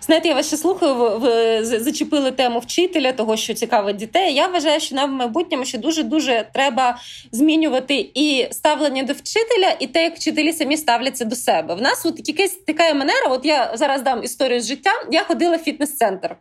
Знаєте, 0.00 0.28
я 0.28 0.34
вас 0.34 0.46
ще 0.46 0.56
слухаю, 0.56 1.18
ви 1.18 1.64
зачепили 1.64 2.30
тему 2.30 2.58
вчителя, 2.58 3.12
того, 3.12 3.36
що 3.36 3.54
цікавить 3.54 3.96
дітей. 3.96 4.34
Я 4.34 4.46
вважаю, 4.46 4.80
що 4.80 4.94
нам 4.94 5.10
в 5.10 5.14
майбутньому 5.14 5.64
ще 5.64 5.78
дуже 5.78 6.02
дуже 6.02 6.48
треба 6.52 6.98
змінювати 7.32 8.10
і 8.14 8.46
ставлення 8.50 9.02
до 9.02 9.12
вчителя, 9.12 9.76
і 9.80 9.86
те, 9.86 10.02
як 10.02 10.16
вчителі 10.16 10.52
самі 10.52 10.76
ставляться 10.76 11.24
до 11.24 11.36
себе. 11.36 11.74
В 11.74 11.82
нас 11.82 12.06
от 12.06 12.28
якась 12.28 12.52
така 12.66 12.94
манера. 12.94 13.26
От 13.30 13.44
я 13.44 13.72
зараз 13.74 14.02
дам 14.02 14.24
історію 14.24 14.60
з 14.60 14.66
життя. 14.66 14.90
Я 15.10 15.24
ходила 15.24 15.56
в 15.56 15.60
фітнес-центр. 15.60 16.36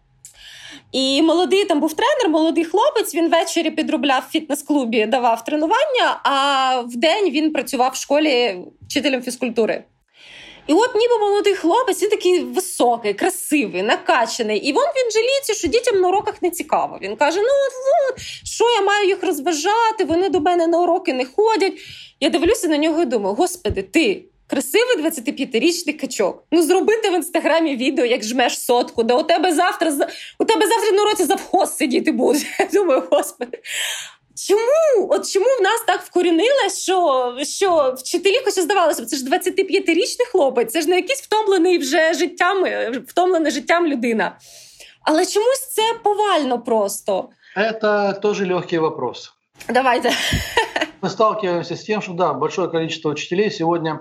І 0.91 1.22
молодий 1.22 1.65
там 1.65 1.80
був 1.80 1.94
тренер, 1.94 2.30
молодий 2.30 2.65
хлопець. 2.65 3.15
Він 3.15 3.30
ввечері 3.30 3.72
підробляв 3.72 4.23
в 4.30 4.32
фітнес-клубі, 4.32 5.06
давав 5.06 5.44
тренування. 5.44 6.19
А 6.23 6.80
в 6.80 6.95
день 6.95 7.30
він 7.30 7.53
працював 7.53 7.91
в 7.91 7.95
школі 7.95 8.57
вчителем 8.88 9.22
фізкультури. 9.22 9.84
І 10.68 10.74
от 10.74 10.96
ніби 10.96 11.18
молодий 11.18 11.54
хлопець, 11.54 12.04
він 12.04 12.10
такий 12.10 12.40
високий, 12.40 13.14
красивий, 13.14 13.84
накачаний. 13.84 14.60
І 14.60 14.74
вон 14.74 14.86
він 14.96 15.12
жаліється, 15.12 15.54
що 15.54 15.68
дітям 15.68 16.02
на 16.02 16.08
уроках 16.08 16.42
не 16.42 16.50
цікаво. 16.50 17.00
Він 17.02 17.16
каже: 17.16 17.40
Ну 17.40 17.50
от, 18.12 18.22
що 18.44 18.70
я 18.70 18.82
маю 18.82 19.08
їх 19.08 19.24
розважати, 19.24 20.04
вони 20.08 20.30
до 20.30 20.40
мене 20.40 20.68
на 20.68 20.82
уроки 20.82 21.14
не 21.14 21.26
ходять. 21.26 21.74
Я 22.20 22.30
дивлюся 22.30 22.68
на 22.68 22.78
нього 22.78 23.02
і 23.02 23.06
думаю: 23.06 23.36
Господи, 23.36 23.84
ти. 23.84 24.26
Красивий 24.48 24.98
25-річний 25.04 25.94
качок. 25.94 26.44
Ну 26.52 26.62
зробити 26.62 27.10
в 27.10 27.14
інстаграмі 27.14 27.76
відео, 27.76 28.06
як 28.06 28.24
жмеш 28.24 28.60
сотку, 28.60 29.04
де 29.04 29.14
у 29.14 29.24
тебе 29.24 29.54
завтра 29.54 29.92
у 30.40 30.46
тебе 30.46 30.68
завтра 30.68 30.92
на 30.92 31.02
уроці 31.02 31.24
завхоз 31.24 31.78
сидіти 31.78 32.12
буде. 32.12 32.40
Я 32.60 32.68
думаю, 32.74 33.04
господи. 33.12 33.58
Чому? 34.49 35.09
От 35.11 35.31
чому 35.31 35.47
в 35.59 35.62
нас 35.62 35.85
так 35.87 36.03
вкорінилось, 36.03 36.82
що 36.82 37.37
що 37.43 37.95
вчителі, 37.99 38.41
хоча 38.45 38.62
здавалося, 38.62 39.07
це 39.07 39.16
ж 39.16 39.24
25-річний 39.24 40.27
хлопець, 40.32 40.73
це 40.73 40.81
ж 40.81 40.89
не 40.89 40.97
якийсь 40.97 41.23
втомлений 41.23 41.78
вже 41.78 42.15
життям, 42.15 42.65
втомлений 43.07 43.53
життям 43.53 43.87
людина. 43.87 44.39
Але 45.03 45.27
чомусь 45.27 45.69
це 45.74 45.82
повально 46.03 46.62
просто. 46.62 47.28
Это 47.57 48.20
тоже 48.20 48.47
легкий 48.47 48.78
вопрос. 48.78 49.32
Давайте. 49.69 50.12
Мы 51.03 51.09
сталкиваемся 51.09 51.77
с 51.77 51.85
тем, 51.85 52.03
что 52.03 52.12
да, 52.12 52.32
большое 52.32 52.69
количество 52.69 53.11
учителей 53.11 53.51
сегодня, 53.51 54.01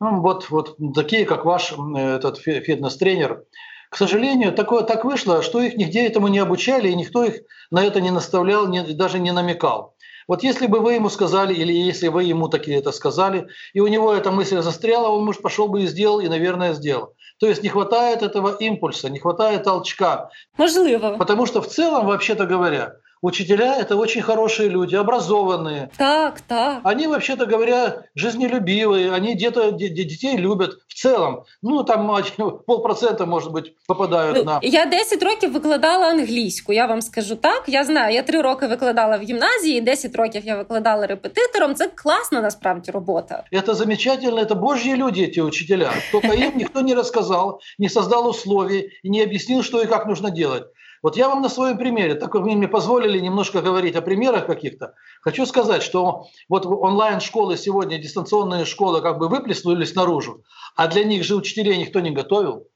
ну, 0.00 0.20
вот, 0.20 0.50
вот 0.50 0.76
такие, 0.94 1.24
как 1.24 1.44
ваш 1.44 1.72
этот 1.72 2.38
фитнес-тренер, 2.38 3.42
к 3.91 3.97
сожалению, 3.97 4.53
такое, 4.53 4.83
так 4.83 5.03
вышло, 5.03 5.41
что 5.41 5.61
их 5.61 5.75
нигде 5.75 6.07
этому 6.07 6.29
не 6.29 6.39
обучали, 6.39 6.87
и 6.87 6.95
никто 6.95 7.25
их 7.25 7.41
на 7.71 7.83
это 7.83 7.99
не 7.99 8.09
наставлял, 8.09 8.65
не, 8.69 8.81
даже 8.93 9.19
не 9.19 9.33
намекал. 9.33 9.95
Вот 10.29 10.43
если 10.43 10.67
бы 10.67 10.79
вы 10.79 10.93
ему 10.93 11.09
сказали, 11.09 11.53
или 11.53 11.73
если 11.73 12.07
вы 12.07 12.23
ему 12.23 12.47
такие 12.47 12.77
это 12.77 12.93
сказали, 12.93 13.47
и 13.73 13.81
у 13.81 13.87
него 13.87 14.13
эта 14.13 14.31
мысль 14.31 14.61
застряла, 14.61 15.09
он, 15.09 15.25
может, 15.25 15.41
пошел 15.41 15.67
бы 15.67 15.81
и 15.81 15.87
сделал, 15.87 16.21
и, 16.21 16.29
наверное, 16.29 16.73
сделал. 16.73 17.15
То 17.37 17.47
есть 17.47 17.63
не 17.63 17.69
хватает 17.69 18.21
этого 18.21 18.55
импульса, 18.55 19.09
не 19.09 19.19
хватает 19.19 19.63
толчка. 19.63 20.29
Можливо. 20.57 21.17
Потому 21.17 21.45
что 21.45 21.61
в 21.61 21.67
целом, 21.67 22.05
вообще-то 22.05 22.45
говоря, 22.45 22.93
Учителя – 23.22 23.80
это 23.80 23.96
очень 23.96 24.22
хорошие 24.22 24.68
люди, 24.68 24.94
образованные. 24.94 25.90
Так, 25.96 26.40
так. 26.42 26.80
Они, 26.84 27.06
вообще-то 27.06 27.46
говоря, 27.46 28.04
жизнелюбивые, 28.14 29.10
они 29.12 29.34
где-то 29.34 29.72
детей 29.72 30.36
любят 30.36 30.78
в 30.86 30.94
целом. 30.94 31.44
Ну, 31.62 31.82
там 31.82 32.14
полпроцента, 32.66 33.26
может 33.26 33.52
быть, 33.52 33.72
попадають 33.86 34.36
ну, 34.36 34.44
на. 34.44 34.60
Я 34.62 34.86
10 34.86 35.22
років 35.22 35.52
викладала 35.52 36.06
англійську, 36.06 36.72
я 36.72 36.86
вам 36.86 37.02
скажу 37.02 37.36
так. 37.36 37.64
Я 37.66 37.84
знаю, 37.84 38.14
я 38.14 38.22
3 38.22 38.42
роки 38.42 38.66
викладала 38.66 39.16
в 39.16 39.22
гімназії, 39.22 39.80
10 39.80 40.16
років 40.16 40.42
я 40.44 40.56
викладала 40.56 41.06
репетитором. 41.06 41.74
Це 41.74 41.88
класна 41.94 42.40
насправді 42.40 42.90
робота. 42.90 43.44
Это 43.52 43.74
замечательно, 43.74 44.40
это 44.40 44.54
божьи 44.54 44.94
люди, 44.94 45.22
эти 45.22 45.40
учителя. 45.40 45.92
Только 46.12 46.34
им 46.34 46.52
никто 46.56 46.80
не 46.80 46.94
рассказал, 46.94 47.60
не 47.78 47.88
создал 47.88 48.28
условий 48.28 48.90
и 49.02 49.10
не 49.10 49.22
объяснил, 49.22 49.62
что 49.62 49.82
и 49.82 49.86
как 49.86 50.06
нужно 50.06 50.30
делать. 50.30 50.64
Вот 51.01 51.17
я 51.17 51.29
вам 51.29 51.41
на 51.41 51.49
своем 51.49 51.77
примере, 51.77 52.15
так 52.15 52.31
как 52.31 52.43
вы 52.43 52.55
мне 52.55 52.67
позволили 52.67 53.19
немножко 53.19 53.61
говорить 53.61 53.95
о 53.95 54.01
примерах 54.01 54.45
каких-то, 54.45 54.93
хочу 55.21 55.45
сказать, 55.45 55.81
что 55.81 56.25
вот 56.47 56.65
онлайн-школы 56.65 57.57
сегодня, 57.57 57.97
дистанционные 57.97 58.65
школы 58.65 59.01
как 59.01 59.17
бы 59.17 59.27
выплеснулись 59.27 59.95
наружу, 59.95 60.43
а 60.75 60.87
для 60.87 61.03
них 61.03 61.23
же 61.23 61.35
учителей 61.35 61.77
никто 61.77 61.99
не 61.99 62.11
готовил. 62.11 62.67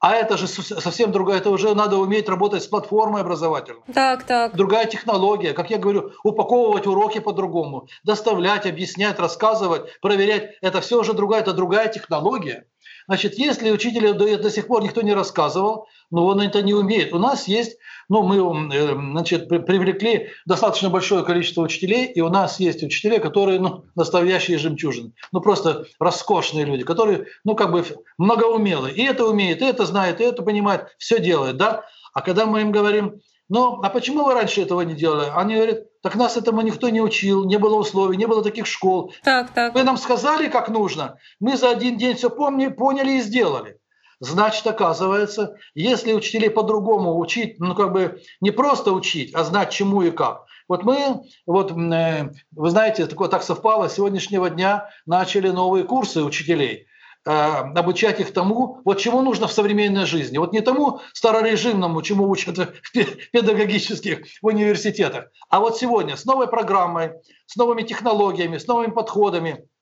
А 0.00 0.14
это 0.14 0.36
же 0.36 0.46
совсем 0.46 1.10
другая, 1.10 1.38
это 1.38 1.50
уже 1.50 1.74
надо 1.74 1.96
уметь 1.96 2.28
работать 2.28 2.62
с 2.62 2.68
платформой 2.68 3.22
образовательной. 3.22 3.82
Так, 3.92 4.22
так. 4.22 4.54
Другая 4.54 4.86
технология, 4.86 5.52
как 5.52 5.70
я 5.70 5.78
говорю, 5.78 6.12
упаковывать 6.22 6.86
уроки 6.86 7.18
по-другому, 7.18 7.88
доставлять, 8.04 8.64
объяснять, 8.64 9.18
рассказывать, 9.18 10.00
проверять. 10.00 10.54
Это 10.60 10.80
все 10.80 11.00
уже 11.00 11.14
другая, 11.14 11.40
это 11.40 11.52
другая 11.52 11.88
технология. 11.88 12.66
Значит, 13.08 13.38
если 13.38 13.72
учителю 13.72 14.14
до, 14.14 14.38
до 14.38 14.50
сих 14.50 14.68
пор 14.68 14.82
никто 14.82 15.02
не 15.02 15.14
рассказывал, 15.14 15.88
но 16.10 16.26
он 16.26 16.40
это 16.40 16.62
не 16.62 16.74
умеет. 16.74 17.12
У 17.12 17.18
нас 17.18 17.48
есть, 17.48 17.78
ну, 18.08 18.22
мы 18.22 18.36
э, 18.74 18.94
значит, 18.94 19.48
привлекли 19.48 20.28
достаточно 20.46 20.90
большое 20.90 21.24
количество 21.24 21.62
учителей, 21.62 22.06
и 22.06 22.20
у 22.20 22.28
нас 22.28 22.60
есть 22.60 22.82
учителя, 22.82 23.18
которые, 23.18 23.60
ну, 23.60 23.84
настоящие 23.94 24.58
жемчужины. 24.58 25.12
Ну, 25.32 25.40
просто 25.40 25.86
роскошные 25.98 26.64
люди, 26.64 26.84
которые, 26.84 27.26
ну, 27.44 27.54
как 27.54 27.72
бы 27.72 27.84
многоумелые. 28.16 28.94
И 28.94 29.02
это 29.04 29.26
умеет, 29.26 29.62
и 29.62 29.66
это 29.66 29.84
знает, 29.84 30.20
и 30.20 30.24
это 30.24 30.42
понимает, 30.42 30.88
все 30.98 31.20
делает, 31.20 31.56
да? 31.56 31.84
А 32.14 32.22
когда 32.22 32.46
мы 32.46 32.62
им 32.62 32.72
говорим, 32.72 33.20
ну, 33.48 33.80
а 33.82 33.88
почему 33.88 34.24
вы 34.24 34.34
раньше 34.34 34.60
этого 34.60 34.82
не 34.82 34.94
делали? 34.94 35.30
Они 35.34 35.54
говорят, 35.54 36.00
так 36.02 36.16
нас 36.16 36.36
этому 36.36 36.60
никто 36.60 36.90
не 36.90 37.00
учил, 37.00 37.44
не 37.46 37.58
было 37.58 37.76
условий, 37.76 38.16
не 38.16 38.26
было 38.26 38.42
таких 38.42 38.66
школ. 38.66 39.14
Так, 39.24 39.50
так. 39.52 39.74
Вы 39.74 39.84
нам 39.84 39.96
сказали, 39.96 40.48
как 40.48 40.68
нужно, 40.68 41.16
мы 41.40 41.56
за 41.56 41.70
один 41.70 41.96
день 41.96 42.16
все 42.16 42.28
помни, 42.28 42.68
поняли 42.68 43.12
и 43.12 43.20
сделали. 43.20 43.78
Значит, 44.20 44.66
оказывается, 44.66 45.56
если 45.74 46.12
учителей 46.12 46.50
по-другому 46.50 47.18
учить, 47.18 47.60
ну 47.60 47.74
как 47.76 47.92
бы 47.92 48.20
не 48.40 48.50
просто 48.50 48.92
учить, 48.92 49.32
а 49.34 49.44
знать 49.44 49.70
чему 49.70 50.02
и 50.02 50.10
как. 50.10 50.46
Вот 50.66 50.82
мы, 50.82 51.22
вот 51.46 51.70
э, 51.70 52.32
вы 52.50 52.70
знаете, 52.70 53.06
такое 53.06 53.28
так 53.28 53.44
совпало, 53.44 53.88
с 53.88 53.94
сегодняшнего 53.94 54.50
дня 54.50 54.90
начали 55.06 55.48
новые 55.50 55.84
курсы 55.84 56.24
учителей. 56.24 56.86
Э, 57.24 57.62
обучать 57.76 58.18
их 58.18 58.32
тому, 58.32 58.80
вот 58.84 58.98
чему 58.98 59.22
нужно 59.22 59.46
в 59.46 59.52
современной 59.52 60.04
жизни. 60.04 60.38
Вот 60.38 60.52
не 60.52 60.62
тому 60.62 61.00
старорежимному, 61.12 62.02
чему 62.02 62.28
учат 62.28 62.58
в 62.58 63.30
педагогических 63.30 64.26
в 64.42 64.46
университетах, 64.46 65.26
а 65.48 65.60
вот 65.60 65.78
сегодня 65.78 66.16
с 66.16 66.24
новой 66.24 66.48
программой, 66.48 67.12
с 67.46 67.54
новыми 67.54 67.82
технологиями, 67.82 68.58
с 68.58 68.66
новыми 68.66 68.90
подходами– 68.90 69.64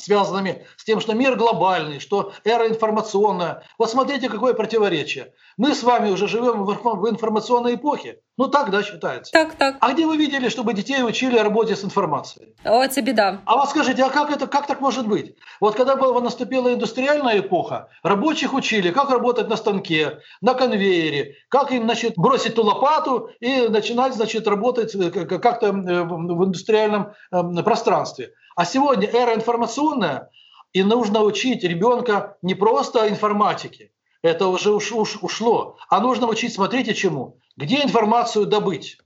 связанными 0.00 0.66
с 0.76 0.84
тем, 0.84 1.00
что 1.00 1.14
мир 1.14 1.36
глобальный, 1.36 2.00
что 2.00 2.32
эра 2.44 2.68
информационная. 2.68 3.62
Вот 3.78 3.90
смотрите, 3.90 4.28
какое 4.28 4.54
противоречие. 4.54 5.32
Мы 5.56 5.74
с 5.74 5.82
вами 5.82 6.10
уже 6.10 6.28
живем 6.28 6.64
в 6.64 7.10
информационной 7.10 7.74
эпохе. 7.74 8.20
Ну 8.40 8.48
так, 8.48 8.70
да, 8.70 8.82
считается. 8.82 9.30
Так, 9.32 9.54
так. 9.56 9.76
А 9.80 9.92
где 9.92 10.06
вы 10.06 10.16
видели, 10.16 10.48
чтобы 10.48 10.72
детей 10.72 11.02
учили 11.02 11.36
работе 11.38 11.76
с 11.76 11.84
информацией? 11.84 12.54
О, 12.64 12.82
это 12.82 13.02
беда. 13.02 13.40
А 13.44 13.56
вот 13.56 13.68
скажите, 13.68 14.02
а 14.02 14.08
как 14.08 14.30
это, 14.30 14.46
как 14.46 14.66
так 14.66 14.80
может 14.80 15.06
быть? 15.06 15.36
Вот 15.60 15.74
когда 15.74 15.94
была, 15.96 16.18
наступила 16.22 16.72
индустриальная 16.72 17.40
эпоха, 17.40 17.90
рабочих 18.02 18.54
учили, 18.54 18.92
как 18.92 19.10
работать 19.10 19.48
на 19.48 19.56
станке, 19.56 20.20
на 20.40 20.54
конвейере, 20.54 21.34
как 21.50 21.70
им, 21.72 21.84
значит, 21.84 22.14
бросить 22.16 22.54
ту 22.54 22.62
лопату 22.62 23.28
и 23.40 23.68
начинать, 23.68 24.14
значит, 24.14 24.48
работать 24.48 24.94
э, 24.94 25.10
как-то 25.10 25.66
э, 25.66 25.72
в 25.72 26.44
индустриальном 26.44 27.12
э, 27.30 27.62
пространстве. 27.62 28.32
А 28.60 28.66
сегодня 28.66 29.08
эра 29.08 29.34
информационная, 29.34 30.30
и 30.74 30.82
нужно 30.82 31.22
учить 31.22 31.64
ребенка 31.64 32.36
не 32.42 32.54
просто 32.54 33.08
информатике, 33.08 33.90
это 34.20 34.48
уже 34.48 34.70
уш, 34.70 34.92
уш, 34.92 35.16
ушло, 35.22 35.78
а 35.88 35.98
нужно 35.98 36.26
учить, 36.26 36.52
смотрите 36.52 36.92
чему, 36.92 37.38
где 37.56 37.82
информацию 37.82 38.44
добыть, 38.44 38.98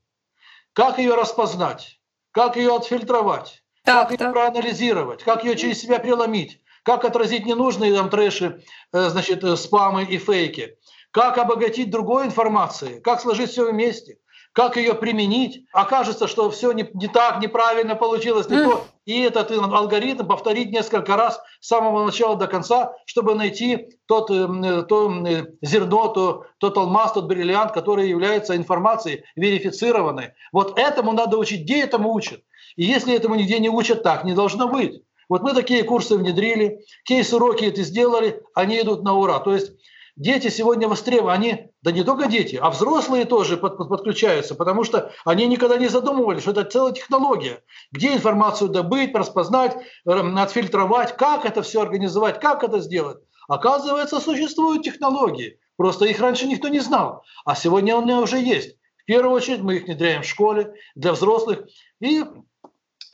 как 0.72 0.98
ее 0.98 1.14
распознать, 1.14 2.00
как 2.32 2.56
ее 2.56 2.74
отфильтровать, 2.74 3.62
так, 3.84 4.08
как 4.08 4.18
так. 4.18 4.26
ее 4.26 4.32
проанализировать, 4.32 5.22
как 5.22 5.44
ее 5.44 5.54
через 5.54 5.80
себя 5.80 6.00
преломить, 6.00 6.60
как 6.82 7.04
отразить 7.04 7.46
ненужные 7.46 7.94
там 7.94 8.10
трэши, 8.10 8.60
э, 8.92 9.08
значит, 9.10 9.44
э, 9.44 9.54
спамы 9.54 10.02
и 10.02 10.18
фейки, 10.18 10.78
как 11.12 11.38
обогатить 11.38 11.90
другой 11.90 12.26
информацией, 12.26 12.98
как 12.98 13.20
сложить 13.20 13.52
все 13.52 13.70
вместе, 13.70 14.18
как 14.54 14.76
ее 14.76 14.94
применить. 14.94 15.66
Окажется, 15.72 16.28
что 16.28 16.48
все 16.48 16.72
не, 16.72 16.88
не 16.94 17.08
так, 17.08 17.42
неправильно 17.42 17.96
получилось, 17.96 18.48
не 18.48 18.56
то. 18.56 18.86
И 19.04 19.20
этот 19.20 19.50
алгоритм 19.50 20.26
повторить 20.26 20.70
несколько 20.70 21.16
раз 21.16 21.40
с 21.60 21.66
самого 21.66 22.06
начала 22.06 22.36
до 22.36 22.46
конца, 22.46 22.94
чтобы 23.04 23.34
найти 23.34 23.88
тот, 24.06 24.30
э, 24.30 24.82
то 24.88 25.12
э, 25.26 25.46
зерно, 25.60 26.08
то, 26.08 26.46
тот 26.58 26.78
алмаз, 26.78 27.12
тот 27.12 27.26
бриллиант, 27.26 27.72
который 27.72 28.08
является 28.08 28.56
информацией 28.56 29.24
верифицированной. 29.34 30.30
Вот 30.52 30.78
этому 30.78 31.12
надо 31.12 31.36
учить. 31.36 31.62
Где 31.62 31.82
этому 31.82 32.14
учат? 32.14 32.40
И 32.76 32.84
если 32.84 33.14
этому 33.14 33.34
нигде 33.34 33.58
не 33.58 33.68
учат, 33.68 34.04
так 34.04 34.24
не 34.24 34.34
должно 34.34 34.68
быть. 34.68 35.02
Вот 35.28 35.42
мы 35.42 35.52
такие 35.52 35.82
курсы 35.82 36.16
внедрили, 36.16 36.80
кейс-уроки 37.04 37.64
это 37.64 37.82
сделали, 37.82 38.40
они 38.54 38.80
идут 38.80 39.02
на 39.02 39.14
ура. 39.14 39.40
То 39.40 39.52
есть 39.52 39.72
Дети 40.16 40.48
сегодня 40.48 40.86
востребованы, 40.86 41.32
они, 41.34 41.70
да 41.82 41.90
не 41.90 42.04
только 42.04 42.28
дети, 42.28 42.54
а 42.54 42.70
взрослые 42.70 43.24
тоже 43.24 43.56
под, 43.56 43.76
под, 43.76 43.88
подключаются, 43.88 44.54
потому 44.54 44.84
что 44.84 45.10
они 45.24 45.46
никогда 45.46 45.76
не 45.76 45.88
задумывались, 45.88 46.42
что 46.42 46.52
это 46.52 46.64
целая 46.64 46.92
технология. 46.92 47.64
Где 47.90 48.14
информацию 48.14 48.68
добыть, 48.68 49.12
распознать, 49.12 49.76
эм, 50.06 50.38
отфильтровать, 50.38 51.16
как 51.16 51.44
это 51.44 51.62
все 51.62 51.82
организовать, 51.82 52.38
как 52.38 52.62
это 52.62 52.78
сделать. 52.78 53.18
Оказывается, 53.48 54.20
существуют 54.20 54.84
технологии, 54.84 55.58
просто 55.76 56.04
их 56.04 56.20
раньше 56.20 56.46
никто 56.46 56.68
не 56.68 56.78
знал, 56.78 57.24
а 57.44 57.56
сегодня 57.56 57.98
они 57.98 58.14
уже 58.14 58.38
есть. 58.38 58.76
В 58.98 59.06
первую 59.06 59.34
очередь 59.34 59.62
мы 59.62 59.76
их 59.76 59.84
внедряем 59.84 60.22
в 60.22 60.26
школе, 60.26 60.74
для 60.94 61.12
взрослых. 61.12 61.66
И 62.00 62.24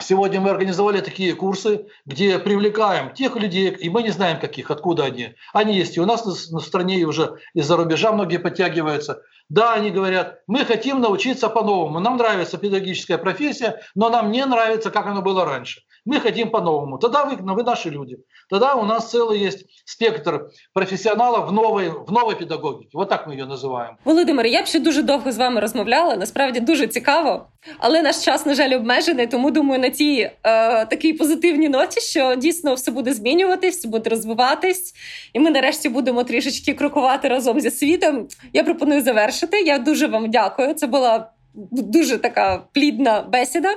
Сегодня 0.01 0.41
мы 0.41 0.49
организовали 0.49 0.99
такие 0.99 1.33
курсы, 1.35 1.85
где 2.05 2.39
привлекаем 2.39 3.13
тех 3.13 3.35
людей, 3.35 3.69
и 3.69 3.89
мы 3.89 4.03
не 4.03 4.09
знаем 4.09 4.39
каких, 4.39 4.71
откуда 4.71 5.05
они. 5.05 5.35
Они 5.53 5.75
есть 5.75 5.97
и 5.97 6.01
у 6.01 6.05
нас 6.05 6.25
на 6.51 6.59
стране, 6.59 6.99
и 6.99 7.05
уже 7.05 7.37
из-за 7.53 7.77
рубежа 7.77 8.11
многие 8.11 8.37
подтягиваются. 8.37 9.21
Да, 9.50 9.74
они 9.74 9.90
говорят, 9.90 10.40
мы 10.48 10.64
хотим 10.64 11.00
научиться 11.00 11.48
по-новому. 11.48 12.00
Нам 12.00 12.16
нравится 12.16 12.58
педагогическая 12.58 13.16
профессия, 13.16 13.80
но 13.94 14.10
нам 14.10 14.32
не 14.32 14.44
нравится, 14.44 14.90
как 14.90 15.06
оно 15.06 15.22
было 15.22 15.44
раньше. 15.44 15.82
Мы 16.04 16.20
хотим 16.20 16.50
по-новому. 16.50 16.98
Тогда 16.98 17.24
вы, 17.24 17.36
ну, 17.40 17.54
вы 17.54 17.62
наши 17.62 17.90
люди. 17.90 18.16
Тогда 18.48 18.74
у 18.74 18.84
нас 18.84 19.10
целый 19.10 19.38
есть 19.38 19.66
спектр 19.84 20.46
професіоналів 20.72 21.46
в 21.46 21.52
новій, 21.52 21.92
в 22.06 22.12
новій 22.12 22.34
педагогіці. 22.34 22.90
Вот 22.92 23.08
так 23.08 23.26
ми 23.26 23.34
її 23.34 23.46
називаємо. 23.46 23.96
Володимир, 24.04 24.46
я 24.46 24.62
б 24.62 24.66
ще 24.66 24.80
дуже 24.80 25.02
довго 25.02 25.32
з 25.32 25.36
вами 25.36 25.60
розмовляла. 25.60 26.16
Насправді 26.16 26.60
дуже 26.60 26.86
цікаво. 26.86 27.46
Але 27.78 28.02
наш 28.02 28.24
час, 28.24 28.46
на 28.46 28.54
жаль, 28.54 28.76
обмежений. 28.76 29.26
Тому 29.26 29.50
думаю, 29.50 29.80
на 29.80 29.88
тій 29.88 30.20
е, 30.20 30.86
такій 30.86 31.12
позитивній 31.12 31.68
ноті, 31.68 32.00
що 32.00 32.34
дійсно 32.34 32.74
все 32.74 32.90
буде 32.90 33.12
змінюватись, 33.12 33.78
все 33.78 33.88
буде 33.88 34.10
розвиватись, 34.10 34.92
і 35.32 35.40
ми 35.40 35.50
нарешті 35.50 35.88
будемо 35.88 36.24
трішечки 36.24 36.74
крокувати 36.74 37.28
разом 37.28 37.60
зі 37.60 37.70
світом. 37.70 38.28
Я 38.52 38.64
пропоную 38.64 39.02
завершити. 39.02 39.36
Я 39.65 39.79
дуже 39.79 40.07
вам 40.07 40.31
дякую. 40.31 40.73
Це 40.73 40.87
була 40.87 41.31
дуже 41.71 42.17
така 42.17 42.63
плідна 42.73 43.21
бесіда. 43.21 43.69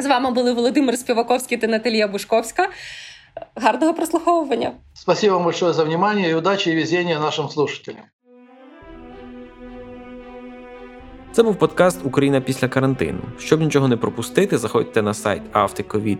З 0.00 0.06
вами 0.06 0.30
були 0.30 0.52
Володимир 0.52 0.98
Співаковський 0.98 1.58
та 1.58 1.66
Наталія 1.66 2.08
Бушковська. 2.08 2.68
Гарного 3.56 3.94
прослуховування. 3.94 4.72
Спасибо 4.94 5.34
вам 5.34 5.44
большое 5.44 5.72
за 5.72 5.84
внимание 5.84 6.30
и 6.30 6.34
удачи 6.34 6.70
и 6.70 6.76
везения 6.76 7.18
нашим 7.18 7.48
слушателям. 7.48 8.02
Це 11.32 11.42
був 11.42 11.56
подкаст 11.56 12.00
Україна 12.04 12.40
після 12.40 12.68
карантину. 12.68 13.20
Щоб 13.38 13.60
нічого 13.60 13.88
не 13.88 13.96
пропустити, 13.96 14.58
заходьте 14.58 15.02
на 15.02 15.14
сайт 15.14 15.42
aftercovid19 15.52 16.18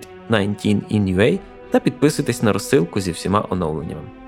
in 0.90 1.38
та 1.70 1.80
підписуйтесь 1.80 2.42
на 2.42 2.52
розсилку 2.52 3.00
зі 3.00 3.10
всіма 3.10 3.46
оновленнями. 3.50 4.23